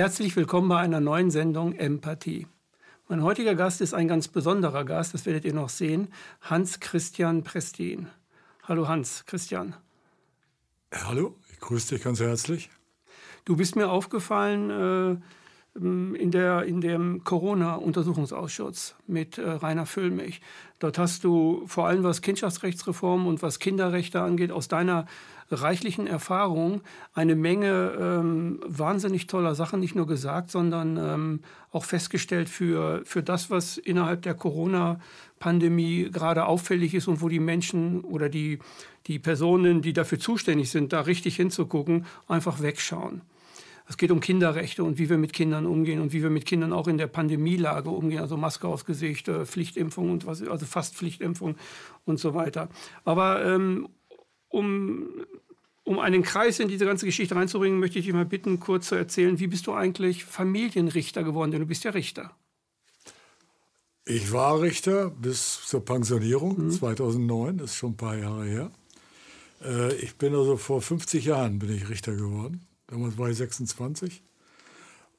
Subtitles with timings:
[0.00, 2.46] Herzlich willkommen bei einer neuen Sendung Empathie.
[3.08, 6.08] Mein heutiger Gast ist ein ganz besonderer Gast, das werdet ihr noch sehen,
[6.40, 8.08] Hans Christian Prestin.
[8.62, 9.76] Hallo Hans Christian.
[10.90, 12.70] Hallo, ich grüße dich ganz herzlich.
[13.44, 15.20] Du bist mir aufgefallen äh,
[15.74, 20.40] in, der, in dem Corona-Untersuchungsausschuss mit äh, Rainer Füllmich.
[20.80, 25.06] Dort hast du vor allem was Kindschaftsrechtsreform und was Kinderrechte angeht, aus deiner
[25.50, 26.80] reichlichen Erfahrung
[27.12, 33.22] eine Menge ähm, wahnsinnig toller Sachen nicht nur gesagt, sondern ähm, auch festgestellt für, für
[33.22, 38.58] das, was innerhalb der Corona-Pandemie gerade auffällig ist und wo die Menschen oder die,
[39.06, 43.22] die Personen, die dafür zuständig sind, da richtig hinzugucken, einfach wegschauen.
[43.90, 46.72] Es geht um Kinderrechte und wie wir mit Kindern umgehen und wie wir mit Kindern
[46.72, 50.94] auch in der Pandemielage umgehen, also Maske aufs Gesicht, äh, Pflichtimpfung und was, also fast
[50.94, 51.56] Pflichtimpfung
[52.04, 52.68] und so weiter.
[53.04, 53.88] Aber ähm,
[54.48, 55.08] um,
[55.82, 58.94] um einen Kreis in diese ganze Geschichte reinzubringen, möchte ich dich mal bitten, kurz zu
[58.94, 61.50] erzählen, wie bist du eigentlich Familienrichter geworden?
[61.50, 62.30] Denn du bist ja Richter.
[64.04, 66.70] Ich war Richter bis zur Pensionierung mhm.
[66.70, 68.70] 2009, das ist schon ein paar Jahre her.
[69.64, 72.68] Äh, ich bin also vor 50 Jahren bin ich Richter geworden.
[72.90, 74.22] Damals war ich 26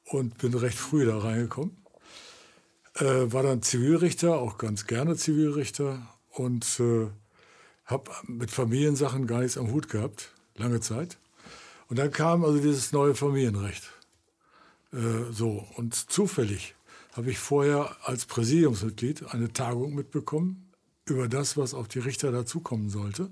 [0.04, 1.76] und bin recht früh da reingekommen.
[2.96, 7.08] Äh, war dann Zivilrichter, auch ganz gerne Zivilrichter und äh,
[7.86, 11.18] habe mit Familiensachen gar nichts am Hut gehabt, lange Zeit.
[11.88, 13.90] Und dann kam also dieses neue Familienrecht.
[14.92, 16.74] Äh, so, und zufällig
[17.12, 20.70] habe ich vorher als Präsidiumsmitglied eine Tagung mitbekommen
[21.06, 23.30] über das, was auf die Richter dazukommen sollte.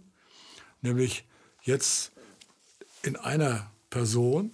[0.81, 1.27] Nämlich
[1.63, 2.13] jetzt
[3.03, 4.53] in einer Person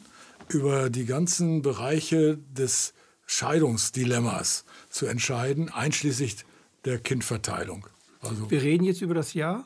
[0.48, 2.94] über die ganzen Bereiche des
[3.26, 6.44] Scheidungsdilemmas zu entscheiden, einschließlich
[6.84, 7.86] der Kindverteilung.
[8.20, 9.64] Also, Wir reden jetzt über das Jahr?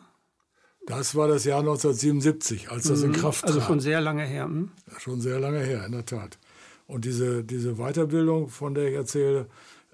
[0.86, 3.14] Das war das Jahr 1977, als das in mhm.
[3.14, 3.62] Kraft also trat.
[3.62, 4.44] Also schon sehr lange her.
[4.44, 4.70] Hm?
[4.98, 6.38] Schon sehr lange her, in der Tat.
[6.86, 9.46] Und diese, diese Weiterbildung, von der ich erzähle,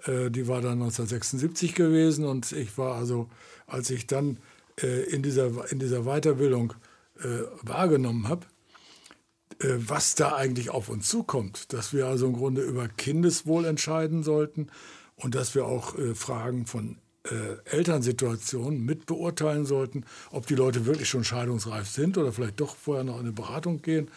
[0.04, 2.24] äh, die war dann 1976 gewesen.
[2.24, 3.28] Und ich war also,
[3.66, 4.38] als ich dann
[4.80, 6.72] äh, in, dieser, in dieser Weiterbildung
[7.18, 8.46] äh, wahrgenommen habe,
[9.60, 11.72] was da eigentlich auf uns zukommt.
[11.72, 14.68] Dass wir also im Grunde über Kindeswohl entscheiden sollten
[15.16, 20.86] und dass wir auch äh, Fragen von äh, Elternsituationen mit beurteilen sollten, ob die Leute
[20.86, 24.10] wirklich schon scheidungsreif sind oder vielleicht doch vorher noch in eine Beratung gehen.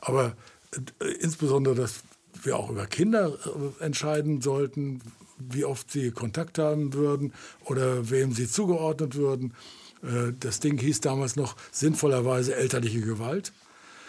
[0.00, 0.36] Aber
[0.72, 2.02] äh, insbesondere, dass
[2.42, 3.38] wir auch über Kinder
[3.80, 5.00] äh, entscheiden sollten,
[5.38, 7.32] wie oft sie Kontakt haben würden
[7.64, 9.54] oder wem sie zugeordnet würden.
[10.02, 13.52] Äh, das Ding hieß damals noch sinnvollerweise elterliche Gewalt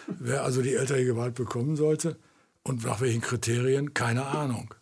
[0.08, 2.18] wer also die elterliche Gewalt bekommen sollte
[2.64, 4.74] und nach welchen Kriterien, keine Ahnung.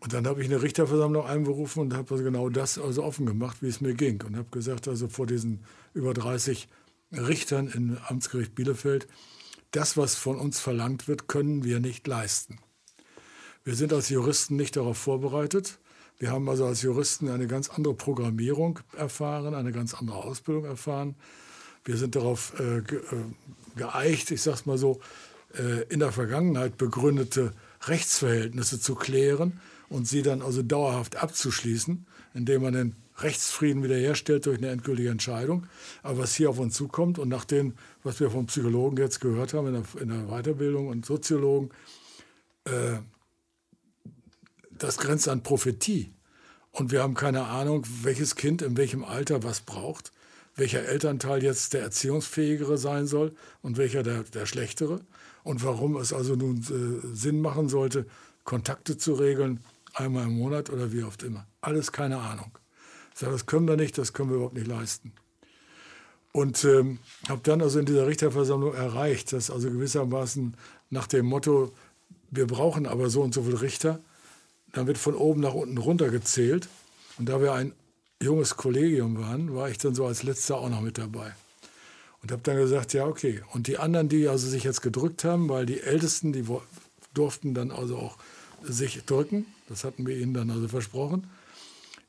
[0.00, 3.58] Und dann habe ich eine Richterversammlung einberufen und habe also genau das also offen gemacht,
[3.62, 4.22] wie es mir ging.
[4.22, 6.68] Und habe gesagt, also vor diesen über 30
[7.12, 9.06] Richtern im Amtsgericht Bielefeld,
[9.70, 12.58] das, was von uns verlangt wird, können wir nicht leisten.
[13.64, 15.78] Wir sind als Juristen nicht darauf vorbereitet.
[16.18, 21.16] Wir haben also als Juristen eine ganz andere Programmierung erfahren, eine ganz andere Ausbildung erfahren.
[21.84, 22.82] Wir sind darauf äh, äh,
[23.76, 25.00] geeicht, ich sage es mal so,
[25.54, 27.52] äh, in der Vergangenheit begründete
[27.82, 34.58] Rechtsverhältnisse zu klären und sie dann also dauerhaft abzuschließen, indem man den Rechtsfrieden wiederherstellt durch
[34.58, 35.66] eine endgültige Entscheidung.
[36.02, 39.52] Aber was hier auf uns zukommt und nach dem, was wir vom Psychologen jetzt gehört
[39.52, 41.70] haben in der, in der Weiterbildung und Soziologen,
[42.64, 42.98] äh,
[44.70, 46.12] das grenzt an Prophetie.
[46.72, 50.13] Und wir haben keine Ahnung, welches Kind in welchem Alter was braucht
[50.56, 55.00] welcher Elternteil jetzt der erziehungsfähigere sein soll und welcher der, der schlechtere.
[55.42, 58.06] Und warum es also nun äh, Sinn machen sollte,
[58.44, 59.60] Kontakte zu regeln,
[59.94, 61.46] einmal im Monat oder wie oft immer.
[61.60, 62.58] Alles keine Ahnung.
[63.12, 65.12] Ich sage, das können wir nicht, das können wir überhaupt nicht leisten.
[66.32, 66.98] Und ähm,
[67.28, 70.56] habe dann also in dieser Richterversammlung erreicht, dass also gewissermaßen
[70.90, 71.72] nach dem Motto,
[72.30, 74.00] wir brauchen aber so und so viele Richter,
[74.72, 76.68] dann wird von oben nach unten runter gezählt.
[77.18, 77.72] Und da wir ein
[78.22, 81.34] junges Kollegium waren, war ich dann so als letzter auch noch mit dabei.
[82.22, 83.42] Und habe dann gesagt, ja, okay.
[83.52, 86.44] Und die anderen, die also sich jetzt gedrückt haben, weil die Ältesten, die
[87.12, 88.16] durften dann also auch
[88.62, 91.26] sich drücken, das hatten wir ihnen dann also versprochen.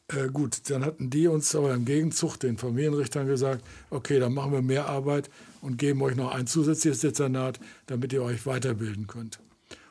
[0.08, 4.52] Äh, gut, dann hatten die uns aber im Gegenzug, den Familienrichtern, gesagt, okay, dann machen
[4.52, 5.30] wir mehr Arbeit
[5.62, 9.40] und geben euch noch ein zusätzliches Dezernat, damit ihr euch weiterbilden könnt.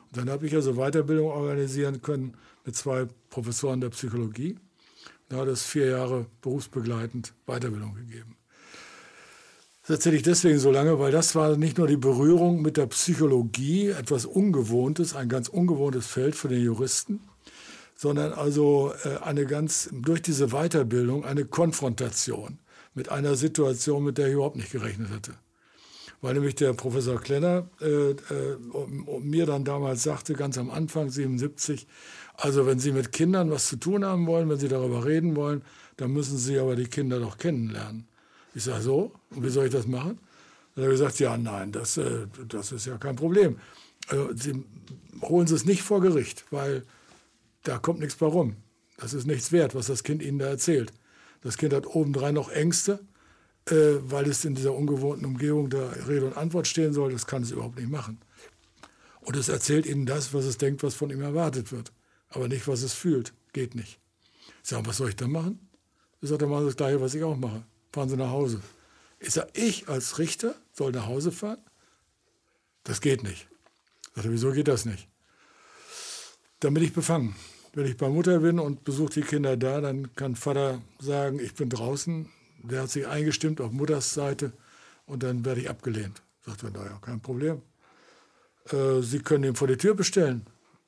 [0.09, 2.33] Und dann habe ich also Weiterbildung organisieren können
[2.63, 4.57] mit zwei Professoren der Psychologie.
[5.29, 8.37] Da hat es vier Jahre berufsbegleitend Weiterbildung gegeben.
[9.81, 12.87] Das erzähle ich deswegen so lange, weil das war nicht nur die Berührung mit der
[12.87, 17.19] Psychologie, etwas Ungewohntes, ein ganz ungewohntes Feld für den Juristen,
[17.95, 22.57] sondern also äh, eine ganz, durch diese Weiterbildung eine Konfrontation
[22.95, 25.35] mit einer Situation, mit der ich überhaupt nicht gerechnet hatte.
[26.25, 28.15] Weil nämlich der Professor Klenner äh, äh,
[29.21, 31.85] mir dann damals sagte, ganz am Anfang, 77,
[32.33, 35.61] also wenn Sie mit Kindern was zu tun haben wollen, wenn Sie darüber reden wollen,
[35.97, 38.07] dann müssen Sie aber die Kinder doch kennenlernen.
[38.55, 40.17] Ich sage so, und wie soll ich das machen?
[40.73, 43.59] Dann hat er gesagt, ja, nein, das, äh, das ist ja kein Problem.
[44.07, 44.63] Also, Sie
[45.21, 46.85] holen Sie es nicht vor Gericht, weil
[47.61, 48.55] da kommt nichts bei rum.
[48.97, 50.91] Das ist nichts wert, was das Kind Ihnen da erzählt.
[51.43, 53.05] Das Kind hat obendrein noch Ängste,
[53.69, 57.11] äh, weil es in dieser ungewohnten Umgebung da Rede und Antwort stehen soll.
[57.11, 58.19] Das kann es überhaupt nicht machen.
[59.21, 61.91] Und es erzählt Ihnen das, was es denkt, was von ihm erwartet wird.
[62.29, 63.33] Aber nicht, was es fühlt.
[63.53, 63.99] Geht nicht.
[64.63, 65.59] Ich sage, was soll ich da machen?
[66.21, 67.63] Ich sage, dann machen Sie das Gleiche, was ich auch mache.
[67.91, 68.61] Fahren Sie nach Hause.
[69.19, 71.57] Ich sage, ich als Richter soll nach Hause fahren?
[72.83, 73.47] Das geht nicht.
[74.09, 75.07] Ich sage, wieso geht das nicht?
[76.59, 77.35] Dann bin ich befangen.
[77.73, 81.55] Wenn ich bei Mutter bin und besuche die Kinder da, dann kann Vater sagen, ich
[81.55, 82.29] bin draußen.
[82.69, 84.51] Der hat sich eingestimmt auf Mutters Seite
[85.05, 86.21] und dann werde ich abgelehnt.
[86.45, 87.61] Sagt er, naja, kein Problem.
[88.71, 90.45] Äh, Sie können ihn vor die Tür bestellen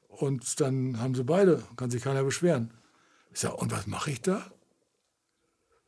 [0.07, 2.71] und dann haben sie beide, kann sich keiner beschweren.
[3.33, 4.51] Ich sage, und was mache ich da?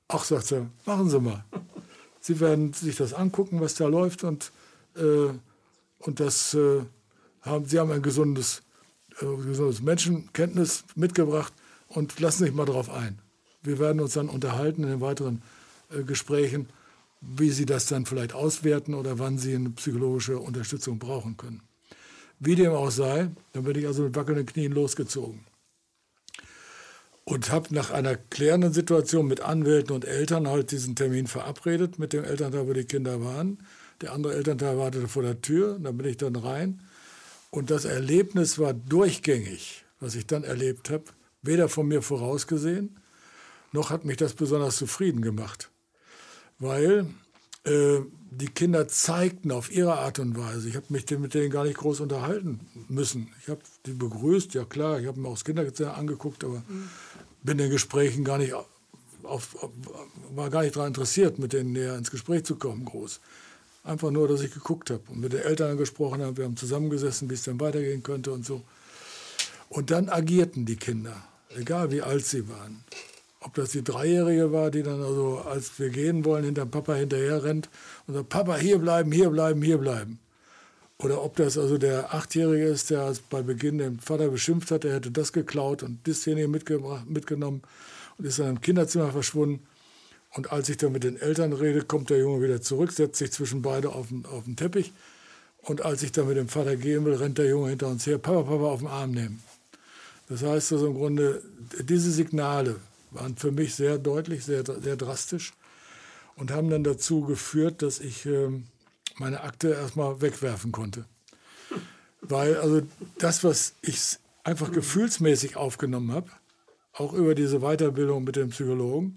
[0.07, 1.43] Ach, sagt er, machen Sie mal.
[2.19, 4.51] Sie werden sich das angucken, was da läuft und,
[4.95, 5.29] äh,
[5.99, 6.81] und das äh,
[7.41, 8.63] haben, Sie haben ein gesundes
[9.19, 11.53] gesundes Menschenkenntnis mitgebracht
[11.87, 13.19] und lassen sich mal darauf ein.
[13.61, 15.58] Wir werden uns dann unterhalten in den weiteren äh,
[16.05, 16.69] Gesprächen,
[17.21, 21.61] wie Sie das dann vielleicht auswerten oder wann Sie eine psychologische Unterstützung brauchen können.
[22.39, 25.45] Wie dem auch sei, dann bin ich also mit wackelnden Knien losgezogen.
[27.25, 32.13] Und habe nach einer klärenden Situation mit Anwälten und Eltern halt diesen Termin verabredet mit
[32.13, 33.59] dem Elternteil, wo die Kinder waren.
[34.01, 36.81] Der andere Elternteil wartete vor der Tür, da bin ich dann rein
[37.51, 41.05] und das Erlebnis war durchgängig, was ich dann erlebt habe,
[41.41, 42.97] weder von mir vorausgesehen,
[43.71, 45.69] noch hat mich das besonders zufrieden gemacht.
[46.59, 47.07] Weil
[47.63, 47.99] äh,
[48.31, 51.77] die Kinder zeigten auf ihre Art und Weise, ich habe mich mit denen gar nicht
[51.77, 53.29] groß unterhalten müssen.
[53.41, 56.89] Ich habe die begrüßt, ja klar, ich habe mir auch das Kinderzimmer angeguckt, aber mhm.
[57.43, 58.53] bin in den Gesprächen gar nicht
[59.23, 59.71] auf, auf,
[60.35, 63.19] war gar nicht daran interessiert, mit denen näher ins Gespräch zu kommen, groß.
[63.83, 66.37] Einfach nur, dass ich geguckt habe und mit den Eltern gesprochen habe.
[66.37, 68.61] Wir haben zusammengesessen, wie es dann weitergehen könnte und so.
[69.69, 71.15] Und dann agierten die Kinder,
[71.55, 72.83] egal wie alt sie waren.
[73.41, 77.43] Ob das die Dreijährige war, die dann also, als wir gehen wollen, hinter Papa hinterher
[77.43, 77.69] rennt
[78.05, 80.19] und sagt, Papa, hier bleiben, hier bleiben, hier bleiben.
[81.01, 84.95] Oder ob das also der Achtjährige ist, der bei Beginn den Vater beschimpft hat, er
[84.95, 87.61] hätte das geklaut und dasjenige mitgenommen
[88.17, 89.65] und ist dann im Kinderzimmer verschwunden.
[90.35, 93.31] Und als ich dann mit den Eltern rede, kommt der Junge wieder zurück, setzt sich
[93.31, 94.91] zwischen beide auf den, auf den Teppich.
[95.61, 98.17] Und als ich dann mit dem Vater gehen will, rennt der Junge hinter uns her,
[98.17, 99.41] Papa, Papa auf den Arm nehmen.
[100.27, 101.41] Das heißt also im Grunde,
[101.81, 102.75] diese Signale
[103.11, 105.53] waren für mich sehr deutlich, sehr, sehr drastisch
[106.35, 108.49] und haben dann dazu geführt, dass ich äh,
[109.17, 111.05] meine Akte erstmal wegwerfen konnte.
[112.21, 112.81] Weil also
[113.17, 116.29] das, was ich einfach gefühlsmäßig aufgenommen habe,
[116.93, 119.15] auch über diese Weiterbildung mit dem Psychologen,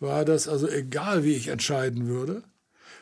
[0.00, 2.42] war das also egal, wie ich entscheiden würde.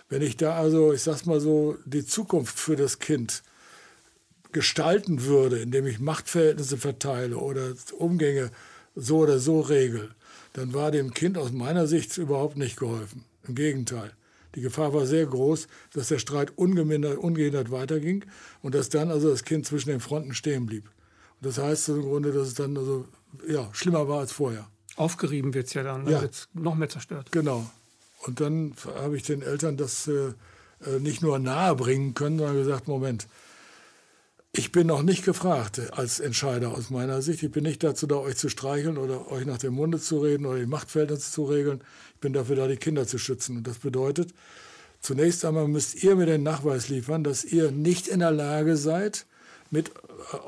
[0.08, 3.42] Wenn ich da also, ich sag's mal so, die Zukunft für das Kind
[4.52, 8.50] gestalten würde, indem ich Machtverhältnisse verteile oder Umgänge
[8.96, 10.14] so oder so regel,
[10.52, 13.24] dann war dem Kind aus meiner Sicht überhaupt nicht geholfen.
[13.46, 14.12] Im Gegenteil.
[14.54, 18.24] Die Gefahr war sehr groß, dass der Streit ungehindert, weiterging
[18.62, 20.90] und dass dann also das Kind zwischen den Fronten stehen blieb.
[21.40, 23.06] Und das heißt im Grunde, dass es dann also
[23.46, 24.68] ja, schlimmer war als vorher.
[24.96, 26.20] Aufgerieben wird es ja dann, ja.
[26.20, 27.30] wird noch mehr zerstört.
[27.30, 27.70] Genau.
[28.26, 30.32] Und dann habe ich den Eltern das äh,
[30.84, 33.28] äh, nicht nur nahe bringen können, sondern gesagt, Moment,
[34.52, 37.42] ich bin noch nicht gefragt als Entscheider aus meiner Sicht.
[37.42, 40.44] Ich bin nicht dazu da, euch zu streicheln oder euch nach dem Munde zu reden
[40.44, 41.82] oder die Machtverhältnisse zu regeln.
[42.14, 43.58] Ich bin dafür da, die Kinder zu schützen.
[43.58, 44.34] Und das bedeutet,
[45.00, 49.26] zunächst einmal müsst ihr mir den Nachweis liefern, dass ihr nicht in der Lage seid,
[49.70, 49.92] mit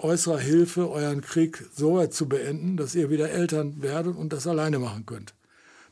[0.00, 4.48] äußerer Hilfe euren Krieg so weit zu beenden, dass ihr wieder Eltern werdet und das
[4.48, 5.32] alleine machen könnt.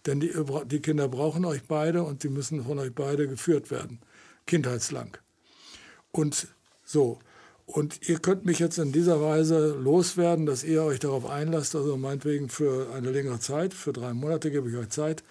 [0.06, 0.34] Denn die,
[0.66, 4.00] die Kinder brauchen euch beide und sie müssen von euch beide geführt werden,
[4.46, 5.16] kindheitslang.
[6.10, 6.48] Und
[6.84, 7.20] so.
[7.72, 11.96] Und ihr könnt mich jetzt in dieser Weise loswerden, dass ihr euch darauf einlasst, also
[11.96, 15.22] meinetwegen für eine längere Zeit, für drei Monate gebe ich euch Zeit,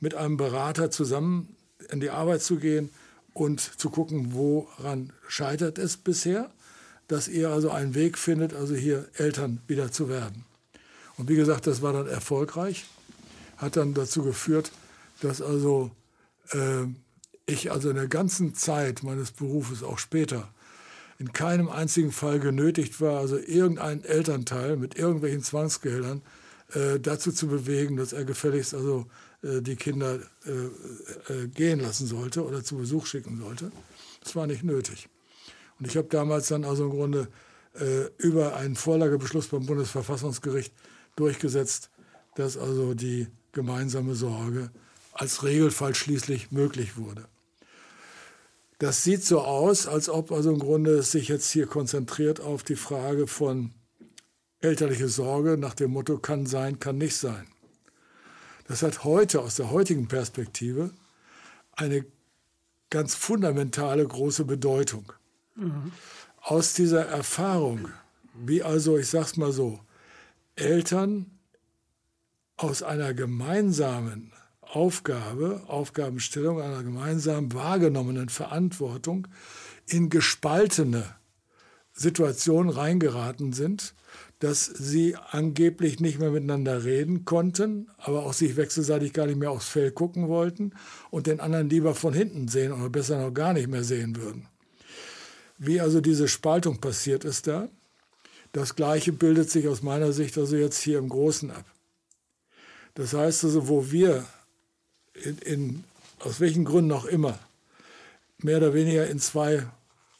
[0.00, 1.56] mit einem Berater zusammen
[1.90, 2.90] in die Arbeit zu gehen
[3.34, 6.50] und zu gucken, woran scheitert es bisher
[7.08, 10.44] dass ihr also einen Weg findet, also hier Eltern wieder zu werden.
[11.16, 12.84] Und wie gesagt, das war dann erfolgreich,
[13.56, 14.70] hat dann dazu geführt,
[15.20, 15.90] dass also
[16.50, 16.84] äh,
[17.46, 20.52] ich also in der ganzen Zeit meines Berufes, auch später,
[21.18, 26.22] in keinem einzigen Fall genötigt war, also irgendeinen Elternteil mit irgendwelchen Zwangsgeldern
[26.72, 29.06] äh, dazu zu bewegen, dass er gefälligst also
[29.42, 33.72] äh, die Kinder äh, äh, gehen lassen sollte oder zu Besuch schicken sollte.
[34.22, 35.08] Das war nicht nötig.
[35.78, 37.28] Und ich habe damals dann also im Grunde
[37.74, 40.72] äh, über einen Vorlagebeschluss beim Bundesverfassungsgericht
[41.16, 41.90] durchgesetzt,
[42.36, 44.70] dass also die gemeinsame Sorge
[45.12, 47.26] als Regelfall schließlich möglich wurde.
[48.78, 52.62] Das sieht so aus, als ob also im Grunde es sich jetzt hier konzentriert auf
[52.62, 53.72] die Frage von
[54.60, 57.46] elterliche Sorge nach dem Motto kann sein, kann nicht sein.
[58.66, 60.92] Das hat heute aus der heutigen Perspektive
[61.72, 62.04] eine
[62.90, 65.12] ganz fundamentale große Bedeutung.
[65.56, 65.92] Mhm.
[66.40, 67.88] Aus dieser Erfahrung,
[68.34, 69.80] wie also, ich sag's mal so,
[70.54, 71.38] Eltern
[72.56, 74.32] aus einer gemeinsamen
[74.70, 79.28] Aufgabe, Aufgabenstellung, einer gemeinsam wahrgenommenen Verantwortung
[79.86, 81.04] in gespaltene
[81.92, 83.94] Situationen reingeraten sind,
[84.38, 89.50] dass sie angeblich nicht mehr miteinander reden konnten, aber auch sich wechselseitig gar nicht mehr
[89.50, 90.72] aufs Feld gucken wollten
[91.10, 94.46] und den anderen lieber von hinten sehen oder besser noch gar nicht mehr sehen würden.
[95.56, 97.68] Wie also diese Spaltung passiert ist da,
[98.52, 101.64] das Gleiche bildet sich aus meiner Sicht also jetzt hier im Großen ab.
[102.94, 104.24] Das heißt also, wo wir
[105.24, 105.84] in, in,
[106.20, 107.38] aus welchen Gründen auch immer,
[108.38, 109.66] mehr oder weniger in zwei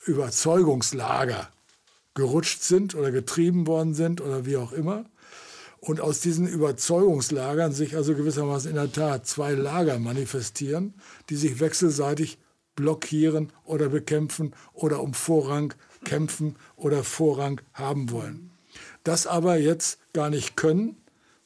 [0.04, 1.48] Überzeugungslager
[2.14, 5.04] gerutscht sind oder getrieben worden sind oder wie auch immer.
[5.80, 10.94] Und aus diesen Überzeugungslagern sich also gewissermaßen in der Tat zwei Lager manifestieren,
[11.30, 12.38] die sich wechselseitig
[12.74, 15.74] blockieren oder bekämpfen oder um Vorrang
[16.04, 18.50] kämpfen oder Vorrang haben wollen.
[19.04, 20.96] Das aber jetzt gar nicht können,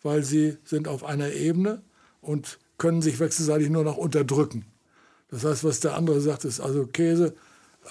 [0.02, 1.82] weil sie sind auf einer Ebene
[2.21, 4.64] und können sich wechselseitig nur noch unterdrücken.
[5.30, 7.32] Das heißt, was der andere sagt, ist also Käse,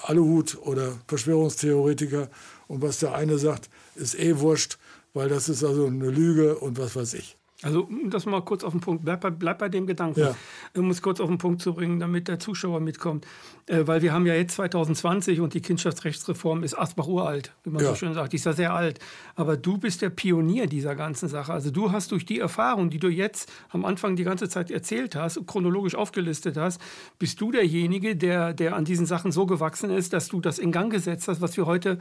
[0.02, 2.28] Aluhut oder Verschwörungstheoretiker.
[2.68, 4.76] Und was der eine sagt, ist eh wurscht,
[5.14, 7.38] weil das ist also eine Lüge und was weiß ich.
[7.62, 10.34] Also, um das mal kurz auf den Punkt, bleib bei, bleib bei dem Gedanken, ja.
[10.76, 13.24] um es kurz auf den Punkt zu bringen, damit der Zuschauer mitkommt.
[13.66, 17.82] Äh, weil wir haben ja jetzt 2020 und die Kindschaftsrechtsreform ist Asbach uralt, wie man
[17.82, 17.90] ja.
[17.90, 18.32] so schön sagt.
[18.32, 18.98] Die ist ja sehr alt.
[19.36, 21.52] Aber du bist der Pionier dieser ganzen Sache.
[21.52, 25.14] Also du hast durch die Erfahrung, die du jetzt am Anfang die ganze Zeit erzählt
[25.14, 26.80] hast, chronologisch aufgelistet hast,
[27.20, 30.72] bist du derjenige, der, der an diesen Sachen so gewachsen ist, dass du das in
[30.72, 31.98] Gang gesetzt hast, was wir heute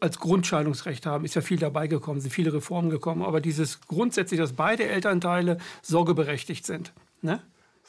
[0.00, 4.38] als Grundscheidungsrecht haben, ist ja viel dabei gekommen, sind viele Reformen gekommen, aber dieses grundsätzlich,
[4.38, 6.92] dass beide Elternteile sorgeberechtigt sind.
[7.22, 7.40] Ne?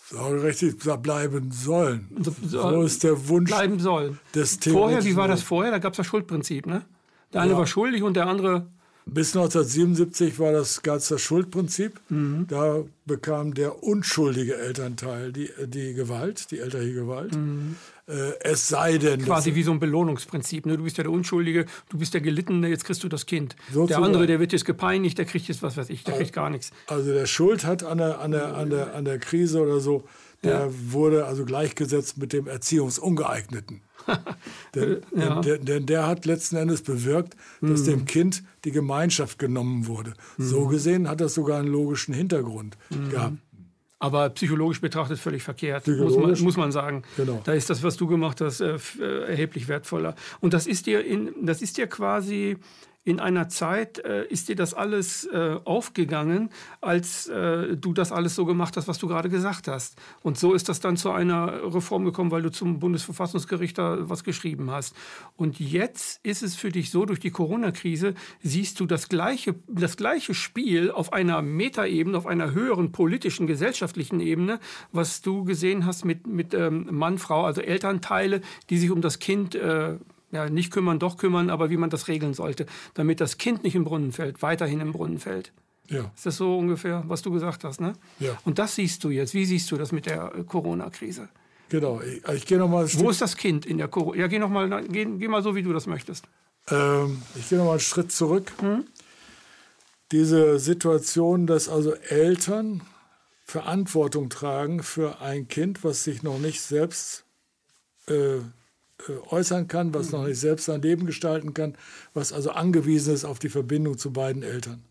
[0.09, 2.07] Sorgeberechtigt bleiben sollen.
[2.21, 4.19] So, so, ist der Wunsch bleiben sollen.
[4.33, 5.71] des Vorher, wie war das vorher?
[5.71, 6.65] Da gab es das Schuldprinzip.
[6.65, 6.85] Ne?
[7.33, 7.57] Der eine ja.
[7.57, 8.67] war schuldig und der andere
[9.05, 11.99] bis 1977 war das, gab es das Schuldprinzip.
[12.09, 12.45] Mhm.
[12.47, 17.35] Da bekam der unschuldige Elternteil die, die Gewalt, die elterliche Gewalt.
[17.35, 17.75] Mhm.
[18.05, 19.23] Äh, es sei denn.
[19.23, 20.65] Quasi wie so ein Belohnungsprinzip.
[20.65, 20.77] Ne?
[20.77, 23.55] Du bist ja der Unschuldige, du bist der Gelittene, jetzt kriegst du das Kind.
[23.71, 23.87] Sozusagen.
[23.87, 26.49] Der andere, der wird jetzt gepeinigt, der kriegt jetzt was weiß ich, der kriegt gar
[26.49, 26.71] nichts.
[26.87, 30.03] Also der Schuld hat an der, an der, an der, an der Krise oder so,
[30.43, 30.69] der ja.
[30.91, 33.81] wurde also gleichgesetzt mit dem Erziehungsungeeigneten.
[34.75, 35.39] denn, ja.
[35.39, 37.85] denn, denn, der hat letzten Endes bewirkt, dass mhm.
[37.85, 40.13] dem Kind die Gemeinschaft genommen wurde.
[40.37, 40.43] Mhm.
[40.43, 43.09] So gesehen hat das sogar einen logischen Hintergrund mhm.
[43.09, 43.37] gehabt.
[44.03, 47.03] Aber psychologisch betrachtet völlig verkehrt, muss man, muss man sagen.
[47.15, 47.41] Genau.
[47.45, 50.15] Da ist das, was du gemacht hast, äh, äh, erheblich wertvoller.
[50.41, 52.57] Und das ist dir, in, das ist dir quasi
[53.05, 58.35] in einer Zeit äh, ist dir das alles äh, aufgegangen, als äh, du das alles
[58.35, 59.97] so gemacht hast, was du gerade gesagt hast.
[60.21, 64.23] Und so ist das dann zu einer Reform gekommen, weil du zum Bundesverfassungsgericht da was
[64.23, 64.95] geschrieben hast.
[65.35, 69.97] Und jetzt ist es für dich so, durch die Corona-Krise siehst du das gleiche, das
[69.97, 74.59] gleiche Spiel auf einer Metaebene, auf einer höheren politischen, gesellschaftlichen Ebene,
[74.93, 79.19] was du gesehen hast mit, mit ähm, Mann, Frau, also Elternteile, die sich um das
[79.19, 79.97] Kind äh,
[80.33, 83.75] ja, nicht kümmern, doch kümmern, aber wie man das regeln sollte, damit das Kind nicht
[83.75, 85.53] im Brunnen fällt, weiterhin im Brunnen fällt.
[85.89, 86.11] Ja.
[86.15, 87.79] Ist das so ungefähr, was du gesagt hast?
[87.79, 87.93] Ne?
[88.19, 88.37] Ja.
[88.45, 89.33] Und das siehst du jetzt.
[89.33, 91.29] Wie siehst du das mit der äh, Corona-Krise?
[91.69, 92.01] Genau.
[92.01, 92.87] Ich, ich gehe noch mal.
[92.93, 94.17] Wo ist das Kind in der Corona?
[94.17, 96.25] Ja, geh noch mal, geh, geh, mal so, wie du das möchtest.
[96.69, 98.51] Ähm, ich gehe noch mal einen Schritt zurück.
[98.59, 98.85] Hm?
[100.11, 102.81] Diese Situation, dass also Eltern
[103.45, 107.23] Verantwortung tragen für ein Kind, was sich noch nicht selbst äh,
[108.07, 108.41] äh,
[109.29, 111.75] äußern kann, was noch nicht selbst sein Leben gestalten kann,
[112.13, 114.83] was also angewiesen ist auf die Verbindung zu beiden Eltern.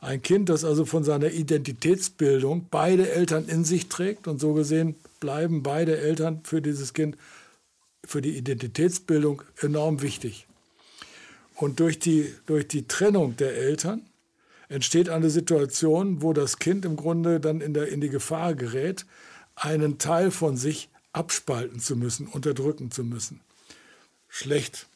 [0.00, 4.94] Ein Kind, das also von seiner Identitätsbildung beide Eltern in sich trägt und so gesehen
[5.20, 7.16] bleiben beide Eltern für dieses Kind,
[8.04, 10.46] für die Identitätsbildung enorm wichtig.
[11.54, 14.02] Und durch die, durch die Trennung der Eltern
[14.68, 19.06] entsteht eine Situation, wo das Kind im Grunde dann in, der, in die Gefahr gerät,
[19.54, 23.40] einen Teil von sich abspalten zu müssen, unterdrücken zu müssen.
[24.28, 24.86] Schlecht.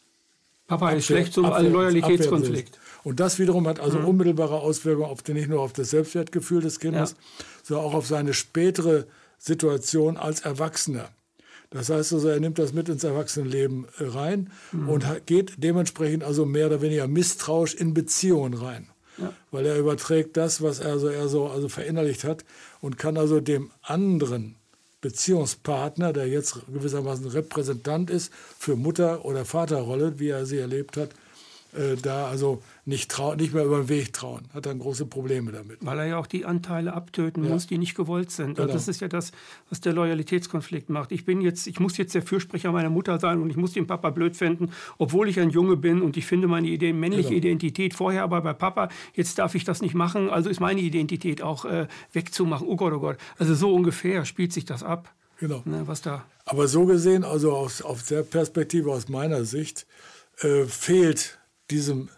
[0.67, 2.79] Papa ist schlecht zum Abwehr, Loyalitätskonflikt.
[3.03, 4.05] Und das wiederum hat also mhm.
[4.05, 7.45] unmittelbare Auswirkungen auf den, nicht nur auf das Selbstwertgefühl des Kindes, ja.
[7.65, 9.07] sondern auch auf seine spätere
[9.39, 11.09] Situation als Erwachsener.
[11.71, 14.89] Das heißt also, er nimmt das mit ins Erwachsenenleben äh, rein mhm.
[14.89, 18.89] und geht dementsprechend also mehr oder weniger misstrauisch in Beziehungen rein.
[19.19, 19.33] Ja.
[19.51, 22.45] Weil er überträgt das, was er so, er so also verinnerlicht hat
[22.81, 24.57] und kann also dem anderen
[25.01, 31.11] Beziehungspartner, der jetzt gewissermaßen Repräsentant ist für Mutter- oder Vaterrolle, wie er sie erlebt hat,
[31.73, 34.43] äh, da also nicht, trau nicht mehr über den Weg trauen.
[34.53, 35.79] Hat dann große Probleme damit.
[35.81, 37.51] Weil er ja auch die Anteile abtöten ja.
[37.51, 38.57] muss, die nicht gewollt sind.
[38.57, 38.73] Genau.
[38.73, 39.33] das ist ja das,
[39.69, 41.13] was der Loyalitätskonflikt macht.
[41.13, 43.87] Ich bin jetzt, ich muss jetzt der Fürsprecher meiner Mutter sein und ich muss den
[43.87, 47.39] Papa blöd finden, obwohl ich ein Junge bin und ich finde meine Idee, männliche genau.
[47.39, 51.43] Identität vorher, aber bei Papa, jetzt darf ich das nicht machen, also ist meine Identität
[51.43, 52.67] auch äh, wegzumachen.
[52.67, 53.17] Oh Gott, oh Gott.
[53.39, 55.13] Also so ungefähr spielt sich das ab.
[55.39, 55.63] Genau.
[55.65, 56.25] Ne, was da.
[56.45, 59.87] Aber so gesehen, also aus, aus der Perspektive aus meiner Sicht,
[60.43, 61.40] äh, fehlt
[61.71, 62.09] diesem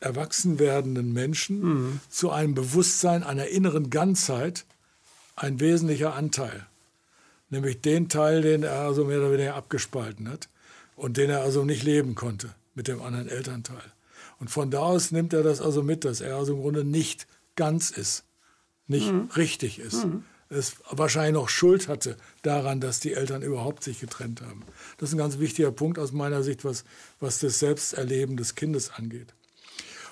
[0.00, 2.00] erwachsen werdenden Menschen mhm.
[2.08, 4.64] zu einem Bewusstsein einer inneren Ganzheit
[5.36, 6.66] ein wesentlicher Anteil.
[7.48, 10.48] Nämlich den Teil, den er also mehr oder weniger abgespalten hat
[10.96, 13.92] und den er also nicht leben konnte mit dem anderen Elternteil.
[14.38, 17.26] Und von da aus nimmt er das also mit, dass er also im Grunde nicht
[17.54, 18.24] ganz ist,
[18.86, 19.30] nicht mhm.
[19.36, 20.04] richtig ist.
[20.04, 20.24] Mhm.
[20.48, 24.62] Es wahrscheinlich noch Schuld hatte daran, dass die Eltern überhaupt sich getrennt haben.
[24.98, 26.84] Das ist ein ganz wichtiger Punkt aus meiner Sicht, was,
[27.18, 29.34] was das Selbsterleben des Kindes angeht.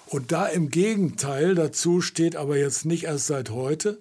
[0.06, 4.00] Und da im Gegenteil dazu steht aber jetzt nicht erst seit heute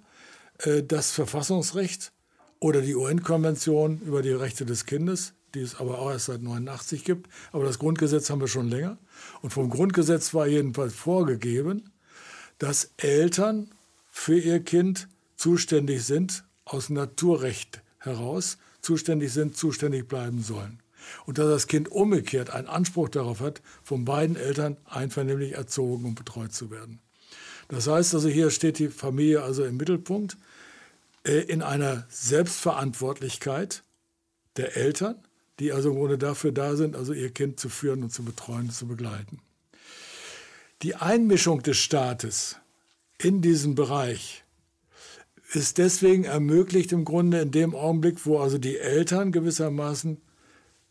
[0.59, 2.11] äh, das Verfassungsrecht
[2.59, 7.03] oder die UN-Konvention über die Rechte des Kindes, die es aber auch erst seit 89
[7.03, 7.29] gibt.
[7.51, 8.97] Aber das Grundgesetz haben wir schon länger.
[9.41, 11.91] Und vom Grundgesetz war jedenfalls vorgegeben,
[12.57, 13.69] dass Eltern
[14.09, 15.07] für ihr Kind
[15.43, 20.79] zuständig sind, aus Naturrecht heraus zuständig sind, zuständig bleiben sollen
[21.25, 26.15] und dass das Kind umgekehrt einen Anspruch darauf hat, von beiden Eltern einvernehmlich erzogen und
[26.15, 26.99] betreut zu werden.
[27.67, 30.37] Das heißt also, hier steht die Familie also im Mittelpunkt
[31.25, 33.83] äh, in einer Selbstverantwortlichkeit
[34.55, 35.15] der Eltern,
[35.59, 38.67] die also im Grunde dafür da sind, also ihr Kind zu führen und zu betreuen
[38.67, 39.39] und zu begleiten.
[40.83, 42.55] Die Einmischung des Staates
[43.17, 44.42] in diesen Bereich
[45.55, 50.21] ist deswegen ermöglicht im Grunde in dem Augenblick, wo also die Eltern gewissermaßen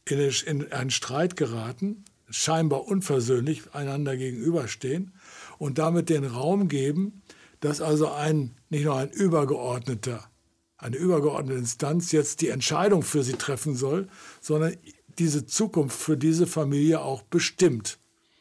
[0.07, 5.13] in einen Streit geraten, scheinbar unversöhnlich einander gegenüberstehen
[5.59, 7.23] und damit den Raum geben,
[7.61, 10.29] dass also ein, nicht nur ein übergeordneter,
[10.77, 14.09] eine übergeordnete Instanz jetzt die Entscheidung für sie treffen soll,
[14.41, 14.77] sondern
[15.19, 17.99] diese Zukunft für diese Familie auch bestimmt.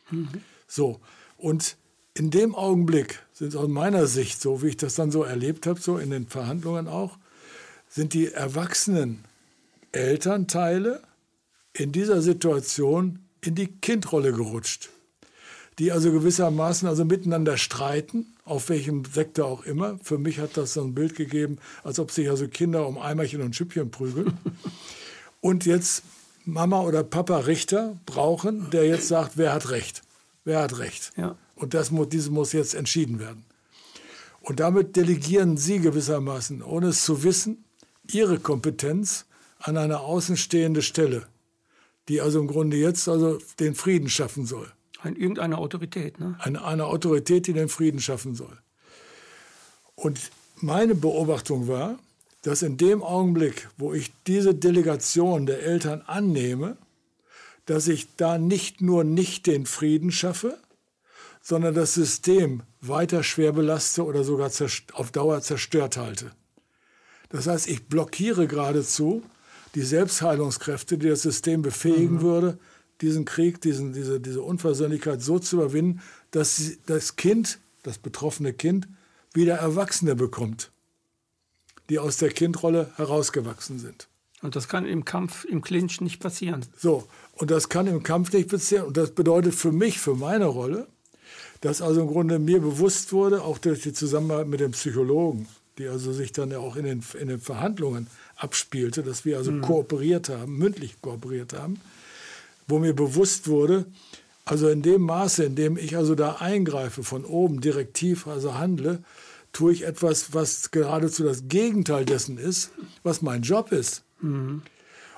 [0.09, 0.29] Mhm.
[0.67, 0.99] So,
[1.37, 1.77] und
[2.13, 5.81] in dem Augenblick sind aus meiner Sicht, so wie ich das dann so erlebt habe,
[5.81, 7.17] so in den Verhandlungen auch,
[7.89, 9.25] sind die erwachsenen
[9.91, 11.01] Elternteile
[11.73, 14.89] in dieser Situation in die Kindrolle gerutscht,
[15.79, 19.97] die also gewissermaßen also miteinander streiten, auf welchem Sektor auch immer.
[20.03, 23.41] Für mich hat das so ein Bild gegeben, als ob sich also Kinder um Eimerchen
[23.41, 24.37] und Schüppchen prügeln.
[25.41, 26.03] und jetzt
[26.45, 30.03] Mama oder Papa Richter brauchen, der jetzt sagt, wer hat Recht?
[30.43, 31.11] Wer hat Recht?
[31.17, 31.35] Ja.
[31.61, 33.45] Und das muss, dieses muss jetzt entschieden werden.
[34.41, 37.63] Und damit delegieren sie gewissermaßen, ohne es zu wissen,
[38.11, 39.25] ihre Kompetenz
[39.59, 41.27] an eine außenstehende Stelle
[42.07, 44.71] die also im Grunde jetzt also den Frieden schaffen soll.
[45.01, 46.35] Ein, irgendeine Autorität, ne?
[46.39, 48.57] Eine, eine Autorität, die den Frieden schaffen soll.
[49.95, 50.19] Und
[50.57, 51.99] meine Beobachtung war,
[52.43, 56.77] dass in dem Augenblick, wo ich diese Delegation der Eltern annehme,
[57.65, 60.57] dass ich da nicht nur nicht den Frieden schaffe,
[61.41, 64.51] sondern das System weiter schwer belaste oder sogar
[64.93, 66.31] auf Dauer zerstört halte.
[67.29, 69.23] Das heißt, ich blockiere geradezu
[69.75, 72.21] die Selbstheilungskräfte, die das System befähigen mhm.
[72.21, 72.57] würde,
[72.99, 76.01] diesen Krieg, diesen, diese, diese Unversöhnlichkeit so zu überwinden,
[76.31, 78.87] dass das Kind, das betroffene Kind,
[79.33, 80.71] wieder Erwachsene bekommt,
[81.89, 84.07] die aus der Kindrolle herausgewachsen sind.
[84.41, 86.65] Und das kann im Kampf, im Clinch nicht passieren.
[86.77, 88.87] So, und das kann im Kampf nicht passieren.
[88.87, 90.87] Und das bedeutet für mich, für meine Rolle,
[91.61, 95.47] dass also im Grunde mir bewusst wurde, auch durch die Zusammenarbeit mit dem Psychologen,
[95.77, 99.51] die also sich dann ja auch in den, in den Verhandlungen abspielte, dass wir also
[99.51, 99.61] mhm.
[99.61, 101.79] kooperiert haben, mündlich kooperiert haben,
[102.67, 103.85] wo mir bewusst wurde,
[104.43, 109.03] also in dem Maße, in dem ich also da eingreife, von oben direktiv also handle,
[109.53, 112.71] tue ich etwas, was geradezu das Gegenteil dessen ist,
[113.03, 114.03] was mein Job ist.
[114.21, 114.63] Mhm.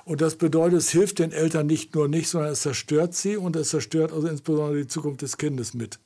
[0.04, 3.56] Und das bedeutet, es hilft den Eltern nicht nur nicht, sondern es zerstört sie und
[3.56, 5.98] es zerstört also insbesondere die Zukunft des Kindes mit.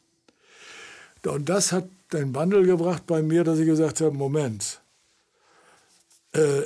[1.26, 4.81] Und das hat den Wandel gebracht bei mir, dass ich gesagt habe, Moment,
[6.33, 6.62] äh,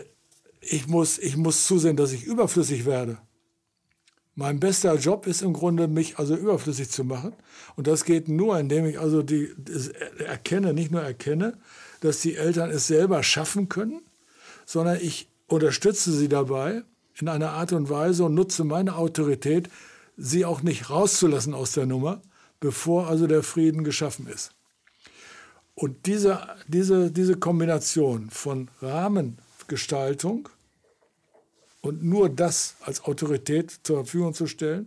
[0.60, 3.18] ich muss, ich muss zusehen, dass ich überflüssig werde.
[4.34, 7.34] Mein bester Job ist im Grunde, mich also überflüssig zu machen.
[7.76, 9.50] Und das geht nur, indem ich also die,
[10.18, 11.58] erkenne, nicht nur erkenne,
[12.00, 14.00] dass die Eltern es selber schaffen können,
[14.64, 16.82] sondern ich unterstütze sie dabei,
[17.20, 19.68] in einer Art und Weise und nutze meine Autorität,
[20.16, 22.22] sie auch nicht rauszulassen aus der Nummer,
[22.62, 24.53] bevor also der Frieden geschaffen ist.
[25.75, 30.48] Und diese, diese, diese Kombination von Rahmengestaltung
[31.81, 34.87] und nur das als Autorität zur Verfügung zu stellen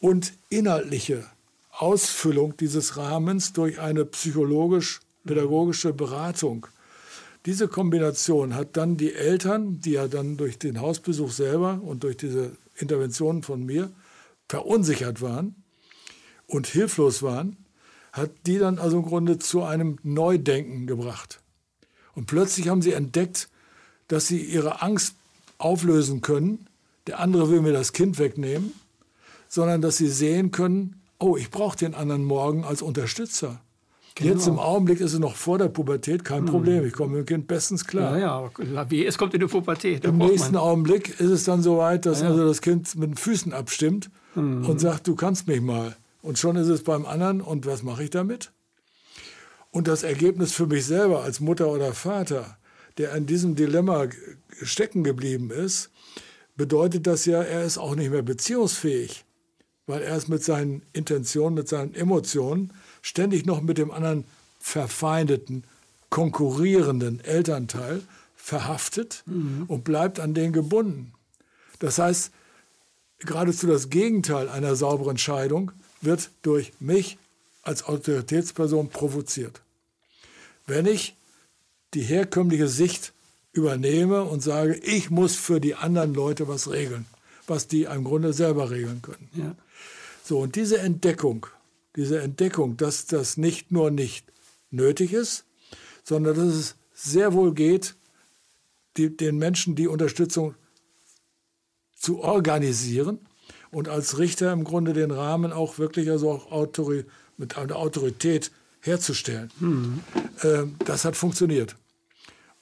[0.00, 1.24] und inhaltliche
[1.70, 6.66] Ausfüllung dieses Rahmens durch eine psychologisch-pädagogische Beratung.
[7.46, 12.18] Diese Kombination hat dann die Eltern, die ja dann durch den Hausbesuch selber und durch
[12.18, 13.90] diese Interventionen von mir
[14.46, 15.62] verunsichert waren
[16.46, 17.56] und hilflos waren,
[18.12, 21.40] hat die dann also im Grunde zu einem Neudenken gebracht.
[22.14, 23.48] Und plötzlich haben sie entdeckt,
[24.08, 25.16] dass sie ihre Angst
[25.58, 26.66] auflösen können.
[27.06, 28.72] Der andere will mir das Kind wegnehmen,
[29.48, 33.60] sondern dass sie sehen können, oh, ich brauche den anderen morgen als Unterstützer.
[34.14, 34.32] Genau.
[34.32, 36.46] Jetzt im Augenblick ist es noch vor der Pubertät kein hm.
[36.46, 36.86] Problem.
[36.86, 38.18] Ich komme mit dem Kind bestens klar.
[38.18, 38.50] Ja,
[38.90, 40.06] ja, es kommt in die Pubertät.
[40.06, 40.62] Im nächsten man.
[40.62, 42.28] Augenblick ist es dann so weit, dass ja.
[42.28, 44.64] also das Kind mit den Füßen abstimmt hm.
[44.64, 45.96] und sagt, du kannst mich mal.
[46.26, 48.50] Und schon ist es beim anderen und was mache ich damit?
[49.70, 52.58] Und das Ergebnis für mich selber als Mutter oder Vater,
[52.98, 54.08] der in diesem Dilemma
[54.60, 55.90] stecken geblieben ist,
[56.56, 59.24] bedeutet das ja, er ist auch nicht mehr beziehungsfähig,
[59.86, 64.24] weil er ist mit seinen Intentionen, mit seinen Emotionen ständig noch mit dem anderen
[64.58, 65.62] verfeindeten,
[66.10, 68.02] konkurrierenden Elternteil
[68.34, 69.66] verhaftet mhm.
[69.68, 71.12] und bleibt an den gebunden.
[71.78, 72.32] Das heißt,
[73.20, 75.70] geradezu das Gegenteil einer sauberen Scheidung
[76.06, 77.18] wird durch mich
[77.62, 79.60] als Autoritätsperson provoziert.
[80.66, 81.14] Wenn ich
[81.92, 83.12] die herkömmliche Sicht
[83.52, 87.04] übernehme und sage, ich muss für die anderen Leute was regeln,
[87.46, 89.28] was die im Grunde selber regeln können.
[89.34, 89.54] Ja.
[90.24, 91.46] So, und diese Entdeckung
[91.96, 94.30] diese Entdeckung, dass das nicht nur nicht
[94.70, 95.44] nötig ist,
[96.04, 97.96] sondern dass es sehr wohl geht,
[98.96, 100.54] die, den Menschen die Unterstützung
[101.96, 103.18] zu organisieren
[103.70, 107.04] und als Richter im Grunde den Rahmen auch wirklich also auch Autori
[107.36, 108.50] mit einer Autorität
[108.80, 109.50] herzustellen.
[109.60, 110.00] Mhm.
[110.42, 111.76] Äh, das hat funktioniert.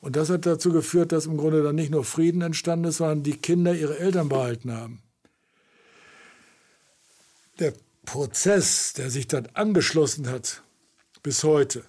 [0.01, 3.23] Und das hat dazu geführt, dass im Grunde dann nicht nur Frieden entstanden ist, sondern
[3.23, 5.03] die Kinder ihre Eltern behalten haben.
[7.59, 7.73] Der
[8.05, 10.63] Prozess, der sich dann angeschlossen hat
[11.23, 11.85] bis heute,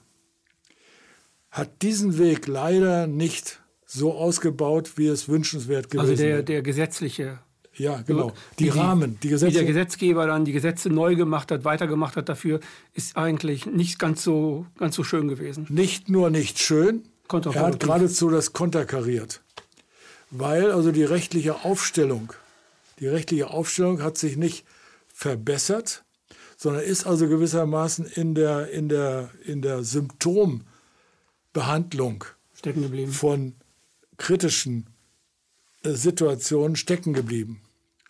[1.52, 6.12] hat diesen Weg leider nicht so ausgebaut, wie es wünschenswert gewesen wäre.
[6.12, 7.40] Also der, der gesetzliche.
[7.78, 8.32] Ja, genau.
[8.58, 9.52] Die, die Rahmen, die Gesetze.
[9.52, 12.60] Wie der Gesetzgeber dann die Gesetze neu gemacht hat, weitergemacht hat dafür,
[12.94, 15.66] ist eigentlich nicht ganz so, ganz so schön gewesen.
[15.70, 19.42] Nicht nur nicht schön, er hat geradezu das konterkariert.
[20.32, 22.34] Weil also die rechtliche Aufstellung,
[23.00, 24.66] die rechtliche Aufstellung hat sich nicht
[25.08, 26.04] verbessert,
[26.58, 32.26] sondern ist also gewissermaßen in der, in der, in der Symptombehandlung
[33.10, 33.56] von
[34.18, 34.88] kritischen
[35.84, 37.62] äh, Situationen stecken geblieben.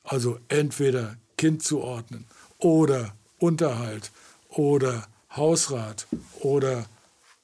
[0.06, 2.26] Also entweder Kind zuordnen
[2.60, 4.12] oder Unterhalt
[4.50, 6.08] oder Hausrat
[6.40, 6.86] oder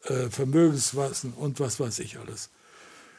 [0.05, 2.49] äh, Vermögenswassen und was weiß ich alles.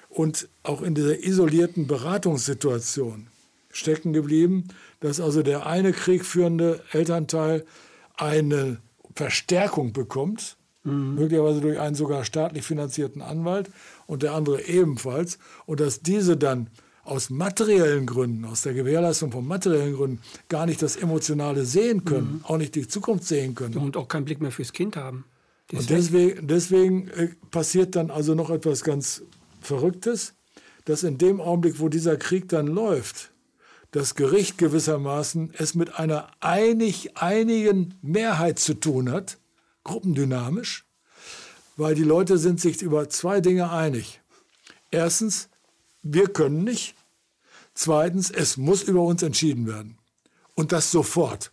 [0.08, 3.28] Und auch in dieser isolierten Beratungssituation
[3.70, 4.68] stecken geblieben,
[5.00, 7.64] dass also der eine kriegführende Elternteil
[8.16, 8.78] eine
[9.14, 11.14] Verstärkung bekommt, mhm.
[11.14, 13.70] möglicherweise durch einen sogar staatlich finanzierten Anwalt
[14.06, 16.68] und der andere ebenfalls, und dass diese dann
[17.04, 22.34] aus materiellen Gründen, aus der Gewährleistung von materiellen Gründen gar nicht das Emotionale sehen können,
[22.34, 22.44] mhm.
[22.44, 23.76] auch nicht die Zukunft sehen können.
[23.76, 25.24] Und auch keinen Blick mehr fürs Kind haben.
[25.72, 29.22] Und deswegen, deswegen äh, passiert dann also noch etwas ganz
[29.60, 30.34] Verrücktes,
[30.84, 33.32] dass in dem Augenblick, wo dieser Krieg dann läuft,
[33.90, 39.38] das Gericht gewissermaßen es mit einer einig, einigen Mehrheit zu tun hat,
[39.84, 40.86] gruppendynamisch,
[41.76, 44.20] weil die Leute sind sich über zwei Dinge einig.
[44.90, 45.48] Erstens,
[46.02, 46.94] wir können nicht.
[47.74, 49.98] Zweitens, es muss über uns entschieden werden.
[50.54, 51.52] Und das sofort.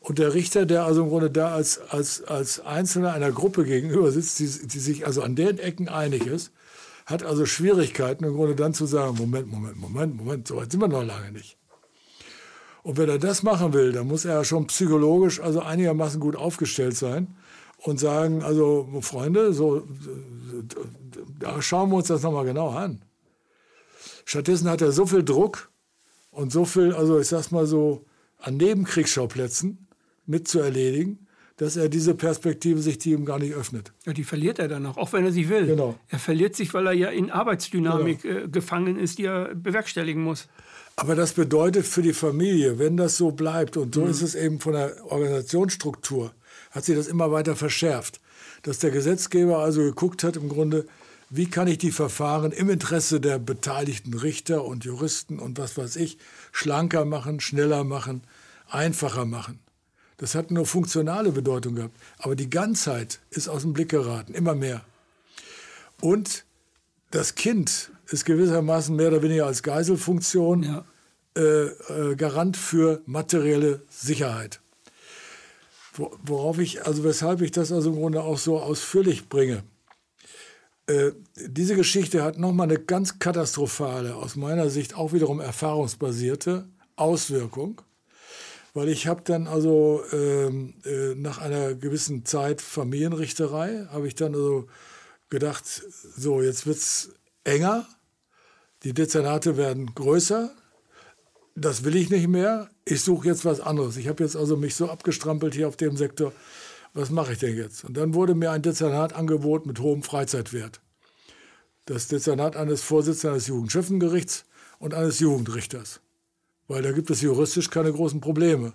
[0.00, 4.10] Und der Richter, der also im Grunde da als, als, als Einzelner einer Gruppe gegenüber
[4.10, 6.52] sitzt, die, die sich also an den Ecken einig ist,
[7.06, 10.80] hat also Schwierigkeiten im Grunde dann zu sagen, Moment, Moment, Moment, Moment, so weit sind
[10.80, 11.56] wir noch lange nicht.
[12.82, 16.96] Und wenn er das machen will, dann muss er schon psychologisch also einigermaßen gut aufgestellt
[16.96, 17.36] sein
[17.78, 19.86] und sagen, also Freunde, so,
[21.38, 23.02] da schauen wir uns das nochmal genau an.
[24.30, 25.72] Stattdessen hat er so viel Druck
[26.30, 28.04] und so viel, also ich sag's mal so,
[28.38, 29.88] an Nebenkriegsschauplätzen
[30.24, 33.92] mitzuerledigen, dass er diese Perspektive sich die ihm gar nicht öffnet.
[34.06, 35.66] Ja, die verliert er dann auch, auch wenn er sie will.
[35.66, 35.98] Genau.
[36.06, 38.38] Er verliert sich, weil er ja in Arbeitsdynamik genau.
[38.38, 40.46] äh, gefangen ist, die er bewerkstelligen muss.
[40.94, 44.10] Aber das bedeutet für die Familie, wenn das so bleibt, und so mhm.
[44.10, 46.32] ist es eben von der Organisationsstruktur,
[46.70, 48.20] hat sich das immer weiter verschärft,
[48.62, 50.86] dass der Gesetzgeber also geguckt hat, im Grunde,
[51.30, 55.94] wie kann ich die Verfahren im Interesse der beteiligten Richter und Juristen und was weiß
[55.96, 56.18] ich
[56.50, 58.22] schlanker machen, schneller machen,
[58.68, 59.60] einfacher machen.
[60.16, 61.96] Das hat nur funktionale Bedeutung gehabt.
[62.18, 64.84] Aber die Ganzheit ist aus dem Blick geraten, immer mehr.
[66.00, 66.44] Und
[67.10, 70.84] das Kind ist gewissermaßen mehr oder weniger als Geiselfunktion ja.
[71.36, 74.60] äh, äh, Garant für materielle Sicherheit.
[75.96, 79.62] Worauf ich, also weshalb ich das also im Grunde auch so ausführlich bringe.
[80.90, 87.80] Äh, diese Geschichte hat nochmal eine ganz katastrophale, aus meiner Sicht auch wiederum erfahrungsbasierte Auswirkung.
[88.74, 94.34] Weil ich habe dann also ähm, äh, nach einer gewissen Zeit Familienrichterei, habe ich dann
[94.34, 94.66] also
[95.28, 97.10] gedacht, so jetzt wird es
[97.44, 97.86] enger,
[98.82, 100.50] die Dezernate werden größer,
[101.54, 103.96] das will ich nicht mehr, ich suche jetzt was anderes.
[103.96, 106.32] Ich habe jetzt also mich so abgestrampelt hier auf dem Sektor,
[106.94, 107.84] was mache ich denn jetzt?
[107.84, 110.80] Und dann wurde mir ein Dezernat angeboten mit hohem Freizeitwert.
[111.86, 114.44] Das Dezernat eines Vorsitzenden des Jugendschöffengerichts
[114.78, 116.00] und eines Jugendrichters.
[116.68, 118.72] Weil da gibt es juristisch keine großen Probleme.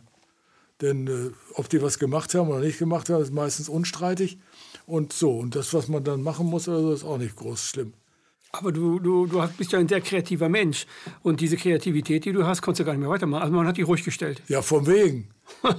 [0.82, 4.38] Denn äh, ob die was gemacht haben oder nicht gemacht haben, ist meistens unstreitig.
[4.86, 7.62] Und so, und das, was man dann machen muss, oder so, ist auch nicht groß
[7.62, 7.94] schlimm.
[8.52, 10.86] Aber du, du, du bist ja ein sehr kreativer Mensch.
[11.24, 13.44] Und diese Kreativität, die du hast, konntest du gar nicht mehr weitermachen.
[13.44, 14.42] Also man hat die ruhig gestellt.
[14.48, 15.30] Ja, vom Wegen.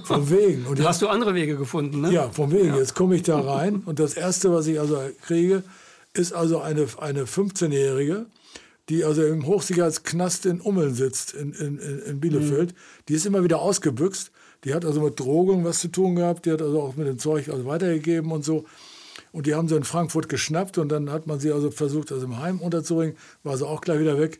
[0.03, 0.65] Vom Wegen.
[0.65, 2.11] Und da hast du andere Wege gefunden, ne?
[2.11, 2.69] Ja, vom Wegen.
[2.69, 2.77] Ja.
[2.77, 5.63] Jetzt komme ich da rein und das Erste, was ich also kriege,
[6.13, 8.25] ist also eine, eine 15-Jährige,
[8.89, 12.71] die also im Hochsicherheitsknast in Ummeln sitzt, in, in, in Bielefeld.
[12.71, 12.77] Mhm.
[13.09, 14.31] Die ist immer wieder ausgebüxt.
[14.63, 16.45] Die hat also mit Drogen was zu tun gehabt.
[16.45, 18.65] Die hat also auch mit dem Zeug also weitergegeben und so.
[19.31, 22.25] Und die haben sie in Frankfurt geschnappt und dann hat man sie also versucht, also
[22.25, 23.15] im Heim unterzubringen.
[23.43, 24.39] War sie auch gleich wieder weg.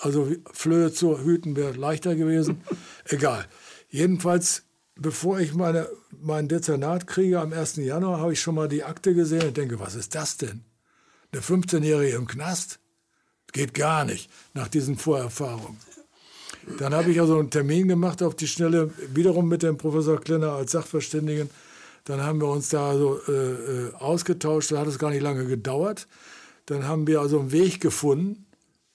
[0.00, 2.60] Also Flöhe zu hüten wäre leichter gewesen.
[3.06, 3.46] Egal.
[3.88, 4.64] Jedenfalls,
[4.96, 5.88] bevor ich meine,
[6.20, 7.76] mein Dezernat kriege am 1.
[7.76, 10.64] Januar, habe ich schon mal die Akte gesehen und denke, was ist das denn?
[11.32, 12.80] Eine 15-Jährige im Knast?
[13.52, 15.78] Geht gar nicht nach diesen Vorerfahrungen.
[16.78, 20.52] Dann habe ich also einen Termin gemacht auf die Schnelle, wiederum mit dem Professor Klenner
[20.52, 21.48] als Sachverständigen.
[22.04, 25.46] Dann haben wir uns da so äh, äh ausgetauscht, da hat es gar nicht lange
[25.46, 26.08] gedauert.
[26.66, 28.46] Dann haben wir also einen Weg gefunden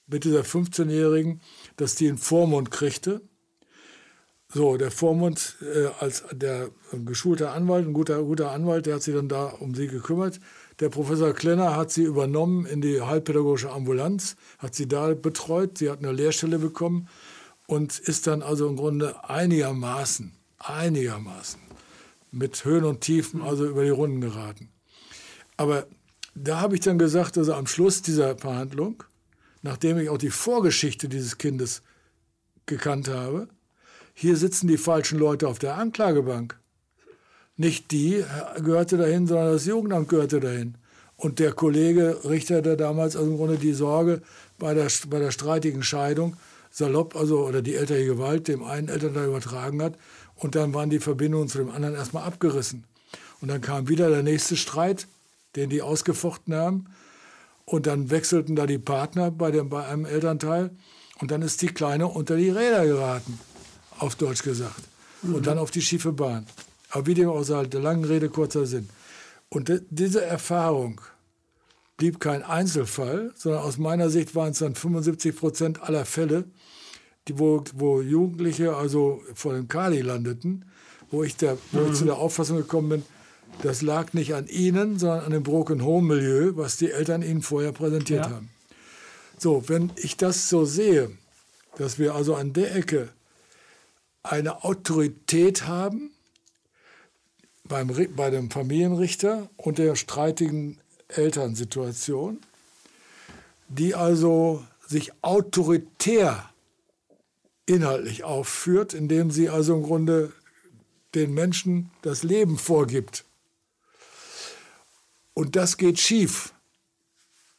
[0.05, 1.41] mit dieser 15-Jährigen,
[1.77, 3.21] dass die einen Vormund kriegte.
[4.55, 9.15] So, der Vormund äh, als der geschulte Anwalt, ein guter, guter Anwalt, der hat sich
[9.15, 10.39] dann da um sie gekümmert.
[10.79, 15.79] Der Professor Klenner hat sie übernommen in die halbpädagogische Ambulanz, hat sie da betreut.
[15.79, 17.07] Sie hat eine Lehrstelle bekommen
[17.65, 21.59] und ist dann also im Grunde einigermaßen, einigermaßen
[22.29, 24.69] mit Höhen und Tiefen also über die Runden geraten.
[25.57, 25.87] Aber
[26.35, 29.03] da habe ich dann gesagt, also am Schluss dieser Verhandlung,
[29.63, 31.81] nachdem ich auch die Vorgeschichte dieses Kindes
[32.67, 33.47] gekannt habe,
[34.13, 36.57] hier sitzen die falschen Leute auf der Anklagebank.
[37.55, 38.23] Nicht die
[38.63, 40.75] gehörte dahin, sondern das Jugendamt gehörte dahin.
[41.15, 44.21] Und der Kollege Richter, der damals also im Grunde die Sorge
[44.57, 46.35] bei der, bei der streitigen Scheidung
[46.71, 49.95] salopp, also oder die elterliche Gewalt dem einen Elternteil übertragen hat.
[50.35, 52.83] Und dann waren die Verbindungen zu dem anderen erstmal abgerissen.
[53.41, 55.07] Und dann kam wieder der nächste Streit,
[55.55, 56.85] den die ausgefochten haben.
[57.65, 60.71] Und dann wechselten da die Partner bei, dem, bei einem Elternteil.
[61.19, 63.39] Und dann ist die Kleine unter die Räder geraten,
[64.03, 64.81] auf Deutsch gesagt.
[65.21, 65.35] Mhm.
[65.35, 66.45] Und dann auf die schiefe Bahn.
[66.89, 68.89] Aber wie dem auch sei, der langen Rede kurzer Sinn.
[69.49, 71.01] Und diese Erfahrung
[71.97, 76.45] blieb kein Einzelfall, sondern aus meiner Sicht waren es dann 75 Prozent aller Fälle,
[77.27, 80.65] die, wo, wo Jugendliche also vor dem Kali landeten,
[81.11, 83.03] wo ich, der, wo ich zu der Auffassung gekommen bin,
[83.61, 87.43] das lag nicht an ihnen, sondern an dem Broken Home Milieu, was die Eltern ihnen
[87.43, 88.31] vorher präsentiert ja.
[88.31, 88.49] haben.
[89.37, 91.11] So, wenn ich das so sehe,
[91.77, 93.09] dass wir also an der Ecke
[94.23, 96.11] eine Autorität haben,
[97.65, 102.39] beim, bei dem Familienrichter und der streitigen Elternsituation,
[103.69, 106.49] die also sich autoritär
[107.65, 110.33] inhaltlich aufführt, indem sie also im Grunde
[111.15, 113.25] den Menschen das Leben vorgibt.
[115.33, 116.53] Und das geht schief.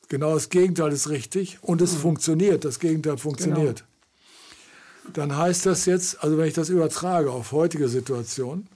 [0.08, 1.98] Genau das Gegenteil ist richtig und es mhm.
[1.98, 3.84] funktioniert, das Gegenteil funktioniert.
[5.12, 8.66] Dann heißt das jetzt, also wenn ich das übertrage auf heutige Situation,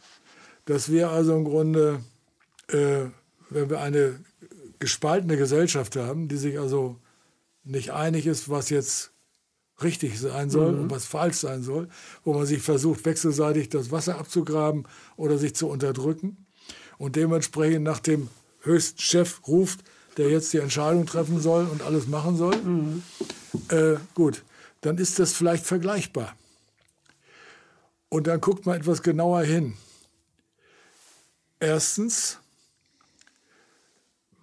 [0.67, 2.01] dass wir also im Grunde,
[2.69, 3.07] äh,
[3.51, 4.21] wenn wir eine
[4.79, 6.97] gespaltene Gesellschaft haben, die sich also
[7.65, 9.11] nicht einig ist, was jetzt
[9.83, 10.83] richtig sein soll mhm.
[10.83, 11.89] und was falsch sein soll,
[12.25, 14.85] wo man sich versucht, wechselseitig das Wasser abzugraben
[15.17, 16.47] oder sich zu unterdrücken
[16.99, 18.29] und dementsprechend nach dem
[18.63, 19.81] höchsten Chef ruft,
[20.17, 23.03] der jetzt die Entscheidung treffen soll und alles machen soll, mhm.
[23.69, 24.43] äh, gut,
[24.81, 26.37] dann ist das vielleicht vergleichbar.
[28.09, 29.75] Und dann guckt man etwas genauer hin.
[31.61, 32.39] Erstens,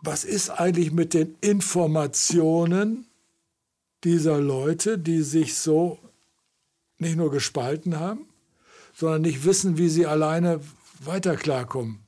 [0.02, 3.08] was ist eigentlich mit den Informationen
[4.04, 5.98] dieser Leute, die sich so
[7.00, 8.28] nicht nur gespalten haben,
[8.94, 10.62] sondern nicht wissen, wie sie alleine
[11.00, 12.00] weiter klarkommen.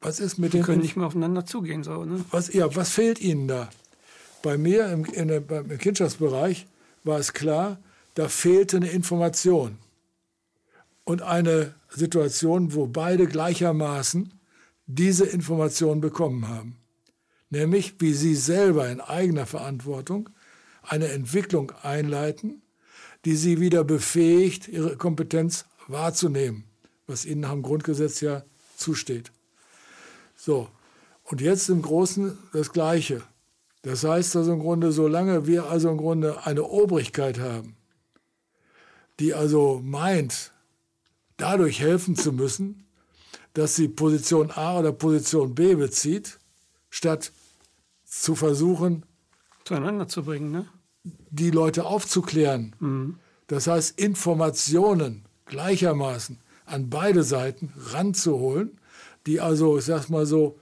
[0.00, 1.84] Was ist mit Die den können nicht mehr aufeinander zugehen.
[1.84, 2.24] So, ne?
[2.30, 3.68] was, ja, was fehlt Ihnen da?
[4.42, 6.66] Bei mir im, in der, im Kindschaftsbereich
[7.04, 7.78] war es klar,
[8.14, 9.78] da fehlte eine Information.
[11.04, 14.32] Und eine Situation, wo beide gleichermaßen
[14.86, 16.76] diese Information bekommen haben.
[17.48, 20.30] Nämlich, wie sie selber in eigener Verantwortung
[20.82, 22.62] eine Entwicklung einleiten,
[23.24, 26.64] die sie wieder befähigt, ihre Kompetenz wahrzunehmen,
[27.06, 28.44] was ihnen nach dem Grundgesetz ja
[28.76, 29.32] zusteht.
[30.36, 30.68] So,
[31.24, 33.22] und jetzt im Großen das Gleiche.
[33.82, 37.76] Das heißt also im Grunde, solange wir also im Grunde eine Obrigkeit haben,
[39.18, 40.52] die also meint,
[41.36, 42.86] dadurch helfen zu müssen,
[43.54, 46.38] dass sie Position A oder Position B bezieht,
[46.90, 47.32] statt
[48.04, 49.04] zu versuchen,
[49.64, 50.50] Zueinander zu bringen.
[50.50, 50.66] Ne?
[51.04, 52.74] die Leute aufzuklären.
[53.46, 58.78] Das heißt, Informationen gleichermaßen an beide Seiten ranzuholen,
[59.26, 60.58] die also, ich sag's mal so,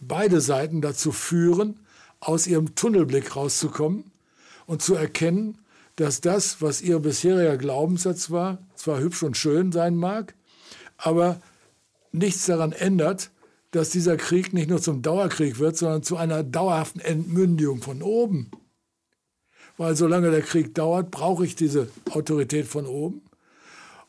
[0.00, 1.80] beide Seiten dazu führen,
[2.20, 4.10] aus ihrem Tunnelblick rauszukommen
[4.66, 5.58] und zu erkennen,
[5.96, 10.34] dass das, was ihr bisheriger Glaubenssatz war, zwar hübsch und schön sein mag,
[10.96, 11.40] aber
[12.12, 13.30] nichts daran ändert,
[13.70, 18.50] dass dieser Krieg nicht nur zum Dauerkrieg wird, sondern zu einer dauerhaften Entmündigung von oben.
[19.76, 23.22] Weil solange der Krieg dauert, brauche ich diese Autorität von oben.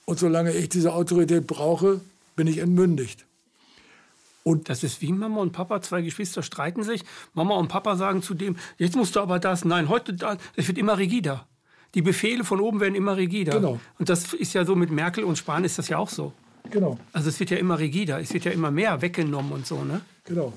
[0.06, 2.02] Und solange ich diese Autorität brauche,
[2.36, 3.26] bin ich entmündigt.
[4.56, 7.04] Das ist wie Mama und Papa, zwei Geschwister streiten sich.
[7.34, 10.38] Mama und Papa sagen zu dem, jetzt musst du aber das, nein, heute das.
[10.56, 11.48] Es wird immer rigider.
[11.96, 13.54] Die Befehle von oben werden immer rigider.
[13.54, 13.80] Genau.
[13.98, 16.34] Und das ist ja so mit Merkel und Spahn ist das ja auch so.
[16.70, 19.84] Genau, Also es wird ja immer rigider, es wird ja immer mehr weggenommen und so,
[19.84, 20.02] ne?
[20.24, 20.54] genau.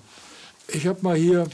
[0.68, 1.48] Ich habe mal hier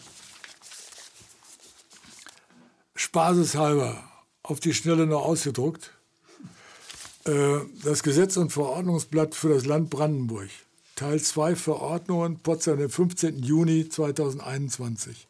[2.96, 4.03] spaßeshalber
[4.42, 5.92] auf die Schnelle noch ausgedruckt
[7.29, 10.48] äh, das Gesetz- und Verordnungsblatt für das Land Brandenburg.
[10.98, 13.44] Teil 2 Verordnungen, Potsdam, den 15.
[13.44, 15.28] Juni 2021.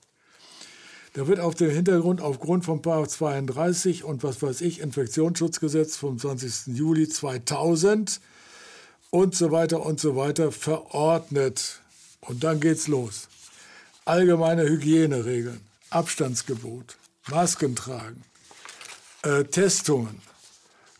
[1.12, 6.74] Da wird auf dem Hintergrund aufgrund von§ 32 und was weiß ich, Infektionsschutzgesetz vom 20.
[6.74, 8.18] Juli 2000
[9.10, 11.82] und so weiter und so weiter verordnet.
[12.22, 13.28] Und dann geht's los.
[14.06, 16.96] Allgemeine Hygieneregeln, Abstandsgebot,
[17.28, 18.24] Masken tragen,
[19.22, 20.22] äh, Testungen,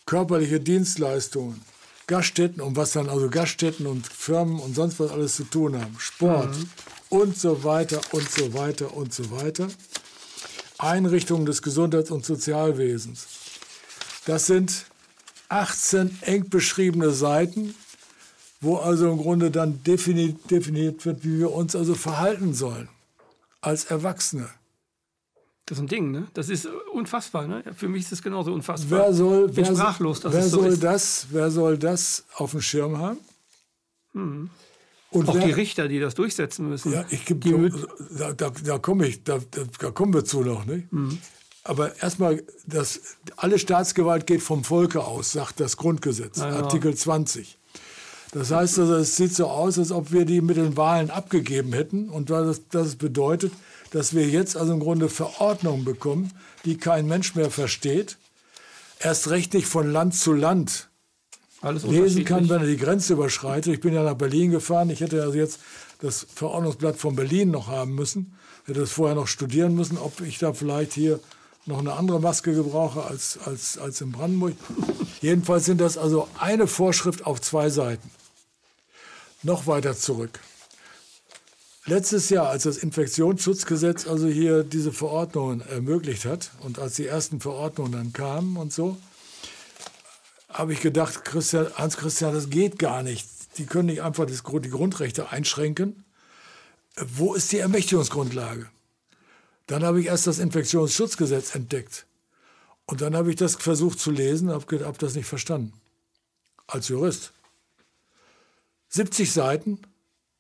[0.05, 1.63] körperliche Dienstleistungen,
[2.09, 5.95] Gaststätten, um was dann also Gaststätten und Firmen und sonst was alles zu tun haben,
[5.99, 6.57] Sport
[7.11, 9.69] und so weiter und so weiter und so weiter.
[10.79, 13.27] Einrichtungen des Gesundheits- und Sozialwesens.
[14.25, 14.87] Das sind
[15.49, 17.75] 18 eng beschriebene Seiten,
[18.61, 22.89] wo also im Grunde dann definiert, definiert wird, wie wir uns also verhalten sollen
[23.61, 24.49] als Erwachsene.
[25.69, 26.27] Das ist ein Ding, ne?
[26.33, 27.63] Das ist äh, unfassbar, ne?
[27.77, 29.01] Für mich ist das genauso unfassbar.
[29.01, 32.97] Wer soll, wer, sprachlos, wer es so soll das, wer soll das auf dem Schirm
[32.97, 33.19] haben?
[35.11, 36.93] Und Auch wer, die Richter, die das durchsetzen müssen.
[36.93, 37.45] Ja, ich geb,
[38.19, 39.41] da, da, da komme ich, da,
[39.79, 40.91] da, kommen wir zu noch, nicht?
[40.91, 41.19] Mhm.
[41.65, 43.01] Aber erstmal, das,
[43.37, 46.57] alle Staatsgewalt geht vom Volke aus, sagt das Grundgesetz, Ja, ja.
[46.57, 47.59] Artikel 20.
[48.33, 51.75] Das heißt also, es sieht so aus, als ob wir die mit den Wahlen abgegeben
[51.75, 52.09] hätten.
[52.09, 53.53] Und das, das bedeutet,
[53.91, 56.33] dass wir jetzt also im Grunde Verordnungen bekommen,
[56.65, 58.17] die kein Mensch mehr versteht.
[59.01, 60.89] Erst recht nicht von Land zu Land
[61.61, 63.73] alles lesen kann, wenn er die Grenze überschreitet.
[63.73, 64.91] Ich bin ja nach Berlin gefahren.
[64.91, 65.61] Ich hätte also jetzt
[66.01, 68.35] das Verordnungsblatt von Berlin noch haben müssen.
[68.65, 71.21] Hätte das vorher noch studieren müssen, ob ich da vielleicht hier
[71.67, 74.55] noch eine andere Maske gebrauche als, als, als in Brandenburg.
[75.21, 78.09] Jedenfalls sind das also eine Vorschrift auf zwei Seiten.
[79.43, 80.41] Noch weiter zurück.
[81.89, 87.41] Letztes Jahr, als das Infektionsschutzgesetz also hier diese Verordnungen ermöglicht hat und als die ersten
[87.41, 88.99] Verordnungen dann kamen und so,
[90.51, 93.27] habe ich gedacht, Christian, Hans Christian, das geht gar nicht.
[93.57, 96.05] Die können nicht einfach das, die Grundrechte einschränken.
[96.99, 98.69] Wo ist die Ermächtigungsgrundlage?
[99.67, 102.05] Dann habe ich erst das Infektionsschutzgesetz entdeckt.
[102.85, 105.73] Und dann habe ich das versucht zu lesen, habe hab das nicht verstanden.
[106.67, 107.33] Als Jurist.
[108.91, 109.81] 70 Seiten,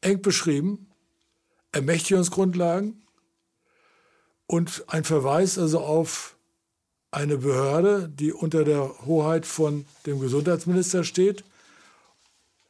[0.02, 0.87] eng beschrieben,
[1.72, 3.02] Ermächtigungsgrundlagen
[4.46, 6.36] und ein Verweis also auf
[7.10, 11.44] eine Behörde, die unter der Hoheit von dem Gesundheitsminister steht,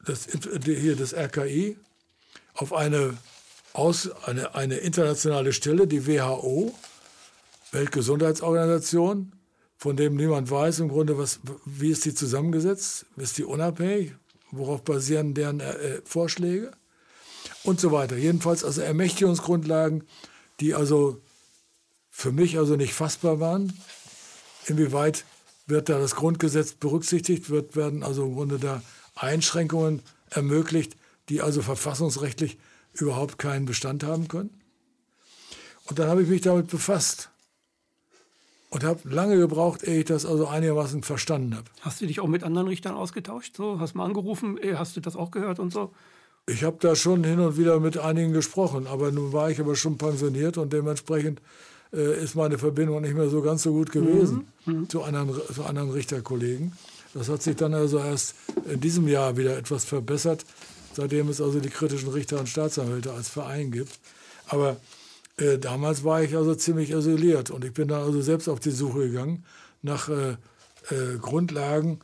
[0.05, 0.29] das,
[0.65, 1.77] hier das RKI,
[2.55, 3.17] auf eine,
[3.73, 6.75] aus, eine, eine internationale Stelle, die WHO,
[7.73, 9.33] Weltgesundheitsorganisation,
[9.77, 14.15] von dem niemand weiß im Grunde, was, wie ist die zusammengesetzt, ist die unabhängig,
[14.51, 16.73] worauf basieren deren äh, Vorschläge.
[17.69, 18.17] Und so weiter.
[18.17, 20.05] Jedenfalls also Ermächtigungsgrundlagen,
[20.59, 21.21] die also
[22.11, 23.79] für mich also nicht fassbar waren.
[24.67, 25.25] Inwieweit
[25.67, 28.83] wird da das Grundgesetz berücksichtigt, wird, werden also im Grunde da
[29.15, 30.97] Einschränkungen ermöglicht,
[31.29, 32.59] die also verfassungsrechtlich
[32.95, 34.51] überhaupt keinen Bestand haben können.
[35.85, 37.31] Und dann habe ich mich damit befasst
[38.71, 41.67] und habe lange gebraucht, ehe ich das also einigermaßen verstanden habe.
[41.83, 43.57] Hast du dich auch mit anderen Richtern ausgetauscht?
[43.57, 45.93] So, hast du mal angerufen, hast du das auch gehört und so?
[46.49, 49.77] Ich habe da schon hin und wieder mit einigen gesprochen, aber nun war ich aber
[49.77, 51.43] schon pensioniert und dementsprechend
[51.93, 54.73] äh, ist meine Verbindung nicht mehr so ganz so gut gewesen mhm.
[54.73, 54.89] mhm.
[54.89, 56.73] zu, anderen, zu anderen Richterkollegen.
[57.13, 58.35] Das hat sich dann also erst
[58.65, 60.47] in diesem Jahr wieder etwas verbessert,
[60.95, 63.99] seitdem es also die kritischen Richter und Staatsanwälte als Verein gibt.
[64.47, 64.77] Aber
[65.37, 68.71] äh, damals war ich also ziemlich isoliert und ich bin dann also selbst auf die
[68.71, 69.45] Suche gegangen
[69.83, 70.31] nach äh,
[70.91, 72.01] äh, Grundlagen,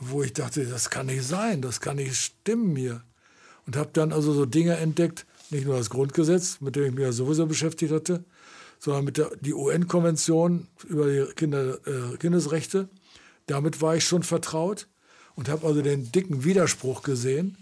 [0.00, 3.02] wo ich dachte, das kann nicht sein, das kann nicht stimmen hier.
[3.66, 7.02] Und habe dann also so Dinge entdeckt, nicht nur das Grundgesetz, mit dem ich mich
[7.02, 8.24] ja sowieso beschäftigt hatte,
[8.78, 12.88] sondern mit der die UN-Konvention über die Kinder, äh, Kindesrechte.
[13.46, 14.86] Damit war ich schon vertraut
[15.34, 17.56] und habe also den dicken Widerspruch gesehen,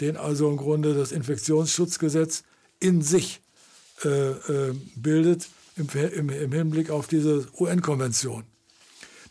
[0.00, 2.44] den also im Grunde das Infektionsschutzgesetz
[2.80, 3.40] in sich
[4.04, 8.44] äh, äh, bildet im, im, im Hinblick auf diese UN-Konvention.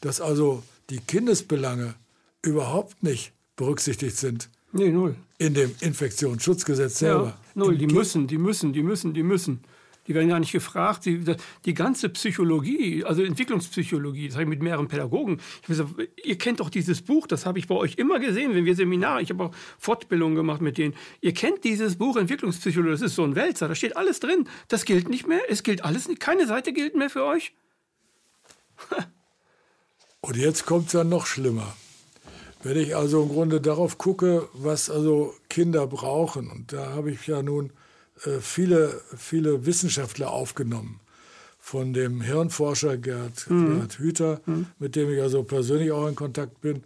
[0.01, 1.95] Dass also die Kindesbelange
[2.41, 4.49] überhaupt nicht berücksichtigt sind.
[4.74, 5.15] Nee, null.
[5.38, 7.26] In dem Infektionsschutzgesetz selber.
[7.26, 9.63] Ja, null, die müssen, die müssen, die müssen, die müssen.
[10.07, 11.05] Die werden gar nicht gefragt.
[11.05, 11.24] Die,
[11.63, 15.39] die ganze Psychologie, also Entwicklungspsychologie, das habe ich mit mehreren Pädagogen.
[15.61, 15.91] Ich gesagt,
[16.24, 19.21] ihr kennt doch dieses Buch, das habe ich bei euch immer gesehen, wenn wir Seminare,
[19.21, 20.95] ich habe auch Fortbildungen gemacht mit denen.
[21.21, 24.49] Ihr kennt dieses Buch Entwicklungspsychologie, das ist so ein Wälzer, da steht alles drin.
[24.67, 27.53] Das gilt nicht mehr, es gilt alles nicht, keine Seite gilt mehr für euch.
[30.21, 31.76] Und jetzt kommt es dann noch schlimmer.
[32.64, 37.28] Wenn ich also im Grunde darauf gucke, was also Kinder brauchen, und da habe ich
[37.28, 37.72] ja nun
[38.26, 40.99] äh, viele, viele Wissenschaftler aufgenommen.
[41.59, 43.80] Von dem Hirnforscher Gerd, mhm.
[43.80, 44.68] Gerd Hüther, mhm.
[44.80, 46.84] mit dem ich also persönlich auch in Kontakt bin,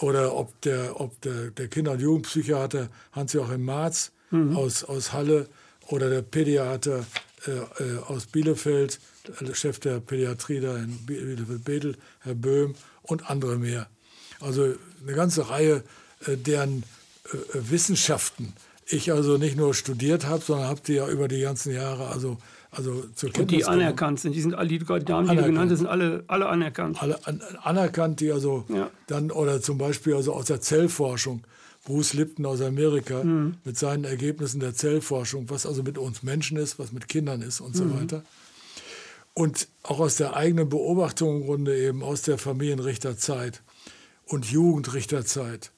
[0.00, 4.56] oder ob der, ob der, der Kinder- und Jugendpsychiater Hans-Joachim Marz mhm.
[4.56, 5.48] aus, aus Halle
[5.88, 7.06] oder der Pädiater
[7.46, 9.00] äh, äh, aus Bielefeld,
[9.40, 13.88] der Chef der Pädiatrie da in Bielefeld-Bedel, Herr Böhm und andere mehr.
[14.40, 14.74] Also
[15.06, 15.82] eine ganze Reihe,
[16.26, 16.82] äh, deren
[17.24, 18.52] äh, Wissenschaften
[18.88, 22.36] ich also nicht nur studiert habe, sondern habe die ja über die ganzen Jahre also,
[22.70, 25.42] also zur Kenntnis Und die anerkannt sind, die sind alle, die, die Namen, die du
[25.42, 27.02] genannt hast, sind alle, alle anerkannt.
[27.02, 28.90] Alle an, anerkannt, die also ja.
[29.08, 31.42] dann, oder zum Beispiel also aus der Zellforschung,
[31.84, 33.56] Bruce Lipton aus Amerika mhm.
[33.64, 37.60] mit seinen Ergebnissen der Zellforschung, was also mit uns Menschen ist, was mit Kindern ist
[37.60, 37.78] und mhm.
[37.78, 38.22] so weiter.
[39.34, 43.62] Und auch aus der eigenen Beobachtung im Grunde eben aus der Familienrichterzeit
[44.26, 45.72] und Jugendrichterzeit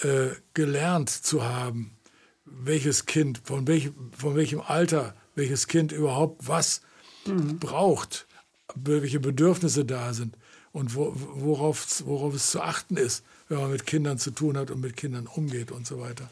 [0.00, 1.96] äh, gelernt zu haben,
[2.44, 6.82] welches Kind, von welchem, von welchem Alter welches Kind überhaupt was
[7.26, 7.58] mhm.
[7.58, 8.26] braucht,
[8.74, 10.36] welche Bedürfnisse da sind
[10.72, 14.70] und wo, worauf, worauf es zu achten ist, wenn man mit Kindern zu tun hat
[14.70, 16.28] und mit Kindern umgeht und so weiter.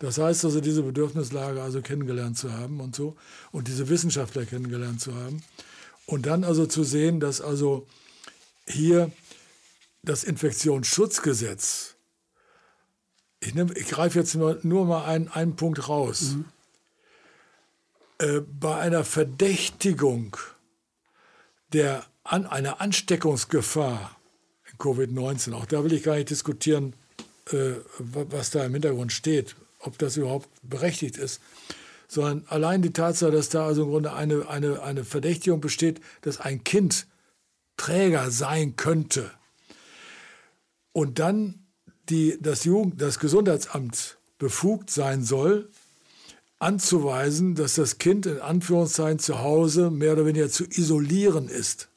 [0.00, 3.16] Das heißt also, diese Bedürfnislage also kennengelernt zu haben und so
[3.52, 5.42] und diese Wissenschaftler kennengelernt zu haben
[6.06, 7.86] und dann also zu sehen, dass also
[8.66, 9.10] hier
[10.04, 11.94] das Infektionsschutzgesetz
[13.44, 16.36] ich, nehm, ich greife jetzt nur, nur mal einen, einen Punkt raus.
[16.36, 16.44] Mhm.
[18.18, 20.36] Äh, bei einer Verdächtigung
[21.72, 24.16] der, an, einer Ansteckungsgefahr
[24.70, 26.94] in Covid-19, auch da will ich gar nicht diskutieren,
[27.50, 31.40] äh, was da im Hintergrund steht, ob das überhaupt berechtigt ist,
[32.08, 36.40] sondern allein die Tatsache, dass da also im Grunde eine, eine, eine Verdächtigung besteht, dass
[36.40, 37.06] ein Kind
[37.76, 39.32] Träger sein könnte.
[40.94, 41.66] Und dann
[42.08, 45.68] die, das, Jugend, das Gesundheitsamt befugt sein soll,
[46.60, 51.88] anzuweisen, dass das Kind in Anführungszeichen zu Hause mehr oder weniger zu isolieren ist.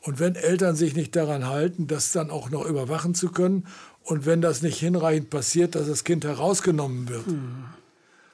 [0.00, 3.66] Und wenn Eltern sich nicht daran halten, das dann auch noch überwachen zu können
[4.02, 7.26] und wenn das nicht hinreichend passiert, dass das Kind herausgenommen wird.
[7.26, 7.64] Hm.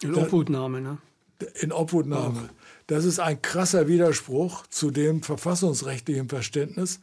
[0.03, 0.99] In Obhutnahme, ne?
[1.61, 2.49] In Obhutnahme.
[2.87, 7.01] Das ist ein krasser Widerspruch zu dem verfassungsrechtlichen Verständnis,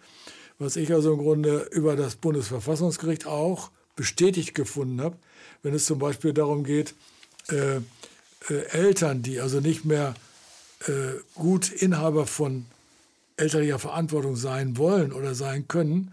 [0.62, 5.18] was ich also im Grunde über das Bundesverfassungsgericht auch bestätigt gefunden habe,
[5.64, 6.94] wenn es zum Beispiel darum geht,
[7.50, 7.82] äh, äh,
[8.70, 10.14] Eltern, die also nicht mehr
[10.88, 12.68] äh, gut Inhaber von
[13.38, 16.12] elterlicher Verantwortung sein wollen oder sein können,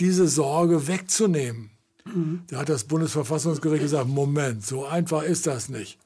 [0.00, 1.70] diese Sorge wegzunehmen.
[2.06, 2.44] Mhm.
[2.48, 5.98] Da hat das Bundesverfassungsgericht gesagt, Moment, so einfach ist das nicht.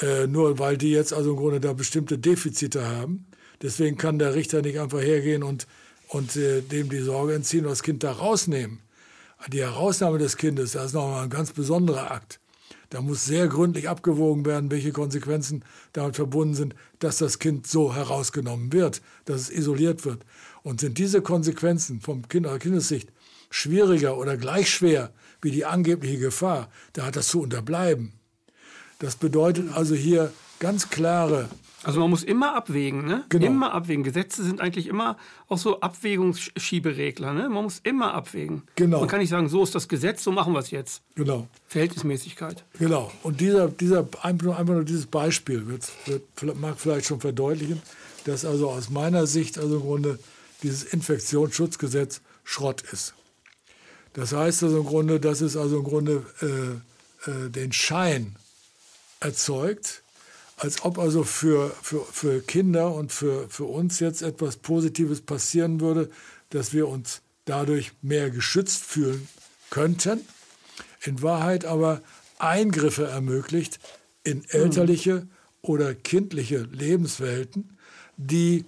[0.00, 3.26] Äh, nur weil die jetzt also im Grunde da bestimmte Defizite haben.
[3.60, 5.66] Deswegen kann der Richter nicht einfach hergehen und
[6.08, 8.80] und äh, dem die Sorge entziehen und das Kind da rausnehmen.
[9.52, 12.40] Die Herausnahme des Kindes, das ist nochmal ein ganz besonderer Akt.
[12.90, 17.94] Da muss sehr gründlich abgewogen werden, welche Konsequenzen damit verbunden sind, dass das Kind so
[17.94, 20.24] herausgenommen wird, dass es isoliert wird.
[20.62, 23.10] Und sind diese Konsequenzen vom Kind oder Kindessicht
[23.50, 28.12] schwieriger oder gleich schwer wie die angebliche Gefahr, da hat das zu unterbleiben.
[28.98, 31.48] Das bedeutet also hier ganz klare
[31.88, 33.24] also man muss immer abwägen, ne?
[33.30, 33.46] Genau.
[33.46, 34.04] Immer abwägen.
[34.04, 35.16] Gesetze sind eigentlich immer
[35.48, 37.48] auch so Abwägungsschieberegler, ne?
[37.48, 38.64] Man muss immer abwägen.
[38.74, 39.00] Genau.
[39.00, 41.00] Man kann nicht sagen, so ist das Gesetz, so machen wir es jetzt.
[41.14, 41.48] Genau.
[41.66, 42.62] Verhältnismäßigkeit.
[42.78, 43.10] Genau.
[43.22, 47.80] Und dieser, dieser einfach nur dieses Beispiel wird, wird, mag vielleicht schon verdeutlichen,
[48.26, 50.18] dass also aus meiner Sicht also im Grunde
[50.62, 53.14] dieses Infektionsschutzgesetz Schrott ist.
[54.12, 58.36] Das heißt also im Grunde, dass es also im Grunde äh, äh, den Schein
[59.20, 60.02] erzeugt,
[60.58, 65.80] als ob also für, für, für Kinder und für, für uns jetzt etwas Positives passieren
[65.80, 66.10] würde,
[66.50, 69.28] dass wir uns dadurch mehr geschützt fühlen
[69.70, 70.20] könnten.
[71.04, 72.02] In Wahrheit aber
[72.38, 73.78] Eingriffe ermöglicht
[74.24, 75.26] in elterliche
[75.62, 77.76] oder kindliche Lebenswelten,
[78.16, 78.64] die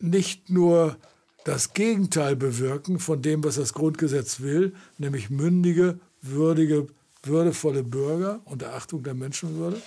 [0.00, 0.96] nicht nur
[1.44, 6.88] das Gegenteil bewirken von dem, was das Grundgesetz will, nämlich mündige, würdige,
[7.22, 9.80] würdevolle Bürger unter Achtung der Menschenwürde,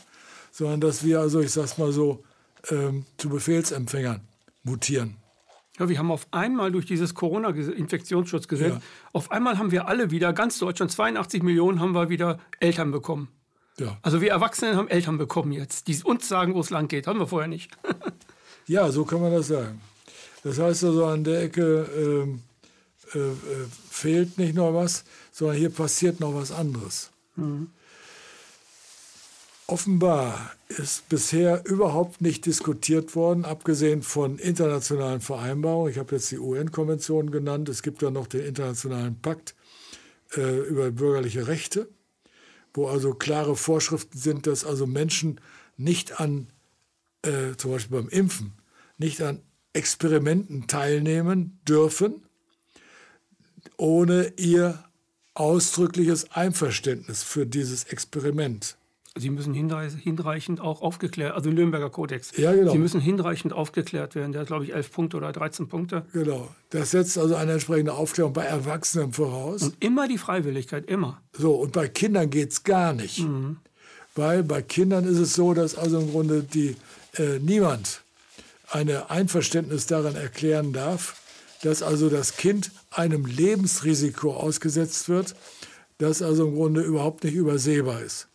[0.52, 2.24] sondern dass wir also, ich sag's mal so,
[2.70, 4.22] ähm, zu Befehlsempfängern
[4.64, 5.18] mutieren.
[5.80, 8.82] Ja, wir haben auf einmal durch dieses Corona-Infektionsschutzgesetz, ja.
[9.14, 13.30] auf einmal haben wir alle wieder, ganz Deutschland, 82 Millionen haben wir wieder Eltern bekommen.
[13.80, 13.98] Ja.
[14.02, 17.08] Also wir Erwachsenen haben Eltern bekommen jetzt, die uns sagen, wo es lang geht.
[17.08, 17.72] Haben wir vorher nicht.
[18.68, 19.82] ja, so kann man das sagen.
[20.44, 22.38] Das heißt also, an der Ecke
[23.14, 23.32] äh, äh,
[23.90, 27.12] fehlt nicht nur was, sondern hier passiert noch was anderes.
[27.36, 27.70] Mhm.
[29.72, 35.90] Offenbar ist bisher überhaupt nicht diskutiert worden, abgesehen von internationalen Vereinbarungen.
[35.90, 37.70] Ich habe jetzt die UN-Konvention genannt.
[37.70, 39.56] Es gibt dann noch den Internationalen Pakt
[40.36, 41.88] äh, über bürgerliche Rechte,
[42.74, 45.40] wo also klare Vorschriften sind, dass also Menschen
[45.78, 46.48] nicht an,
[47.22, 48.52] äh, zum Beispiel beim Impfen,
[48.98, 49.40] nicht an
[49.72, 52.26] Experimenten teilnehmen dürfen,
[53.78, 54.84] ohne ihr
[55.34, 58.76] ausdrückliches Einverständnis für dieses Experiment.
[59.18, 62.32] Sie müssen hinreichend auch aufgeklärt, also Nürnberger Kodex.
[62.38, 62.72] Ja, genau.
[62.72, 64.32] Sie müssen hinreichend aufgeklärt werden.
[64.32, 66.06] Der hat, glaube ich, elf Punkte oder 13 Punkte.
[66.14, 66.48] Genau.
[66.70, 69.64] Das setzt also eine entsprechende Aufklärung bei Erwachsenen voraus.
[69.64, 71.22] Und immer die Freiwilligkeit, immer.
[71.34, 73.20] So, und bei Kindern geht es gar nicht.
[73.20, 73.58] Mhm.
[74.16, 76.78] Weil bei Kindern ist es so, dass also im Grunde die,
[77.18, 78.04] äh, niemand
[78.70, 81.22] ein Einverständnis daran erklären darf,
[81.64, 85.36] dass also das Kind einem Lebensrisiko ausgesetzt wird,
[85.98, 88.28] das also im Grunde überhaupt nicht übersehbar ist.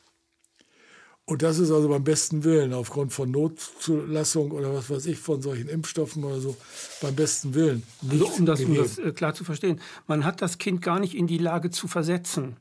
[1.29, 5.43] Und das ist also beim besten Willen, aufgrund von Notzulassung oder was weiß ich, von
[5.43, 6.57] solchen Impfstoffen oder so,
[7.03, 7.83] beim besten Willen.
[8.09, 11.17] Also um das, um das äh, klar zu verstehen, man hat das Kind gar nicht
[11.17, 12.57] in die Lage zu versetzen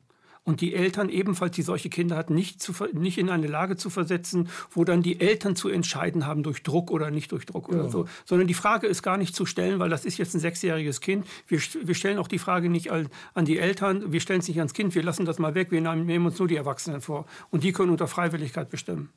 [0.45, 3.89] und die Eltern ebenfalls, die solche Kinder hatten, nicht, zu, nicht in eine Lage zu
[3.89, 7.79] versetzen, wo dann die Eltern zu entscheiden haben, durch Druck oder nicht durch Druck ja.
[7.79, 8.07] oder so.
[8.25, 11.25] Sondern die Frage ist gar nicht zu stellen, weil das ist jetzt ein sechsjähriges Kind.
[11.47, 14.59] Wir, wir stellen auch die Frage nicht an, an die Eltern, wir stellen es nicht
[14.59, 17.25] ans Kind, wir lassen das mal weg, wir nehmen uns nur die Erwachsenen vor.
[17.49, 19.09] Und die können unter Freiwilligkeit bestimmen.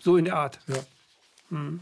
[0.00, 0.58] So in der Art.
[0.66, 0.76] Ja.
[1.50, 1.78] Hm.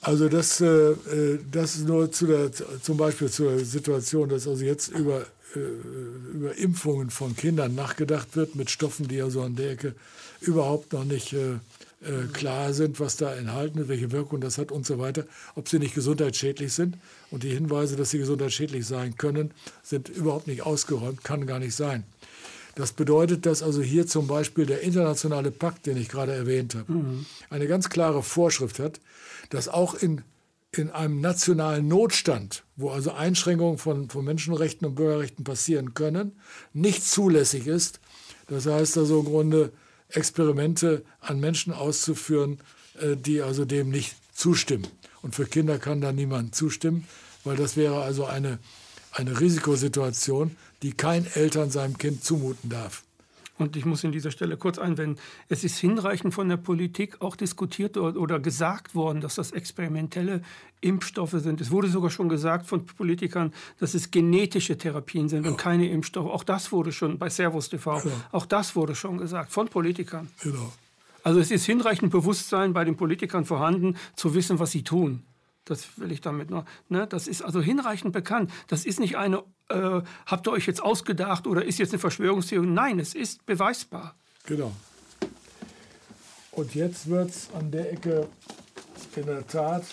[0.00, 4.64] Also das, äh, äh das ist nur zu der, zum Beispiel zur Situation, dass also
[4.64, 5.24] jetzt über
[5.56, 9.94] über Impfungen von Kindern nachgedacht wird mit Stoffen, die ja so an der Ecke
[10.40, 11.54] überhaupt noch nicht äh,
[12.02, 15.68] äh, klar sind, was da enthalten ist, welche Wirkung das hat und so weiter, ob
[15.68, 16.98] sie nicht gesundheitsschädlich sind.
[17.30, 19.52] Und die Hinweise, dass sie gesundheitsschädlich sein können,
[19.82, 22.04] sind überhaupt nicht ausgeräumt, kann gar nicht sein.
[22.74, 26.92] Das bedeutet, dass also hier zum Beispiel der internationale Pakt, den ich gerade erwähnt habe,
[26.92, 27.26] mhm.
[27.48, 29.00] eine ganz klare Vorschrift hat,
[29.48, 30.22] dass auch in
[30.72, 36.38] in einem nationalen Notstand, wo also Einschränkungen von, von Menschenrechten und Bürgerrechten passieren können,
[36.72, 38.00] nicht zulässig ist.
[38.48, 39.72] Das heißt also im Grunde
[40.08, 42.60] Experimente an Menschen auszuführen,
[43.00, 44.86] äh, die also dem nicht zustimmen.
[45.22, 47.06] Und für Kinder kann da niemand zustimmen,
[47.44, 48.58] weil das wäre also eine,
[49.12, 53.02] eine Risikosituation, die kein Eltern seinem Kind zumuten darf.
[53.58, 57.36] Und ich muss in dieser Stelle kurz einwenden, es ist hinreichend von der Politik auch
[57.36, 60.42] diskutiert oder gesagt worden, dass das experimentelle
[60.80, 61.60] Impfstoffe sind.
[61.60, 66.30] Es wurde sogar schon gesagt von Politikern, dass es genetische Therapien sind und keine Impfstoffe.
[66.30, 68.10] Auch das wurde schon bei Servus TV, ja.
[68.32, 70.28] auch das wurde schon gesagt von Politikern.
[70.42, 70.72] Genau.
[71.22, 75.24] Also es ist hinreichend Bewusstsein bei den Politikern vorhanden, zu wissen, was sie tun.
[75.66, 76.64] Das will ich damit noch.
[76.88, 77.06] Ne?
[77.06, 78.50] Das ist also hinreichend bekannt.
[78.68, 82.66] Das ist nicht eine äh, habt ihr euch jetzt ausgedacht oder ist jetzt eine Verschwörungstheorie?
[82.66, 84.14] Nein, es ist beweisbar.
[84.44, 84.72] Genau.
[86.52, 88.28] Und jetzt wird es an der Ecke
[89.16, 89.84] in der Tat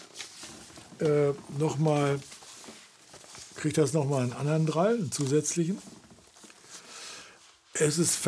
[1.00, 2.20] äh, nochmal,
[3.56, 5.82] kriegt das nochmal einen anderen Drall, einen zusätzlichen.
[7.74, 8.26] Es ist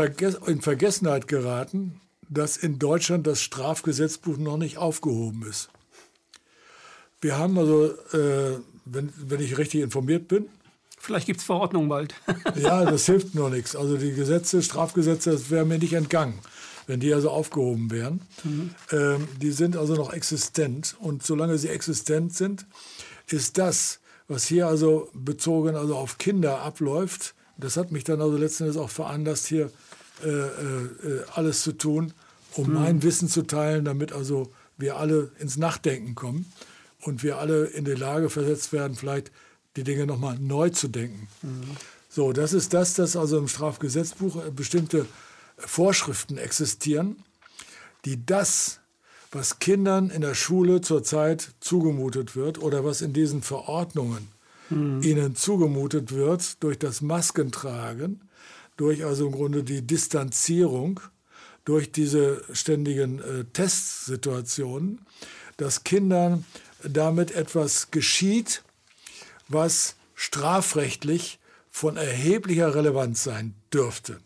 [0.48, 5.70] in Vergessenheit geraten, dass in Deutschland das Strafgesetzbuch noch nicht aufgehoben ist.
[7.26, 10.46] Wir haben also, äh, wenn, wenn ich richtig informiert bin,
[11.00, 12.16] Vielleicht gibt es Verordnungen bald.
[12.56, 13.76] ja, das hilft nur nichts.
[13.76, 16.34] Also die Gesetze, Strafgesetze, das wäre mir nicht entgangen,
[16.88, 18.22] wenn die also aufgehoben wären.
[18.44, 18.72] Mhm.
[18.92, 20.96] Ähm, die sind also noch existent.
[21.00, 22.66] Und solange sie existent sind,
[23.28, 28.38] ist das, was hier also bezogen also auf Kinder abläuft, das hat mich dann also
[28.38, 29.72] letztendlich auch veranlasst, hier
[30.24, 32.14] äh, äh, alles zu tun,
[32.56, 32.74] um mhm.
[32.74, 36.52] mein Wissen zu teilen, damit also wir alle ins Nachdenken kommen
[37.06, 39.32] und wir alle in die Lage versetzt werden, vielleicht
[39.76, 41.28] die Dinge nochmal neu zu denken.
[41.42, 41.64] Mhm.
[42.10, 45.06] So, das ist das, dass also im Strafgesetzbuch äh, bestimmte
[45.58, 47.18] Vorschriften existieren,
[48.06, 48.80] die das,
[49.32, 54.30] was Kindern in der Schule zurzeit zugemutet wird oder was in diesen Verordnungen
[54.70, 55.02] mhm.
[55.04, 58.22] ihnen zugemutet wird durch das Maskentragen,
[58.78, 61.00] durch also im Grunde die Distanzierung,
[61.66, 65.02] durch diese ständigen äh, Testsituationen,
[65.58, 66.46] dass Kindern
[66.90, 68.64] damit etwas geschieht,
[69.48, 74.20] was strafrechtlich von erheblicher Relevanz sein dürfte.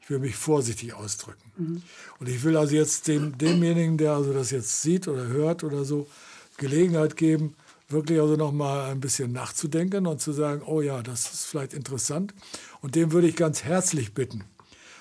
[0.00, 1.52] Ich will mich vorsichtig ausdrücken.
[1.56, 1.82] Mhm.
[2.18, 5.84] Und ich will also jetzt dem, demjenigen, der also das jetzt sieht oder hört oder
[5.84, 6.08] so,
[6.56, 7.54] Gelegenheit geben,
[7.88, 11.74] wirklich also noch mal ein bisschen nachzudenken und zu sagen, oh ja, das ist vielleicht
[11.74, 12.34] interessant.
[12.80, 14.44] Und dem würde ich ganz herzlich bitten,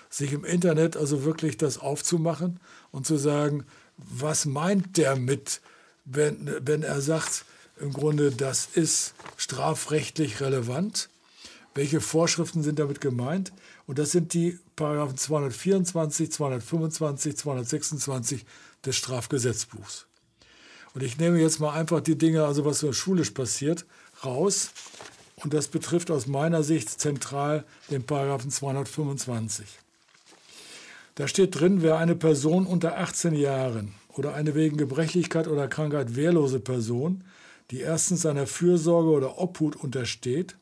[0.09, 2.59] sich im Internet also wirklich das aufzumachen
[2.91, 3.65] und zu sagen,
[3.97, 5.61] was meint der mit,
[6.11, 7.45] wenn, wenn er sagt,
[7.79, 11.09] im Grunde, das ist strafrechtlich relevant.
[11.75, 13.53] Welche Vorschriften sind damit gemeint?
[13.87, 18.45] Und das sind die Paragraphen 224, 225, 226
[18.85, 20.07] des Strafgesetzbuchs.
[20.93, 23.85] Und ich nehme jetzt mal einfach die Dinge, also was so schulisch passiert,
[24.25, 24.71] raus.
[25.37, 29.65] Und das betrifft aus meiner Sicht zentral den Paragraphen 225.
[31.15, 36.15] Da steht drin, wer eine Person unter 18 Jahren oder eine wegen Gebrechlichkeit oder Krankheit
[36.15, 37.23] wehrlose Person
[37.71, 40.55] die erstens seiner Fürsorge oder Obhut untersteht,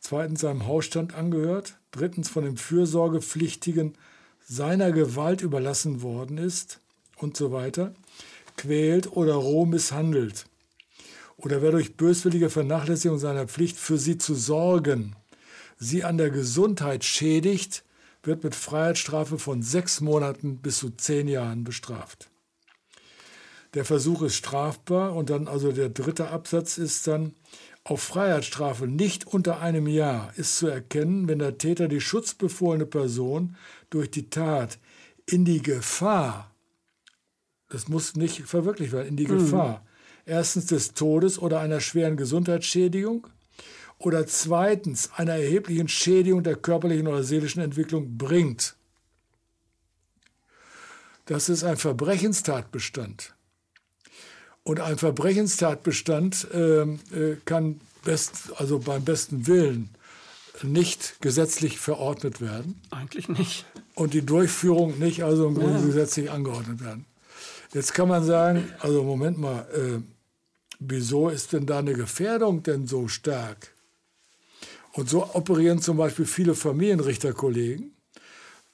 [0.00, 3.94] zweitens seinem Hausstand angehört, drittens von dem Fürsorgepflichtigen
[4.46, 6.80] seiner Gewalt überlassen worden ist
[7.16, 7.94] und so weiter,
[8.56, 10.46] quält oder roh misshandelt
[11.36, 15.16] oder wer durch böswillige Vernachlässigung seiner Pflicht für sie zu sorgen,
[15.78, 17.82] sie an der Gesundheit schädigt,
[18.22, 22.30] wird mit Freiheitsstrafe von sechs Monaten bis zu zehn Jahren bestraft.
[23.74, 27.34] Der Versuch ist strafbar und dann also der dritte Absatz ist dann
[27.82, 33.56] auf Freiheitsstrafe nicht unter einem Jahr ist zu erkennen, wenn der Täter die schutzbefohlene Person
[33.90, 34.78] durch die Tat
[35.26, 36.54] in die Gefahr,
[37.68, 39.38] das muss nicht verwirklicht werden, in die mhm.
[39.38, 39.84] Gefahr,
[40.24, 43.26] erstens des Todes oder einer schweren Gesundheitsschädigung
[43.98, 48.76] oder zweitens einer erheblichen Schädigung der körperlichen oder seelischen Entwicklung bringt.
[51.26, 53.34] Das ist ein Verbrechenstatbestand.
[54.64, 59.90] Und ein Verbrechenstatbestand äh, äh, kann best, also beim besten Willen
[60.62, 62.80] nicht gesetzlich verordnet werden.
[62.90, 63.66] Eigentlich nicht.
[63.94, 65.86] Und die Durchführung nicht, also im Grunde ja.
[65.86, 67.04] gesetzlich angeordnet werden.
[67.72, 70.00] Jetzt kann man sagen, also Moment mal, äh,
[70.78, 73.74] wieso ist denn da eine Gefährdung denn so stark?
[74.92, 77.92] Und so operieren zum Beispiel viele Familienrichterkollegen,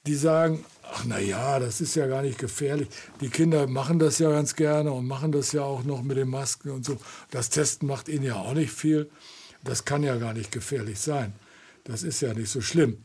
[0.05, 0.63] die sagen,
[0.93, 2.89] ach na ja, das ist ja gar nicht gefährlich.
[3.21, 6.29] Die Kinder machen das ja ganz gerne und machen das ja auch noch mit den
[6.29, 6.97] Masken und so.
[7.31, 9.09] Das Testen macht ihnen ja auch nicht viel.
[9.63, 11.33] Das kann ja gar nicht gefährlich sein.
[11.83, 12.97] Das ist ja nicht so schlimm.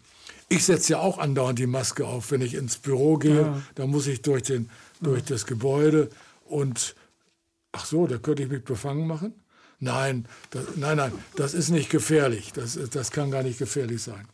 [0.48, 3.42] Ich setze ja auch andauernd die Maske auf, wenn ich ins Büro gehe.
[3.42, 3.62] Ja.
[3.74, 4.70] Da muss ich durch, den,
[5.00, 6.10] durch das Gebäude
[6.44, 6.94] und
[7.72, 9.34] ach so, da könnte ich mich befangen machen.
[9.78, 12.52] Nein, das, nein, nein, das ist nicht gefährlich.
[12.52, 14.26] Das, das kann gar nicht gefährlich sein.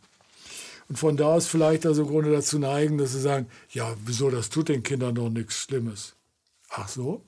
[0.89, 4.49] Und von da aus vielleicht also Grunde dazu neigen, dass sie sagen, ja, wieso, das
[4.49, 6.15] tut den Kindern doch nichts Schlimmes.
[6.69, 7.23] Ach so?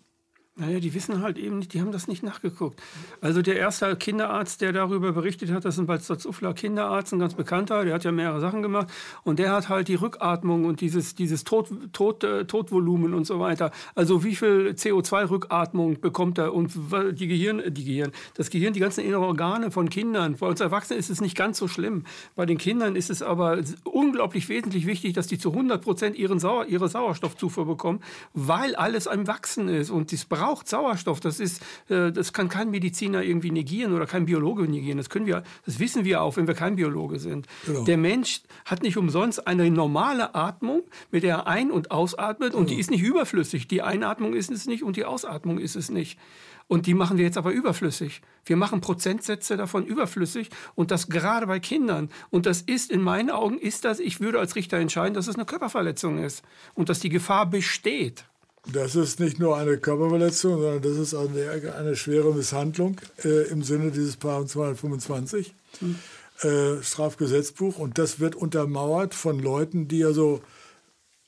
[0.57, 2.81] Naja, die wissen halt eben nicht, die haben das nicht nachgeguckt.
[3.19, 7.33] Also der erste Kinderarzt, der darüber berichtet hat, das ist ein Balzufler Kinderarzt, ein ganz
[7.33, 8.87] bekannter, der hat ja mehrere Sachen gemacht
[9.25, 13.41] und der hat halt die Rückatmung und dieses, dieses Tod, Tod, äh, Todvolumen und so
[13.41, 13.71] weiter.
[13.95, 16.71] Also wie viel CO2-Rückatmung bekommt er und
[17.11, 20.37] die Gehirn, die Gehirn, das Gehirn, die ganzen inneren Organe von Kindern.
[20.39, 22.05] Bei uns Erwachsenen ist es nicht ganz so schlimm.
[22.37, 26.39] Bei den Kindern ist es aber unglaublich wesentlich wichtig, dass die zu 100 Prozent ihre
[26.39, 27.99] Sauerstoffzufuhr bekommen,
[28.33, 31.19] weil alles am Wachsen ist und das braucht Sauerstoff.
[31.19, 34.97] Das, ist, äh, das kann kein Mediziner irgendwie negieren oder kein Biologe negieren.
[34.97, 37.47] Das, können wir, das wissen wir auch, wenn wir kein Biologe sind.
[37.65, 37.83] Genau.
[37.83, 42.53] Der Mensch hat nicht umsonst eine normale Atmung, mit der er ein- und ausatmet.
[42.53, 42.75] Und genau.
[42.75, 43.67] die ist nicht überflüssig.
[43.67, 46.19] Die Einatmung ist es nicht und die Ausatmung ist es nicht.
[46.67, 48.21] Und die machen wir jetzt aber überflüssig.
[48.43, 52.09] Wir machen Prozentsätze davon überflüssig und das gerade bei Kindern.
[52.29, 55.35] Und das ist in meinen Augen, ist das, ich würde als Richter entscheiden, dass es
[55.35, 56.43] eine Körperverletzung ist
[56.73, 58.25] und dass die Gefahr besteht.
[58.71, 63.63] Das ist nicht nur eine Körperverletzung, sondern das ist eine, eine schwere Misshandlung äh, im
[63.63, 65.95] Sinne dieses Paragraph 225 hm.
[66.41, 67.77] äh, Strafgesetzbuch.
[67.77, 70.41] Und das wird untermauert von Leuten, die also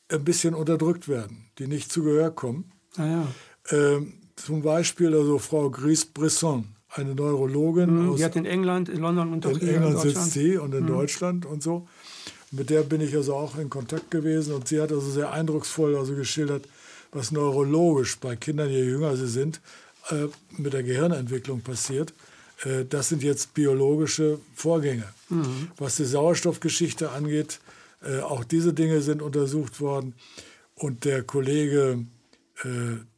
[0.09, 2.71] ein bisschen unterdrückt werden, die nicht zu Gehör kommen.
[2.95, 3.27] Ah ja.
[3.71, 8.03] ähm, zum Beispiel also Frau Gries-Brisson, eine Neurologin.
[8.03, 10.73] Mhm, aus, die hat in England, in London und in England in sitzt sie und
[10.73, 10.87] in mhm.
[10.87, 11.87] Deutschland und so.
[12.51, 15.97] Mit der bin ich also auch in Kontakt gewesen und sie hat also sehr eindrucksvoll
[15.97, 16.65] also geschildert,
[17.11, 19.61] was neurologisch bei Kindern, je jünger sie sind,
[20.09, 20.27] äh,
[20.57, 22.13] mit der Gehirnentwicklung passiert.
[22.63, 25.07] Äh, das sind jetzt biologische Vorgänge.
[25.29, 25.71] Mhm.
[25.77, 27.59] Was die Sauerstoffgeschichte angeht,
[28.03, 30.13] äh, auch diese Dinge sind untersucht worden.
[30.75, 31.99] Und der Kollege
[32.63, 32.67] äh,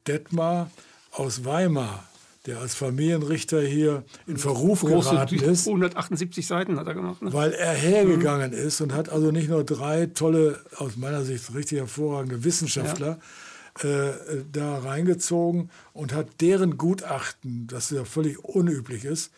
[0.07, 0.71] Detmar
[1.11, 2.05] aus Weimar,
[2.45, 5.67] der als Familienrichter hier in Verruf Große, geraten ist.
[5.67, 7.21] 178 Seiten hat er gemacht.
[7.21, 7.33] Ne?
[7.33, 8.57] Weil er hergegangen mhm.
[8.57, 13.19] ist und hat also nicht nur drei tolle, aus meiner Sicht richtig hervorragende Wissenschaftler ja.
[13.83, 19.31] Äh, da reingezogen und hat deren Gutachten, das ja völlig unüblich ist,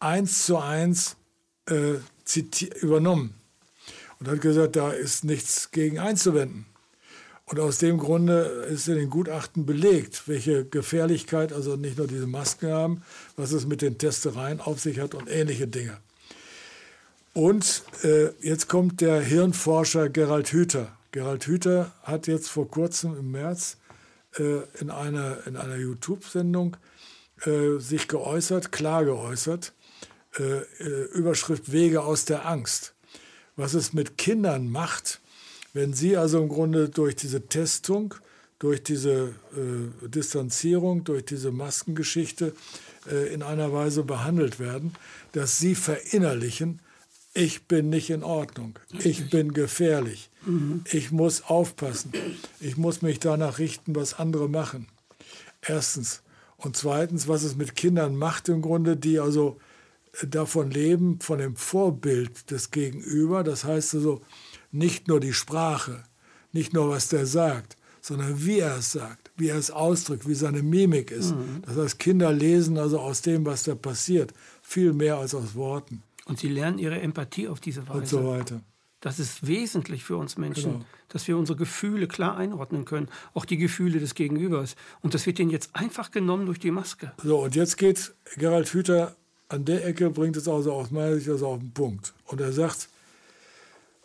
[0.00, 1.16] eins zu eins
[1.68, 1.94] äh,
[2.80, 3.34] übernommen.
[4.18, 6.66] Und hat gesagt, da ist nichts gegen einzuwenden.
[7.44, 12.26] Und aus dem Grunde ist in den Gutachten belegt, welche Gefährlichkeit, also nicht nur diese
[12.26, 13.02] Masken haben,
[13.36, 15.98] was es mit den Testereien auf sich hat und ähnliche Dinge.
[17.34, 20.96] Und äh, jetzt kommt der Hirnforscher Gerald Hüther.
[21.10, 23.76] Gerald Hüther hat jetzt vor kurzem im März
[24.38, 26.76] in einer, in einer YouTube-Sendung
[27.44, 29.72] äh, sich geäußert, klar geäußert,
[30.38, 32.94] äh, äh, Überschrift Wege aus der Angst.
[33.56, 35.20] Was es mit Kindern macht,
[35.74, 38.14] wenn Sie also im Grunde durch diese Testung,
[38.58, 42.54] durch diese äh, Distanzierung, durch diese Maskengeschichte
[43.10, 44.94] äh, in einer Weise behandelt werden,
[45.32, 46.80] dass Sie verinnerlichen,
[47.34, 50.84] ich bin nicht in Ordnung, ich bin gefährlich, mhm.
[50.90, 52.12] ich muss aufpassen,
[52.60, 54.86] ich muss mich danach richten, was andere machen.
[55.60, 56.22] Erstens.
[56.56, 59.58] Und zweitens, was es mit Kindern macht im Grunde, die also
[60.22, 63.42] davon leben, von dem Vorbild des Gegenüber.
[63.42, 64.20] Das heißt also,
[64.70, 66.02] nicht nur die Sprache,
[66.52, 70.34] nicht nur was der sagt, sondern wie er es sagt, wie er es ausdrückt, wie
[70.34, 71.34] seine Mimik ist.
[71.34, 71.62] Mhm.
[71.62, 76.02] Das heißt, Kinder lesen also aus dem, was da passiert, viel mehr als aus Worten.
[76.26, 77.98] Und sie lernen ihre Empathie auf diese Weise.
[77.98, 78.60] Und so weiter.
[79.02, 80.84] Das ist wesentlich für uns Menschen, genau.
[81.08, 84.76] dass wir unsere Gefühle klar einordnen können, auch die Gefühle des Gegenübers.
[85.00, 87.12] Und das wird ihnen jetzt einfach genommen durch die Maske.
[87.22, 89.16] So, und jetzt geht Gerald Hüther
[89.48, 92.14] an der Ecke, bringt es also aus meiner Sicht also auf den Punkt.
[92.26, 92.88] Und er sagt,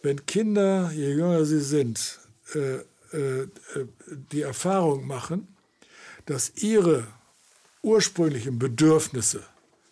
[0.02, 2.20] wenn Kinder, je jünger sie sind,
[2.56, 2.78] äh,
[3.12, 3.48] äh,
[4.32, 5.48] die Erfahrung machen,
[6.26, 7.06] dass ihre
[7.84, 9.44] ursprünglichen Bedürfnisse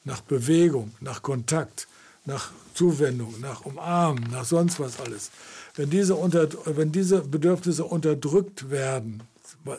[0.03, 1.88] nach Bewegung, nach Kontakt,
[2.26, 5.32] nach Zuwendung, nach Umarmen, nach sonst was alles,
[5.76, 9.23] wenn diese, unter, wenn diese Bedürfnisse unterdrückt werden,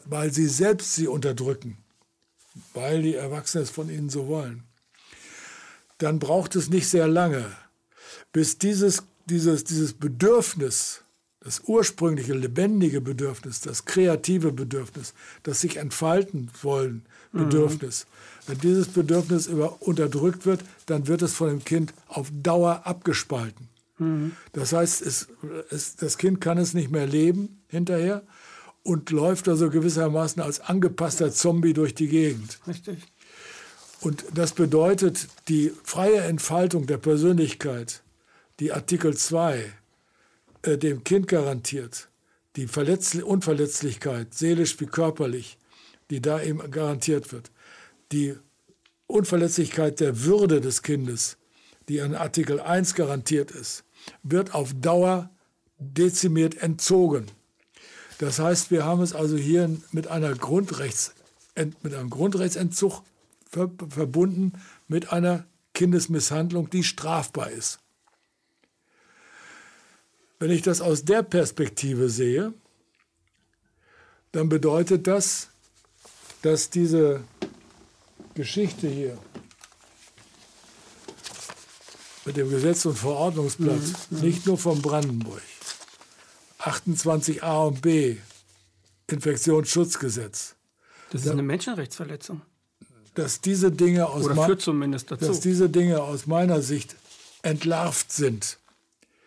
[0.07, 1.79] weil sie selbst sie unterdrücken,
[2.75, 4.65] weil die Erwachsenen es von ihnen so wollen,
[5.99, 7.47] dann braucht es nicht sehr lange,
[8.33, 11.03] bis dieses dieses, dieses Bedürfnis,
[11.41, 18.16] das ursprüngliche, lebendige Bedürfnis, das kreative Bedürfnis, das sich entfalten wollen Bedürfnis, mhm.
[18.47, 23.69] Wenn dieses Bedürfnis über, unterdrückt wird, dann wird es von dem Kind auf Dauer abgespalten.
[23.99, 24.33] Mhm.
[24.53, 25.29] Das heißt, es,
[25.71, 28.23] es, das Kind kann es nicht mehr leben hinterher
[28.83, 32.59] und läuft also gewissermaßen als angepasster Zombie durch die Gegend.
[32.67, 32.99] Richtig.
[34.01, 38.03] Und das bedeutet, die freie Entfaltung der Persönlichkeit
[38.61, 39.73] die Artikel 2
[40.63, 42.09] äh, dem Kind garantiert,
[42.57, 45.59] die Verletzli Unverletzlichkeit, seelisch wie körperlich,
[46.11, 47.51] die da ihm garantiert wird,
[48.13, 48.37] die
[49.07, 51.37] Unverletzlichkeit der Würde des Kindes,
[51.89, 53.85] die an Artikel 1 garantiert ist,
[54.23, 55.31] wird auf Dauer
[55.79, 57.27] dezimiert entzogen.
[58.19, 61.15] Das heißt, wir haben es also hier mit, einer Grundrechts,
[61.55, 63.03] mit einem Grundrechtsentzug
[63.51, 64.53] verbunden
[64.89, 67.79] mit einer Kindesmisshandlung, die strafbar ist.
[70.39, 72.53] Wenn ich das aus der Perspektive sehe,
[74.33, 75.49] dann bedeutet das,
[76.43, 77.25] dass diese
[78.37, 79.19] Geschichte hier
[82.27, 84.21] mit dem Gesetz- und Verordnungsblatt mhm, mhm.
[84.21, 85.41] nicht nur von Brandenburg,
[86.61, 88.19] 28a und b,
[89.09, 90.55] Infektionsschutzgesetz,
[91.11, 92.43] Das ist eine Menschenrechtsverletzung.
[93.15, 95.25] Dass diese Dinge aus Oder führt zumindest dazu.
[95.25, 96.97] Dass diese Dinge aus meiner Sicht
[97.41, 98.59] entlarvt sind.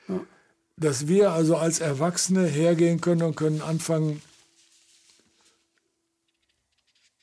[0.08, 0.20] Ja.
[0.78, 4.22] Dass wir also als Erwachsene hergehen können und können anfangen,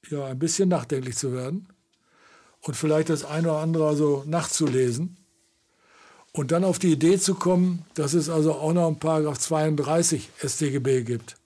[0.08, 1.68] ja, ein bisschen nachdenklich zu werden
[2.66, 5.16] und vielleicht das eine oder andere also nachzulesen
[6.32, 10.30] und dann auf die Idee zu kommen, dass es also auch noch einen Paragraph 32
[10.44, 11.36] StGB gibt.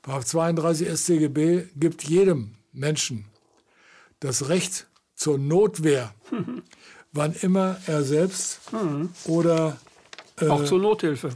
[0.00, 3.24] Paragraph 32 StGB gibt jedem Menschen
[4.20, 6.14] das Recht zur Notwehr,
[7.12, 8.60] wann immer er selbst
[9.24, 9.76] oder
[10.40, 11.30] äh, auch zur Nothilfe.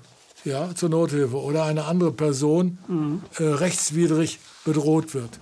[0.44, 3.22] Ja, zur Nothilfe oder eine andere Person mhm.
[3.38, 5.40] äh, rechtswidrig bedroht wird.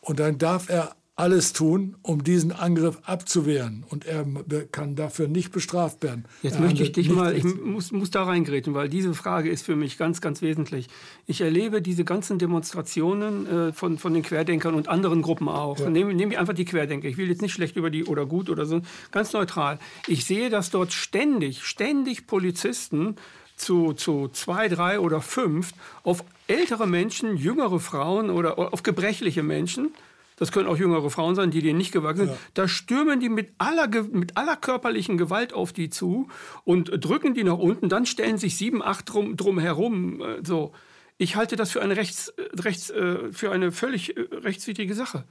[0.00, 3.84] Und dann darf er alles tun, um diesen Angriff abzuwehren.
[3.88, 4.24] Und er
[4.70, 6.26] kann dafür nicht bestraft werden.
[6.42, 9.64] Jetzt er möchte ich dich mal, ich muss, muss da reingräten, weil diese Frage ist
[9.64, 10.86] für mich ganz, ganz wesentlich.
[11.26, 15.80] Ich erlebe diese ganzen Demonstrationen äh, von, von den Querdenkern und anderen Gruppen auch.
[15.80, 15.90] Ja.
[15.90, 17.08] Nehmen nehm einfach die Querdenker.
[17.08, 19.80] Ich will jetzt nicht schlecht über die oder gut oder so, ganz neutral.
[20.06, 23.16] Ich sehe, dass dort ständig, ständig Polizisten
[23.56, 25.72] zu, zu zwei, drei oder fünf
[26.04, 29.90] auf ältere Menschen, jüngere Frauen oder auf gebrechliche Menschen
[30.38, 32.38] das können auch jüngere Frauen sein, die denen nicht gewachsen sind, ja.
[32.54, 36.28] da stürmen die mit aller, mit aller körperlichen Gewalt auf die zu
[36.64, 40.22] und drücken die nach unten, dann stellen sich sieben, acht drum, drum herum.
[40.22, 40.72] Äh, so.
[41.20, 45.24] Ich halte das für eine, rechts, rechts, äh, für eine völlig äh, rechtswidrige Sache.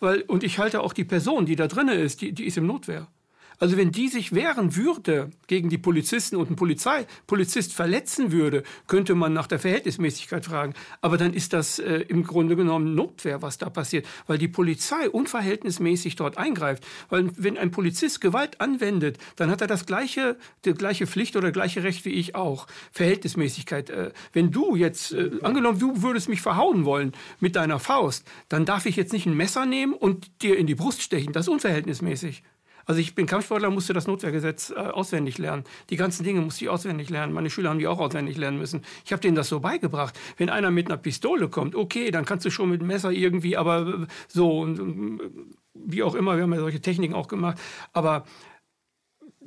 [0.00, 2.66] Weil, und ich halte auch die Person, die da drin ist, die, die ist im
[2.66, 3.08] Notwehr.
[3.58, 8.62] Also wenn die sich wehren würde gegen die Polizisten und ein Polizei, Polizist verletzen würde,
[8.86, 10.74] könnte man nach der Verhältnismäßigkeit fragen.
[11.00, 15.08] Aber dann ist das äh, im Grunde genommen Notwehr, was da passiert, weil die Polizei
[15.08, 16.86] unverhältnismäßig dort eingreift.
[17.08, 21.50] Weil wenn ein Polizist Gewalt anwendet, dann hat er das gleiche, die gleiche Pflicht oder
[21.50, 22.66] gleiche Recht wie ich auch.
[22.92, 23.90] Verhältnismäßigkeit.
[23.90, 28.64] Äh, wenn du jetzt, äh, angenommen, du würdest mich verhauen wollen mit deiner Faust, dann
[28.64, 31.32] darf ich jetzt nicht ein Messer nehmen und dir in die Brust stechen.
[31.32, 32.42] Das ist unverhältnismäßig.
[32.86, 35.64] Also ich bin Kampfsportler, musste das Notwehrgesetz äh, auswendig lernen.
[35.90, 37.32] Die ganzen Dinge musste ich auswendig lernen.
[37.32, 38.82] Meine Schüler haben die auch auswendig lernen müssen.
[39.04, 40.18] Ich habe denen das so beigebracht.
[40.36, 43.56] Wenn einer mit einer Pistole kommt, okay, dann kannst du schon mit dem Messer irgendwie,
[43.56, 44.68] aber äh, so,
[45.74, 47.58] wie auch immer, wir haben ja solche Techniken auch gemacht.
[47.92, 48.24] Aber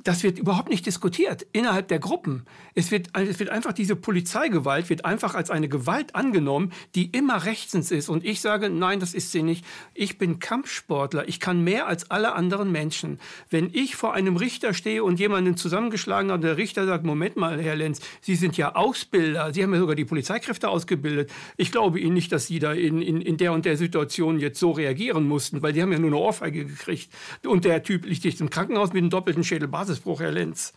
[0.04, 2.44] das wird überhaupt nicht diskutiert innerhalb der Gruppen.
[2.74, 7.44] Es wird, es wird einfach diese Polizeigewalt wird einfach als eine Gewalt angenommen, die immer
[7.44, 8.08] rechtens ist.
[8.08, 9.64] Und ich sage, nein, das ist sie nicht.
[9.94, 11.28] Ich bin Kampfsportler.
[11.28, 13.18] Ich kann mehr als alle anderen Menschen.
[13.50, 17.60] Wenn ich vor einem Richter stehe und jemanden zusammengeschlagen habe, der Richter sagt, Moment mal,
[17.60, 19.52] Herr Lenz, Sie sind ja Ausbilder.
[19.52, 21.30] Sie haben ja sogar die Polizeikräfte ausgebildet.
[21.56, 24.58] Ich glaube Ihnen nicht, dass Sie da in, in, in der und der Situation jetzt
[24.58, 27.10] so reagieren mussten, weil die haben ja nur eine Ohrfeige gekriegt.
[27.44, 29.89] Und der Typ liegt jetzt im Krankenhaus mit einem doppelten Schädelbasis.
[29.90, 30.72] Basisbruch, Herr Lenz.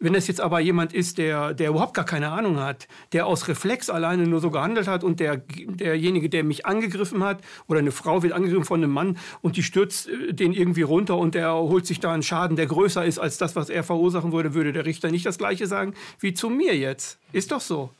[0.00, 3.46] Wenn es jetzt aber jemand ist, der, der überhaupt gar keine Ahnung hat, der aus
[3.46, 7.92] Reflex alleine nur so gehandelt hat und der, derjenige, der mich angegriffen hat, oder eine
[7.92, 11.54] Frau wird angegriffen von einem Mann und die stürzt äh, den irgendwie runter und der
[11.54, 14.72] holt sich da einen Schaden, der größer ist als das, was er verursachen würde, würde
[14.72, 17.18] der Richter nicht das Gleiche sagen wie zu mir jetzt.
[17.32, 17.90] Ist doch so.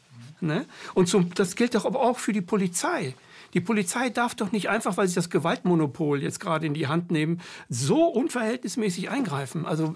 [0.41, 0.65] Ne?
[0.95, 3.15] Und zum, das gilt doch aber auch für die Polizei.
[3.55, 7.11] Die Polizei darf doch nicht einfach, weil sie das Gewaltmonopol jetzt gerade in die Hand
[7.11, 9.67] nehmen, so unverhältnismäßig eingreifen.
[9.67, 9.95] Also,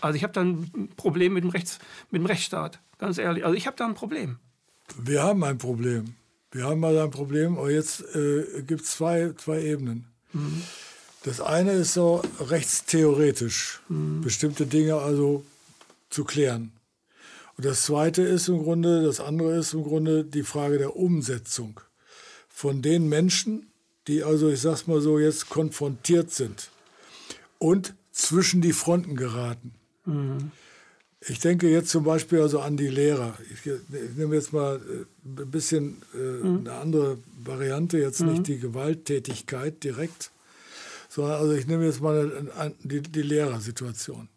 [0.00, 1.78] also ich habe da ein Problem mit dem, Rechts,
[2.10, 3.44] mit dem Rechtsstaat, ganz ehrlich.
[3.44, 4.38] Also ich habe da ein Problem.
[4.98, 6.14] Wir haben ein Problem.
[6.52, 10.06] Wir haben mal ein Problem, aber jetzt äh, gibt es zwei, zwei Ebenen.
[10.32, 10.62] Mhm.
[11.24, 14.20] Das eine ist so rechtstheoretisch, mhm.
[14.20, 15.44] bestimmte Dinge also
[16.08, 16.72] zu klären.
[17.56, 21.80] Und das zweite ist im Grunde, das andere ist im Grunde die Frage der Umsetzung
[22.56, 23.66] von den Menschen,
[24.08, 26.70] die also, ich sag's mal so, jetzt konfrontiert sind
[27.58, 29.72] und zwischen die Fronten geraten.
[30.06, 30.52] Mhm.
[31.20, 33.36] Ich denke jetzt zum Beispiel also an die Lehrer.
[33.52, 35.04] Ich, ich nehme jetzt mal äh,
[35.42, 36.60] ein bisschen äh, mhm.
[36.60, 38.28] eine andere Variante, jetzt mhm.
[38.30, 40.30] nicht die Gewalttätigkeit direkt,
[41.10, 44.30] sondern also ich nehme jetzt mal die, die Lehrersituation.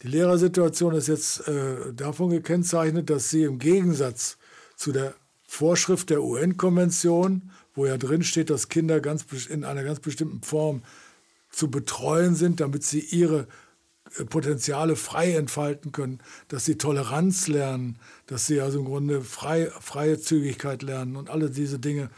[0.00, 4.38] Die Lehrersituation ist jetzt äh, davon gekennzeichnet, dass sie im Gegensatz
[4.74, 5.14] zu der
[5.52, 10.82] Vorschrift der UN-Konvention, wo ja drin steht, dass Kinder ganz in einer ganz bestimmten Form
[11.50, 13.46] zu betreuen sind, damit sie ihre
[14.18, 17.98] äh, Potenziale frei entfalten können, dass sie Toleranz lernen,
[18.28, 22.08] dass sie also im Grunde frei, freie Zügigkeit lernen und alle diese Dinge,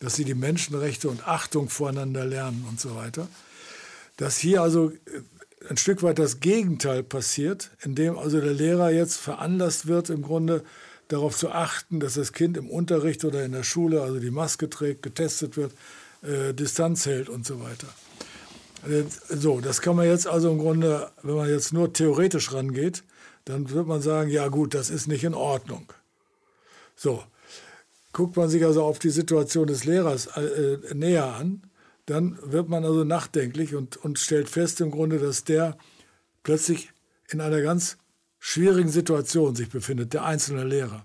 [0.00, 3.28] dass sie die Menschenrechte und Achtung voreinander lernen und so weiter.
[4.16, 4.96] Dass hier also äh,
[5.68, 10.64] ein Stück weit das Gegenteil passiert, indem also der Lehrer jetzt veranlasst wird, im Grunde
[11.12, 14.70] darauf zu achten, dass das Kind im Unterricht oder in der Schule also die Maske
[14.70, 15.72] trägt, getestet wird,
[16.22, 17.88] äh, Distanz hält und so weiter.
[18.88, 23.02] Äh, so, das kann man jetzt also im Grunde, wenn man jetzt nur theoretisch rangeht,
[23.44, 25.92] dann wird man sagen, ja gut, das ist nicht in Ordnung.
[26.94, 27.22] So,
[28.12, 31.62] guckt man sich also auf die Situation des Lehrers äh, näher an,
[32.06, 35.76] dann wird man also nachdenklich und, und stellt fest im Grunde, dass der
[36.42, 36.92] plötzlich
[37.28, 37.98] in einer ganz
[38.40, 41.04] schwierigen Situation sich befindet, der einzelne Lehrer.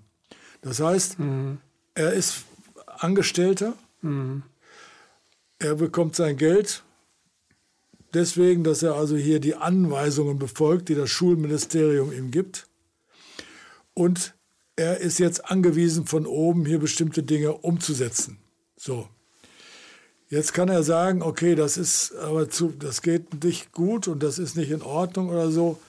[0.61, 1.59] Das heißt, mhm.
[1.93, 2.45] er ist
[2.87, 4.41] Angestellter, mhm.
[5.59, 6.83] er bekommt sein Geld
[8.15, 12.67] deswegen, dass er also hier die Anweisungen befolgt, die das Schulministerium ihm gibt.
[13.93, 14.33] Und
[14.75, 18.39] er ist jetzt angewiesen, von oben hier bestimmte Dinge umzusetzen.
[18.77, 19.07] So.
[20.27, 24.39] Jetzt kann er sagen, okay, das ist aber zu, das geht nicht gut und das
[24.39, 25.79] ist nicht in Ordnung oder so.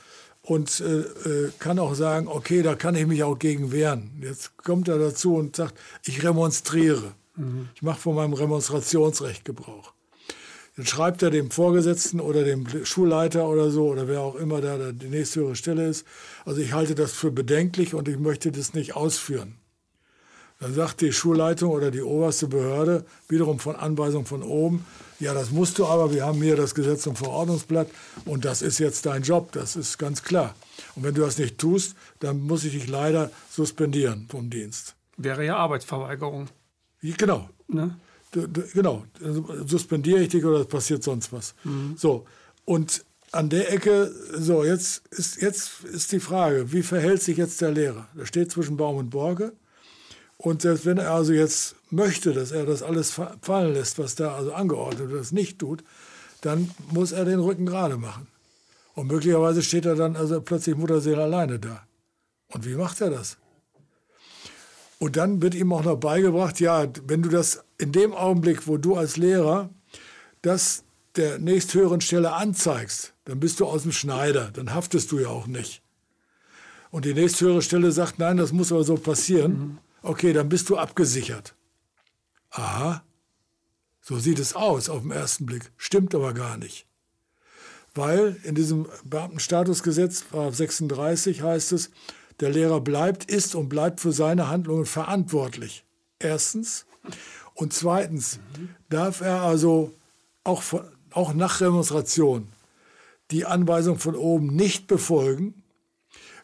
[0.47, 4.13] Und äh, äh, kann auch sagen, okay, da kann ich mich auch gegen wehren.
[4.23, 5.75] Jetzt kommt er dazu und sagt,
[6.05, 7.15] ich remonstriere.
[7.35, 7.69] Mhm.
[7.75, 9.93] Ich mache von meinem Remonstrationsrecht Gebrauch.
[10.77, 14.93] Dann schreibt er dem Vorgesetzten oder dem Schulleiter oder so oder wer auch immer da
[14.93, 16.07] die nächsthöhere Stelle ist.
[16.45, 19.57] Also ich halte das für bedenklich und ich möchte das nicht ausführen.
[20.61, 24.85] Dann sagt die Schulleitung oder die oberste Behörde wiederum von Anweisung von oben,
[25.21, 27.89] ja, das musst du aber, wir haben hier das Gesetz und Verordnungsblatt
[28.25, 30.55] und das ist jetzt dein Job, das ist ganz klar.
[30.95, 34.95] Und wenn du das nicht tust, dann muss ich dich leider suspendieren vom Dienst.
[35.17, 36.49] Wäre ja Arbeitsverweigerung.
[37.01, 37.49] Genau.
[37.69, 37.97] Ne?
[38.75, 39.05] genau,
[39.65, 41.55] suspendiere ich dich oder passiert sonst was.
[41.65, 41.95] Mhm.
[41.97, 42.27] So,
[42.65, 47.61] und an der Ecke, so, jetzt ist, jetzt ist die Frage, wie verhält sich jetzt
[47.61, 48.09] der Lehrer?
[48.17, 49.53] Der steht zwischen Baum und Borke.
[50.39, 54.35] Und selbst wenn er also jetzt möchte, dass er das alles fallen lässt, was da
[54.35, 55.83] also angeordnet wird, das nicht tut,
[56.43, 58.27] dann muss er den Rücken gerade machen.
[58.95, 61.83] Und möglicherweise steht er dann also plötzlich Mutterseele alleine da.
[62.49, 63.39] Und wie macht er das?
[64.99, 68.79] Und dann wird ihm auch noch beigebracht, ja, wenn du das in dem Augenblick, wo
[68.79, 69.71] du als Lehrer
[70.43, 70.85] das
[71.17, 75.47] der nächsthöheren Stelle anzeigst, dann bist du aus dem Schneider, dann haftest du ja auch
[75.47, 75.83] nicht.
[76.91, 79.53] Und die nächsthöhere Stelle sagt, nein, das muss aber so passieren.
[79.53, 79.79] Mhm.
[80.07, 81.57] Okay, dann bist du abgesichert.
[82.51, 83.03] Aha,
[84.01, 86.87] so sieht es aus auf den ersten Blick, stimmt aber gar nicht.
[87.93, 91.91] Weil in diesem Beamtenstatusgesetz, 36 heißt es,
[92.39, 95.85] der Lehrer bleibt, ist und bleibt für seine Handlungen verantwortlich.
[96.21, 96.87] Erstens.
[97.55, 98.39] Und zweitens
[98.89, 99.93] darf er also
[100.45, 100.63] auch,
[101.11, 102.47] auch nach Demonstration
[103.33, 105.65] die Anweisung von oben nicht befolgen,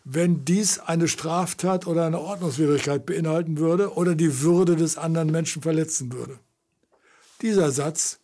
[0.04, 5.62] wenn dies eine Straftat oder eine Ordnungswidrigkeit beinhalten würde oder die Würde des anderen Menschen
[5.62, 6.38] verletzen würde.
[7.40, 8.18] Dieser Satz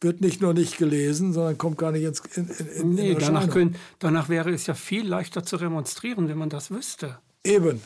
[0.00, 3.48] wird nicht nur nicht gelesen, sondern kommt gar nicht ins in, in, nee, in danach,
[3.48, 7.18] können, danach wäre es ja viel leichter zu remonstrieren, wenn man das wüsste.
[7.42, 7.80] Eben.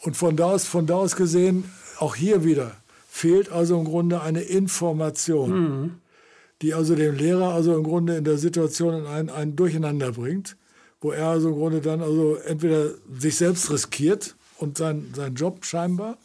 [0.00, 2.76] Und von da aus, von da aus gesehen, auch hier wieder,
[3.08, 5.94] fehlt also im Grunde eine Information, mhm.
[6.62, 10.56] die also dem Lehrer also im Grunde in der Situation in ein, ein Durcheinander bringt,
[11.00, 15.64] wo er also im Grunde dann also entweder sich selbst riskiert und sein, seinen Job
[15.64, 16.18] scheinbar,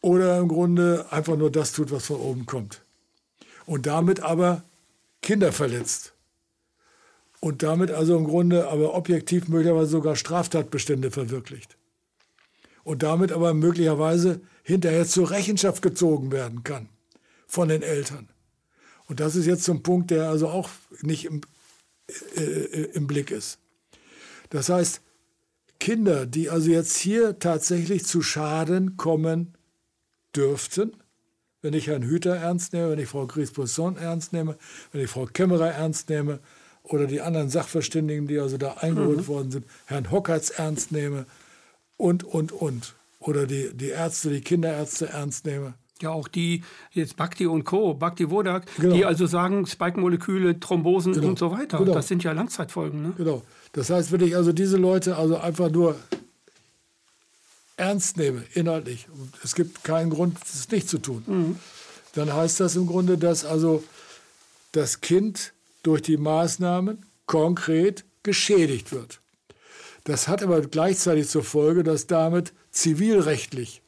[0.00, 2.84] oder im Grunde einfach nur das tut, was von oben kommt
[3.66, 4.62] und damit aber
[5.22, 6.12] Kinder verletzt.
[7.40, 11.76] Und damit also im Grunde aber objektiv möglicherweise sogar Straftatbestände verwirklicht.
[12.84, 16.88] Und damit aber möglicherweise hinterher zur Rechenschaft gezogen werden kann
[17.46, 18.28] von den Eltern.
[19.08, 20.70] Und das ist jetzt so ein Punkt, der also auch
[21.02, 21.42] nicht im,
[22.36, 23.58] äh, äh im Blick ist.
[24.50, 25.00] Das heißt,
[25.80, 29.54] Kinder, die also jetzt hier tatsächlich zu Schaden kommen
[30.34, 30.96] dürften,
[31.62, 34.56] wenn ich Herrn Hüter ernst nehme, wenn ich Frau Gries-Bosson ernst nehme,
[34.92, 36.40] wenn ich Frau Kämmerer ernst nehme
[36.82, 39.26] oder die anderen Sachverständigen, die also da eingeholt mhm.
[39.28, 41.26] worden sind, Herrn Hockertz ernst nehme
[41.96, 42.94] und, und, und.
[43.18, 45.74] Oder die, die Ärzte, die Kinderärzte ernst nehme.
[46.02, 48.94] Ja, auch die, jetzt Bhakti und Co., Bhakti Wodak, genau.
[48.94, 51.28] die also sagen, Spike-Moleküle, Thrombosen genau.
[51.28, 51.78] und so weiter.
[51.78, 51.94] Genau.
[51.94, 53.00] Das sind ja Langzeitfolgen.
[53.00, 53.12] Ne?
[53.16, 53.42] Genau.
[53.72, 55.96] Das heißt, wenn ich also diese Leute also einfach nur
[57.76, 61.58] ernst nehme, inhaltlich, und es gibt keinen Grund, es nicht zu tun, mhm.
[62.14, 63.82] dann heißt das im Grunde, dass also
[64.72, 69.20] das Kind durch die Maßnahmen konkret geschädigt wird.
[70.04, 73.80] Das hat aber gleichzeitig zur Folge, dass damit zivilrechtlich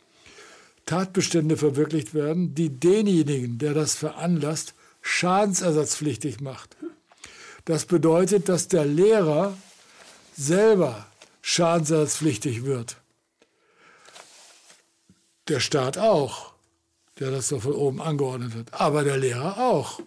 [0.87, 6.77] Tatbestände verwirklicht werden, die denjenigen, der das veranlasst, schadensersatzpflichtig macht.
[7.65, 9.57] Das bedeutet, dass der Lehrer
[10.37, 11.07] selber
[11.43, 12.97] schadensersatzpflichtig wird.
[15.49, 16.53] Der Staat auch,
[17.19, 20.01] der das doch von oben angeordnet hat, aber der Lehrer auch.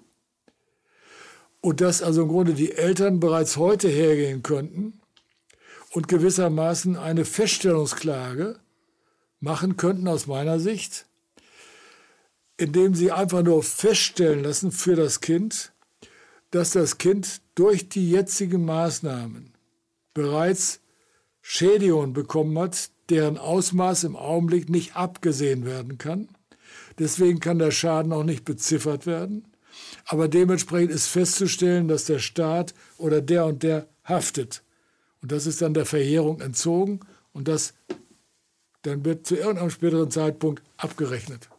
[1.62, 5.02] Und dass also im Grunde die Eltern bereits heute hergehen könnten
[5.92, 8.60] und gewissermaßen eine Feststellungsklage
[9.40, 11.06] machen könnten aus meiner Sicht,
[12.58, 15.72] indem sie einfach nur feststellen lassen für das Kind,
[16.52, 19.54] dass das Kind durch die jetzigen Maßnahmen
[20.14, 20.82] bereits
[21.42, 26.30] Schädigungen bekommen hat, deren Ausmaß im Augenblick nicht abgesehen werden kann.
[27.00, 29.48] Deswegen kann der Schaden auch nicht beziffert werden.
[30.06, 34.64] Aber dementsprechend ist festzustellen, dass der Staat oder der und der haftet.
[35.22, 37.00] Und das ist dann der Verjährung entzogen
[37.32, 37.74] und das
[38.84, 41.50] dann wird zu irgendeinem späteren Zeitpunkt abgerechnet.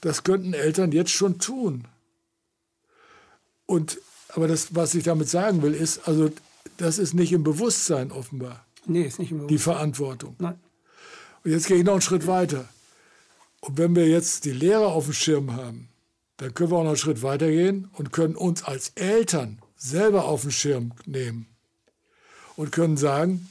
[0.00, 1.86] Das könnten Eltern jetzt schon tun.
[3.66, 3.98] Und,
[4.28, 6.30] aber das, was ich damit sagen will, ist, also
[6.76, 8.64] das ist nicht im Bewusstsein offenbar.
[8.86, 9.56] Nee, ist nicht im Bewusstsein.
[9.56, 10.36] Die Verantwortung.
[10.38, 10.58] Nein.
[11.44, 12.68] Und jetzt gehe ich noch einen Schritt weiter.
[13.60, 15.88] Und wenn wir jetzt die Lehrer auf dem Schirm haben,
[16.36, 20.24] dann können wir auch noch einen Schritt weiter gehen und können uns als Eltern selber
[20.24, 21.46] auf den Schirm nehmen
[22.56, 23.48] und können sagen,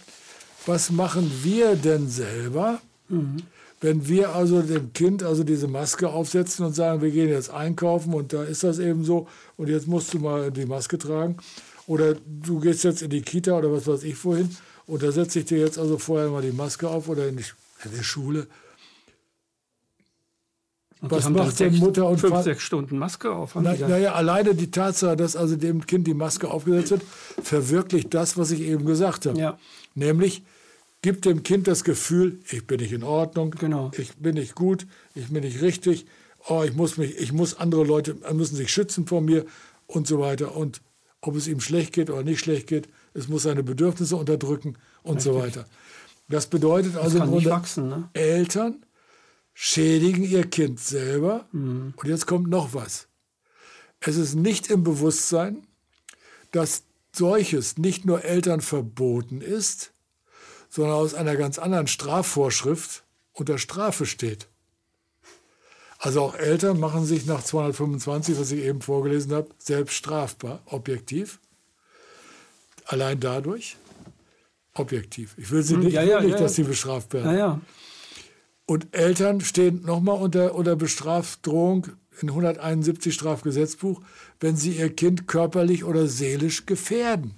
[0.66, 3.38] was machen wir denn selber, mhm.
[3.82, 8.14] wenn wir also dem Kind also diese Maske aufsetzen und sagen, wir gehen jetzt einkaufen
[8.14, 11.38] und da ist das eben so und jetzt musst du mal die Maske tragen
[11.88, 14.50] oder du gehst jetzt in die Kita oder was weiß ich vorhin
[14.88, 17.46] und da setze ich dir jetzt also vorher mal die Maske auf oder in die,
[17.84, 18.48] in die Schule
[21.04, 22.36] und Was macht denn Mutter und Vater?
[22.36, 23.56] Fünf, sechs Stunden Maske auf.
[23.56, 27.02] Naja, na alleine die Tatsache, dass also dem Kind die Maske aufgesetzt wird,
[27.44, 29.38] verwirklicht das, was ich eben gesagt habe.
[29.38, 29.60] Ja.
[29.96, 30.44] Nämlich,
[31.02, 33.92] gibt dem Kind das Gefühl, ich bin nicht in Ordnung, genau.
[33.98, 36.06] ich bin nicht gut, ich bin nicht richtig,
[36.48, 39.46] oh, ich muss mich, ich muss andere Leute müssen sich schützen vor mir
[39.86, 40.56] und so weiter.
[40.56, 40.80] Und
[41.20, 45.18] ob es ihm schlecht geht oder nicht schlecht geht, es muss seine Bedürfnisse unterdrücken und
[45.18, 45.34] Richtig.
[45.34, 45.66] so weiter.
[46.30, 48.10] Das bedeutet also das im Grunde, wachsen, ne?
[48.14, 48.78] Eltern
[49.54, 51.48] schädigen ihr Kind selber.
[51.52, 51.94] Mhm.
[51.96, 53.08] Und jetzt kommt noch was.
[54.00, 55.66] Es ist nicht im Bewusstsein,
[56.52, 56.84] dass
[57.16, 59.94] solches nicht nur Eltern verboten ist,
[60.70, 64.48] sondern aus einer ganz anderen Strafvorschrift unter Strafe steht.
[66.00, 71.40] Also auch Eltern machen sich nach 225, was ich eben vorgelesen habe, selbst strafbar, objektiv.
[72.86, 73.78] Allein dadurch,
[74.74, 75.36] objektiv.
[75.38, 77.38] Ich will sie hm, nicht, ja, ja, ja, dass sie bestraft werden.
[78.66, 81.88] Und Eltern stehen nochmal unter, unter Bestrafdrohung
[82.22, 84.02] in 171 Strafgesetzbuch,
[84.40, 87.36] wenn sie ihr Kind körperlich oder seelisch gefährden.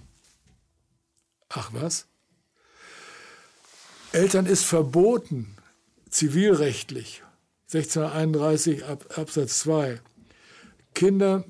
[1.49, 2.07] Ach was?
[4.11, 5.55] Eltern ist verboten,
[6.09, 7.23] zivilrechtlich,
[7.73, 9.99] 1631 Ab, Absatz 2,
[10.93, 11.43] Kinder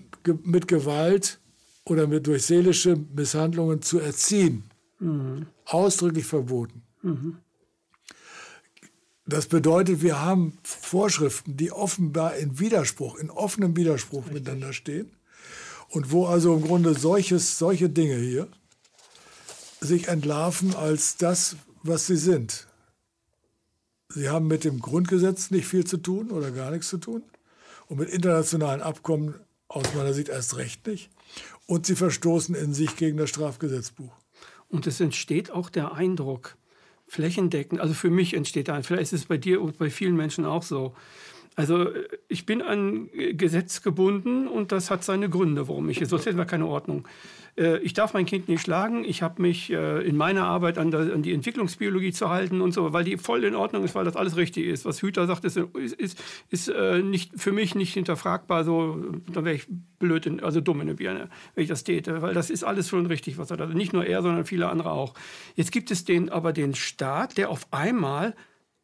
[0.43, 1.39] mit Gewalt
[1.85, 4.63] oder mit durch seelische Misshandlungen zu erziehen.
[4.99, 5.45] Mhm.
[5.65, 6.81] Ausdrücklich verboten.
[7.03, 7.37] Mhm.
[9.27, 14.33] Das bedeutet, wir haben Vorschriften, die offenbar in Widerspruch, in offenem Widerspruch Richtig.
[14.33, 15.11] miteinander stehen.
[15.89, 18.47] Und wo also im Grunde solches, solche Dinge hier
[19.79, 22.67] sich entlarven als das, was sie sind.
[24.09, 27.23] Sie haben mit dem Grundgesetz nicht viel zu tun oder gar nichts zu tun.
[27.87, 29.35] Und mit internationalen Abkommen
[29.67, 31.09] aus meiner Sicht erst recht nicht.
[31.67, 34.13] Und sie verstoßen in sich gegen das Strafgesetzbuch.
[34.69, 36.57] Und es entsteht auch der Eindruck,
[37.07, 40.45] flächendeckend, also für mich entsteht da, vielleicht ist es bei dir und bei vielen Menschen
[40.45, 40.95] auch so.
[41.55, 41.87] Also
[42.27, 46.45] ich bin an Gesetz gebunden und das hat seine Gründe, warum ich, sonst hätten wir
[46.45, 47.07] keine Ordnung.
[47.57, 49.03] Äh, ich darf mein Kind nicht schlagen.
[49.03, 53.03] Ich habe mich äh, in meiner Arbeit an, die Entwicklungsbiologie zu halten und so, weil
[53.03, 54.85] die voll in Ordnung ist, weil das alles richtig ist.
[54.85, 58.63] Was Hüter sagt, ist, ist, ist, äh, nicht, für mich nicht hinterfragbar.
[58.63, 59.67] So, da wäre ich
[59.99, 62.89] blöd, in, also dumm in der Birne, wenn ich das täte, weil das ist alles
[62.89, 65.13] schon richtig, was er da, nicht nur er, sondern viele andere auch.
[65.55, 68.35] Jetzt gibt es den, aber den Staat, der auf einmal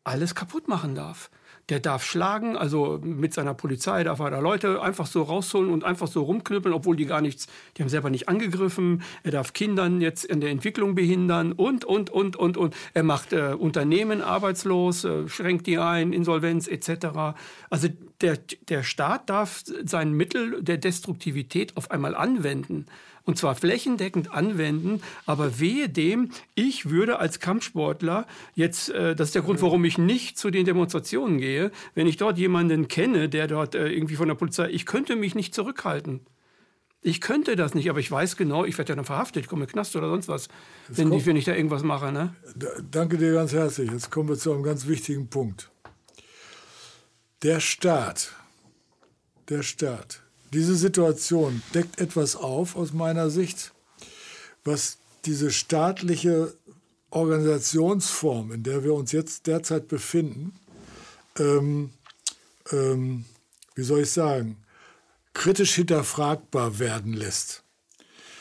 [0.04, 1.30] alles kaputt machen darf
[1.70, 5.84] der darf schlagen, also mit seiner Polizei darf er da Leute einfach so rausholen und
[5.84, 7.48] einfach so rumknüppeln, obwohl die gar nichts,
[7.78, 9.04] die haben selber nicht angegriffen.
[9.24, 12.76] Er darf Kindern jetzt in der Entwicklung behindern und, und, und, und, und.
[12.94, 17.36] Er macht äh, Unternehmen arbeitslos, äh, schränkt die ein, Insolvenz etc.
[17.70, 17.88] Also
[18.22, 18.38] der,
[18.70, 22.86] der Staat darf sein Mittel der Destruktivität auf einmal anwenden
[23.24, 28.26] und zwar flächendeckend anwenden, aber wehe dem, ich würde als Kampfsportler
[28.56, 32.18] jetzt, äh, das ist der Grund, warum ich nicht zu den Demonstrationen gehe, wenn ich
[32.18, 36.22] dort jemanden kenne, der dort äh, irgendwie von der Polizei, ich könnte mich nicht zurückhalten.
[37.04, 39.64] Ich könnte das nicht, aber ich weiß genau, ich werde ja dann verhaftet, ich komme
[39.64, 40.50] in den Knast oder sonst was,
[40.88, 42.12] wenn, kommt, ich, wenn ich da irgendwas mache.
[42.12, 42.36] Ne?
[42.92, 43.90] Danke dir ganz herzlich.
[43.92, 45.72] Jetzt kommen wir zu einem ganz wichtigen Punkt.
[47.42, 48.34] Der Staat,
[49.50, 50.21] der Staat
[50.54, 53.72] diese Situation deckt etwas auf aus meiner Sicht,
[54.64, 56.54] was diese staatliche
[57.10, 60.54] Organisationsform, in der wir uns jetzt derzeit befinden,
[61.38, 61.92] ähm,
[62.72, 63.26] ähm,
[63.76, 64.58] wie soll ich sagen,
[65.34, 67.64] kritisch hinterfragbar werden lässt.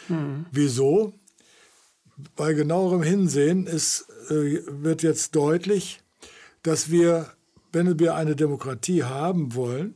[0.08, 0.46] Mhm.
[0.50, 1.14] Wieso?
[2.36, 6.00] Bei genauerem Hinsehen ist, äh, wird jetzt deutlich,
[6.62, 7.32] dass wir,
[7.72, 9.94] wenn wir eine Demokratie haben wollen,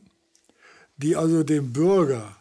[0.97, 2.35] die also dem Bürger,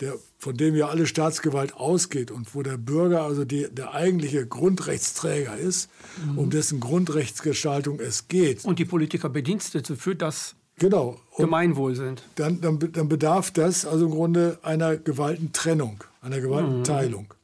[0.00, 4.46] der von dem ja alle Staatsgewalt ausgeht und wo der Bürger also die, der eigentliche
[4.46, 5.90] Grundrechtsträger ist,
[6.24, 6.38] mhm.
[6.38, 8.64] um dessen Grundrechtsgestaltung es geht.
[8.64, 11.20] Und die Politiker Bedienstete für das genau.
[11.36, 12.22] Gemeinwohl sind.
[12.36, 17.24] Dann, dann, dann, bedarf das also im Grunde einer Gewaltentrennung, einer Gewaltenteilung.
[17.24, 17.34] Mhm.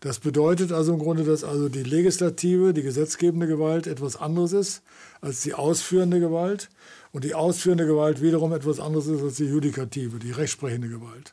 [0.00, 4.82] Das bedeutet also im Grunde, dass also die legislative, die gesetzgebende Gewalt etwas anderes ist
[5.22, 6.68] als die ausführende Gewalt
[7.14, 11.32] und die ausführende Gewalt wiederum etwas anderes ist als die judikative, die rechtsprechende Gewalt.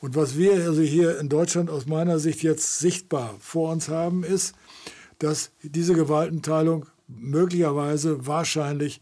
[0.00, 4.22] Und was wir also hier in Deutschland aus meiner Sicht jetzt sichtbar vor uns haben,
[4.22, 4.54] ist,
[5.18, 9.00] dass diese Gewaltenteilung möglicherweise wahrscheinlich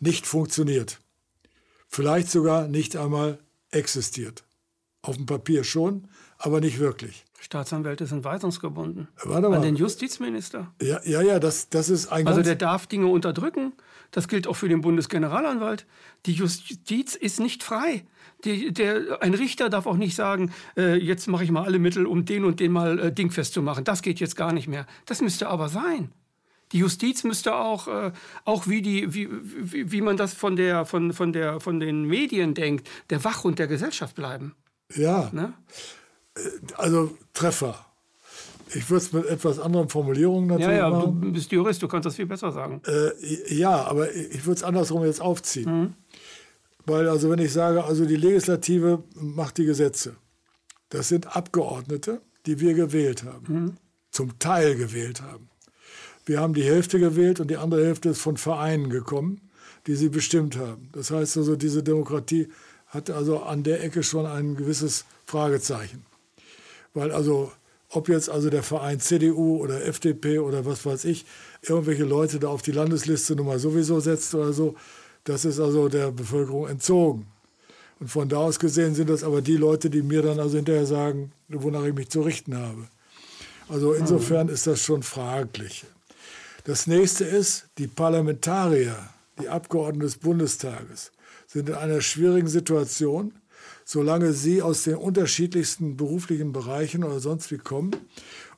[0.00, 1.00] nicht funktioniert.
[1.86, 3.38] Vielleicht sogar nicht einmal
[3.70, 4.42] existiert.
[5.02, 6.08] Auf dem Papier schon,
[6.38, 7.26] aber nicht wirklich.
[7.40, 9.08] Staatsanwälte sind weisungsgebunden.
[9.22, 9.56] Warte mal.
[9.56, 10.72] An den Justizminister.
[10.80, 13.74] Ja, ja, ja das, das ist ein Also der darf Dinge unterdrücken.
[14.10, 15.86] Das gilt auch für den Bundesgeneralanwalt.
[16.26, 18.04] Die Justiz ist nicht frei.
[18.44, 22.06] Die, der, ein Richter darf auch nicht sagen, äh, jetzt mache ich mal alle Mittel,
[22.06, 23.84] um den und den mal äh, dingfest zu machen.
[23.84, 24.86] Das geht jetzt gar nicht mehr.
[25.06, 26.12] Das müsste aber sein.
[26.72, 28.12] Die Justiz müsste auch, äh,
[28.44, 32.04] auch wie, die, wie, wie, wie man das von, der, von, von, der, von den
[32.04, 34.54] Medien denkt, der Wachhund der Gesellschaft bleiben.
[34.94, 35.30] Ja.
[35.32, 35.52] Ne?
[36.34, 36.40] Äh,
[36.76, 37.85] also Treffer.
[38.76, 41.20] Ich würde es mit etwas anderen Formulierungen natürlich Ja, ja, machen.
[41.20, 42.82] du bist Jurist, du kannst das viel besser sagen.
[42.86, 45.80] Äh, ja, aber ich würde es andersrum jetzt aufziehen.
[45.80, 45.94] Mhm.
[46.84, 50.16] Weil also wenn ich sage, also die Legislative macht die Gesetze,
[50.90, 53.72] das sind Abgeordnete, die wir gewählt haben, mhm.
[54.10, 55.48] zum Teil gewählt haben.
[56.26, 59.40] Wir haben die Hälfte gewählt und die andere Hälfte ist von Vereinen gekommen,
[59.86, 60.90] die sie bestimmt haben.
[60.92, 62.48] Das heißt also, diese Demokratie
[62.86, 66.04] hat also an der Ecke schon ein gewisses Fragezeichen.
[66.94, 67.52] Weil also,
[67.96, 71.24] ob jetzt also der Verein CDU oder FDP oder was weiß ich,
[71.62, 74.74] irgendwelche Leute da auf die Landesliste nun mal sowieso setzt oder so,
[75.24, 77.26] das ist also der Bevölkerung entzogen.
[77.98, 80.84] Und von da aus gesehen sind das aber die Leute, die mir dann also hinterher
[80.84, 82.86] sagen, wonach ich mich zu richten habe.
[83.70, 85.86] Also insofern ist das schon fraglich.
[86.64, 88.96] Das nächste ist, die Parlamentarier,
[89.40, 91.12] die Abgeordneten des Bundestages,
[91.46, 93.32] sind in einer schwierigen Situation,
[93.86, 97.92] solange sie aus den unterschiedlichsten beruflichen Bereichen oder sonst wie kommen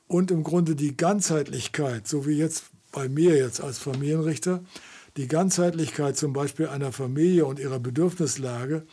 [0.07, 4.63] und im Grunde die Ganzheitlichkeit, so wie jetzt bei mir jetzt als Familienrichter,
[5.17, 8.87] die Ganzheitlichkeit zum Beispiel einer Familie und ihrer Bedürfnislage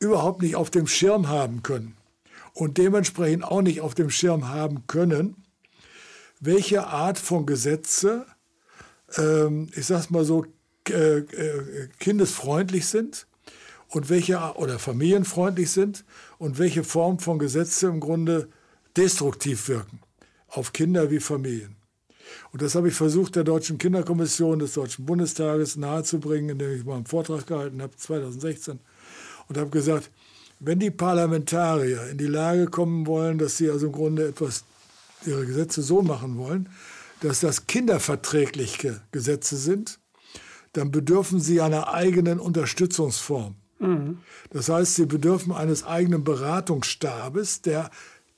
[0.00, 1.94] überhaupt nicht auf dem Schirm haben können
[2.52, 5.36] und dementsprechend auch nicht auf dem Schirm haben können,
[6.40, 8.26] welche Art von Gesetze,
[9.16, 10.46] ähm, ich sag's mal so,
[10.88, 13.28] äh, äh, kindesfreundlich sind
[13.90, 16.04] und welche oder familienfreundlich sind
[16.38, 18.48] und welche Form von Gesetze im Grunde
[18.96, 20.00] destruktiv wirken
[20.48, 21.76] auf Kinder wie Familien.
[22.52, 26.96] Und das habe ich versucht, der Deutschen Kinderkommission des Deutschen Bundestages nahezubringen, indem ich mal
[26.96, 28.78] einen Vortrag gehalten habe, 2016,
[29.48, 30.10] und habe gesagt,
[30.60, 34.64] wenn die Parlamentarier in die Lage kommen wollen, dass sie also im Grunde etwas,
[35.26, 36.68] ihre Gesetze so machen wollen,
[37.20, 39.98] dass das kinderverträgliche Gesetze sind,
[40.72, 43.56] dann bedürfen sie einer eigenen Unterstützungsform.
[43.80, 44.18] Mhm.
[44.50, 47.90] Das heißt, sie bedürfen eines eigenen Beratungsstabes, der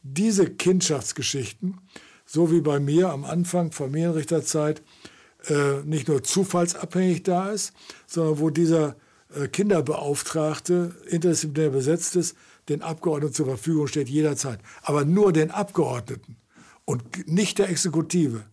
[0.02, 1.78] diese Kindschaftsgeschichten
[2.32, 4.82] so wie bei mir am Anfang Familienrichterzeit
[5.48, 7.74] äh, nicht nur zufallsabhängig da ist,
[8.06, 8.97] sondern wo dieser
[9.35, 12.35] äh, Kinderbeauftragte interdisziplinär besetzt ist,
[12.70, 14.60] den Abgeordneten zur Verfügung steht jederzeit.
[14.82, 16.36] Aber nur den Abgeordneten
[16.86, 18.44] und nicht der Exekutive.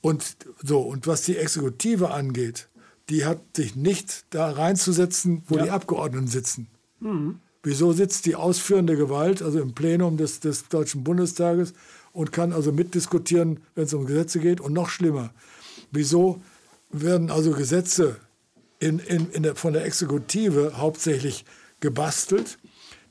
[0.00, 2.67] Und so, und was die Exekutive angeht,
[3.10, 5.64] die hat sich nicht da reinzusetzen, wo ja.
[5.64, 6.68] die Abgeordneten sitzen.
[7.00, 7.40] Mhm.
[7.62, 11.74] Wieso sitzt die ausführende Gewalt, also im Plenum des, des Deutschen Bundestages,
[12.12, 14.60] und kann also mitdiskutieren, wenn es um Gesetze geht.
[14.60, 15.30] Und noch schlimmer,
[15.90, 16.40] wieso
[16.90, 18.16] werden also Gesetze
[18.78, 21.44] in, in, in der, von der Exekutive hauptsächlich
[21.80, 22.58] gebastelt,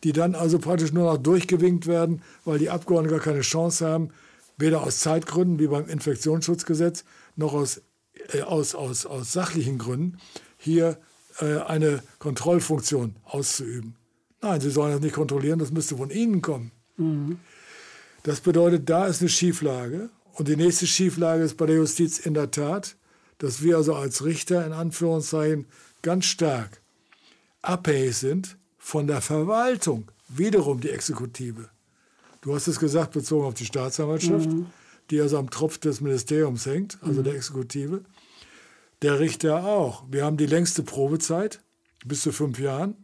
[0.03, 4.09] die dann also praktisch nur noch durchgewinkt werden, weil die Abgeordneten gar keine Chance haben,
[4.57, 7.03] weder aus Zeitgründen wie beim Infektionsschutzgesetz
[7.35, 7.81] noch aus,
[8.45, 10.17] aus, aus, aus sachlichen Gründen
[10.57, 10.97] hier
[11.39, 13.95] äh, eine Kontrollfunktion auszuüben.
[14.41, 16.71] Nein, Sie sollen das nicht kontrollieren, das müsste von Ihnen kommen.
[16.97, 17.39] Mhm.
[18.23, 20.09] Das bedeutet, da ist eine Schieflage.
[20.33, 22.95] Und die nächste Schieflage ist bei der Justiz in der Tat,
[23.39, 25.65] dass wir also als Richter in Anführungszeichen
[26.01, 26.81] ganz stark
[27.61, 31.69] abhängig sind von der Verwaltung, wiederum die Exekutive.
[32.41, 34.67] Du hast es gesagt, bezogen auf die Staatsanwaltschaft, mhm.
[35.09, 37.25] Die also am Tropf des Ministeriums hängt, also mhm.
[37.25, 38.03] der Exekutive.
[39.01, 40.03] Der Richter auch.
[40.09, 41.61] Wir haben die längste Probezeit,
[42.05, 42.95] bis zu fünf Jahren,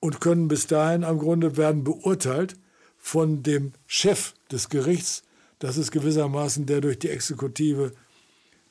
[0.00, 2.56] und können bis dahin am Grunde werden beurteilt
[2.98, 5.24] von dem Chef des Gerichts.
[5.58, 7.92] Das ist gewissermaßen der durch die Exekutive.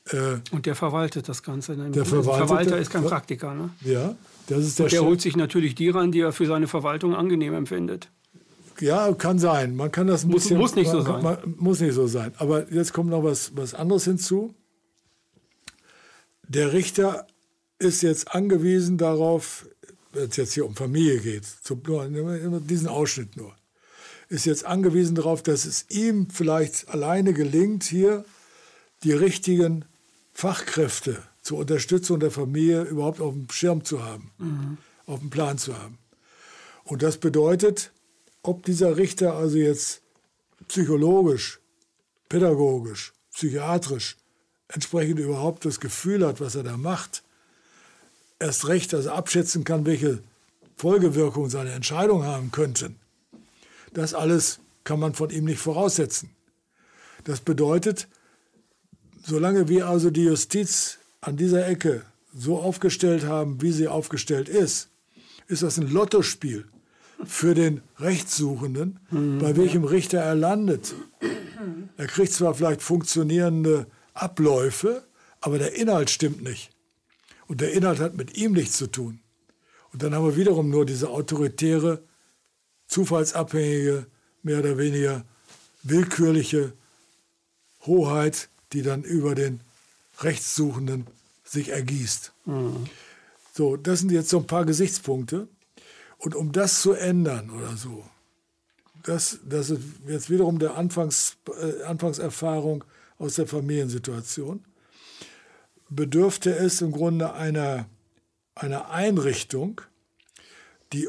[0.06, 1.76] Äh, und der verwaltet das Ganze.
[1.76, 3.54] Der Verwalter, Verwalter ist kein Praktiker.
[3.54, 3.72] Ne?
[3.82, 4.16] Ja,
[4.48, 5.06] das ist der und der Chef.
[5.06, 8.10] holt sich natürlich die ran, die er für seine Verwaltung angenehm empfindet.
[8.80, 9.76] Ja, kann sein.
[9.76, 10.58] Man kann das ein muss, bisschen.
[10.58, 11.24] Muss nicht so sein.
[11.24, 12.34] Man, muss nicht so sein.
[12.38, 14.54] Aber jetzt kommt noch was, was anderes hinzu.
[16.48, 17.28] Der Richter
[17.80, 19.68] ist jetzt angewiesen darauf,
[20.14, 23.56] wenn es jetzt hier um Familie geht, zum, nur, diesen Ausschnitt nur,
[24.30, 28.26] ist jetzt angewiesen darauf, dass es ihm vielleicht alleine gelingt, hier
[29.04, 29.86] die richtigen
[30.34, 34.78] Fachkräfte zur Unterstützung der Familie überhaupt auf dem Schirm zu haben, mhm.
[35.06, 35.98] auf dem Plan zu haben.
[36.84, 37.92] Und das bedeutet,
[38.48, 40.02] ob dieser Richter also jetzt
[40.70, 41.60] psychologisch,
[42.30, 44.16] pädagogisch, psychiatrisch
[44.70, 47.24] entsprechend überhaupt das Gefühl hat, was er da macht,
[48.40, 50.24] erst recht, dass abschätzen kann, welche
[50.78, 52.96] Folgewirkungen seine Entscheidung haben könnten.
[53.94, 56.30] Das alles kann man von ihm nicht voraussetzen.
[57.26, 58.08] Das bedeutet,
[59.26, 64.90] solange wir also die Justiz an dieser Ecke so aufgestellt haben, wie sie aufgestellt ist,
[65.48, 66.66] ist das ein Lottospiel
[67.26, 69.40] für den Rechtssuchenden, mhm.
[69.40, 70.94] bei welchem Richter er landet.
[71.98, 75.04] Er kriegt zwar vielleicht funktionierende Abläufe,
[75.42, 76.70] aber der Inhalt stimmt nicht.
[77.48, 79.20] Und der Inhalt hat mit ihm nichts zu tun.
[79.94, 82.04] Und dann haben wir wiederum nur diese autoritäre,
[82.88, 84.06] zufallsabhängige,
[84.44, 85.26] mehr oder weniger
[85.84, 86.74] willkürliche
[87.86, 89.62] Hoheit, die dann über den
[90.20, 91.08] Rechtssuchenden
[91.44, 92.34] sich ergießt.
[92.46, 92.86] Mhm.
[93.54, 95.48] So, das sind jetzt so ein paar Gesichtspunkte.
[96.18, 98.04] Und um das zu ändern oder so,
[99.04, 102.84] das, das ist jetzt wiederum der Anfangs, äh, Anfangserfahrung
[103.18, 104.66] aus der Familiensituation,
[105.90, 107.88] bedürfte es im Grunde einer,
[108.56, 109.82] einer Einrichtung,
[110.94, 111.08] die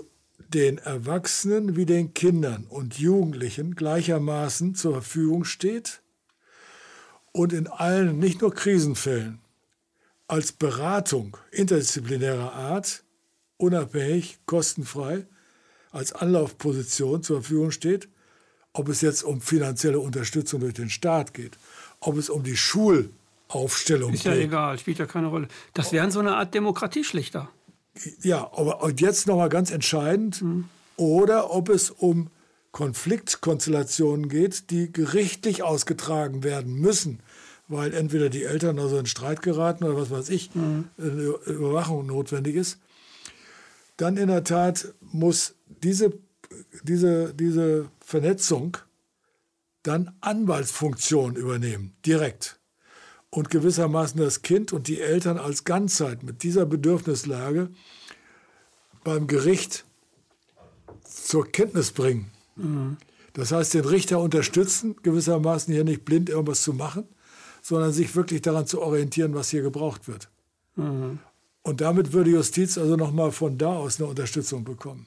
[0.48, 6.00] den Erwachsenen wie den Kindern und Jugendlichen gleichermaßen zur Verfügung steht
[7.32, 9.40] und in allen, nicht nur Krisenfällen,
[10.26, 13.04] als Beratung interdisziplinärer Art,
[13.58, 15.26] unabhängig, kostenfrei,
[15.90, 18.08] als Anlaufposition zur Verfügung steht,
[18.72, 21.58] ob es jetzt um finanzielle Unterstützung durch den Staat geht,
[22.00, 24.20] ob es um die Schulaufstellung geht.
[24.20, 25.48] Ist ja egal, spielt ja keine Rolle.
[25.74, 27.50] Das wären so eine Art Demokratieschlichter.
[28.22, 30.64] Ja, aber und jetzt nochmal ganz entscheidend, mhm.
[30.96, 32.30] oder ob es um
[32.70, 37.20] Konfliktkonstellationen geht, die gerichtlich ausgetragen werden müssen,
[37.66, 40.84] weil entweder die Eltern also in Streit geraten oder was weiß ich, mhm.
[40.96, 42.78] eine Überwachung notwendig ist,
[43.98, 46.12] dann in der Tat muss diese,
[46.82, 48.78] diese, diese Vernetzung
[49.82, 52.58] dann Anwaltsfunktion übernehmen, direkt.
[53.30, 57.68] Und gewissermaßen das Kind und die Eltern als Ganzheit mit dieser Bedürfnislage
[59.04, 59.84] beim Gericht
[61.04, 62.30] zur Kenntnis bringen.
[62.56, 62.96] Mhm.
[63.34, 67.06] Das heißt, den Richter unterstützen, gewissermaßen hier nicht blind irgendwas zu machen,
[67.62, 70.30] sondern sich wirklich daran zu orientieren, was hier gebraucht wird.
[70.76, 71.18] Mhm.
[71.68, 75.04] Und damit würde Justiz also nochmal von da aus eine Unterstützung bekommen.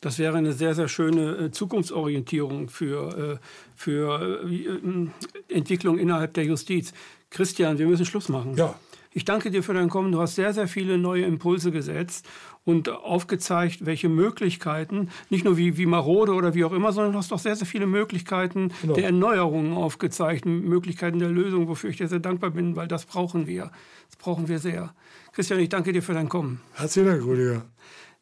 [0.00, 3.38] Das wäre eine sehr, sehr schöne äh, Zukunftsorientierung für, äh,
[3.74, 5.08] für äh,
[5.54, 6.94] Entwicklung innerhalb der Justiz.
[7.28, 8.56] Christian, wir müssen Schluss machen.
[8.56, 8.76] Ja.
[9.12, 10.10] Ich danke dir für dein Kommen.
[10.10, 12.26] Du hast sehr, sehr viele neue Impulse gesetzt
[12.64, 17.18] und aufgezeigt, welche Möglichkeiten, nicht nur wie, wie marode oder wie auch immer, sondern du
[17.18, 18.94] hast auch sehr, sehr viele Möglichkeiten genau.
[18.94, 23.46] der Erneuerungen aufgezeigt, Möglichkeiten der Lösung, wofür ich dir sehr dankbar bin, weil das brauchen
[23.46, 23.70] wir.
[24.08, 24.94] Das brauchen wir sehr.
[25.38, 26.60] Christian, ich danke dir für dein Kommen.
[26.74, 27.64] Herzlichen Dank, Rüdiger.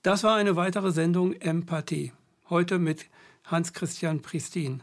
[0.03, 2.13] Das war eine weitere Sendung Empathie.
[2.51, 3.07] Heute mit
[3.45, 4.83] Hans-Christian Pristin.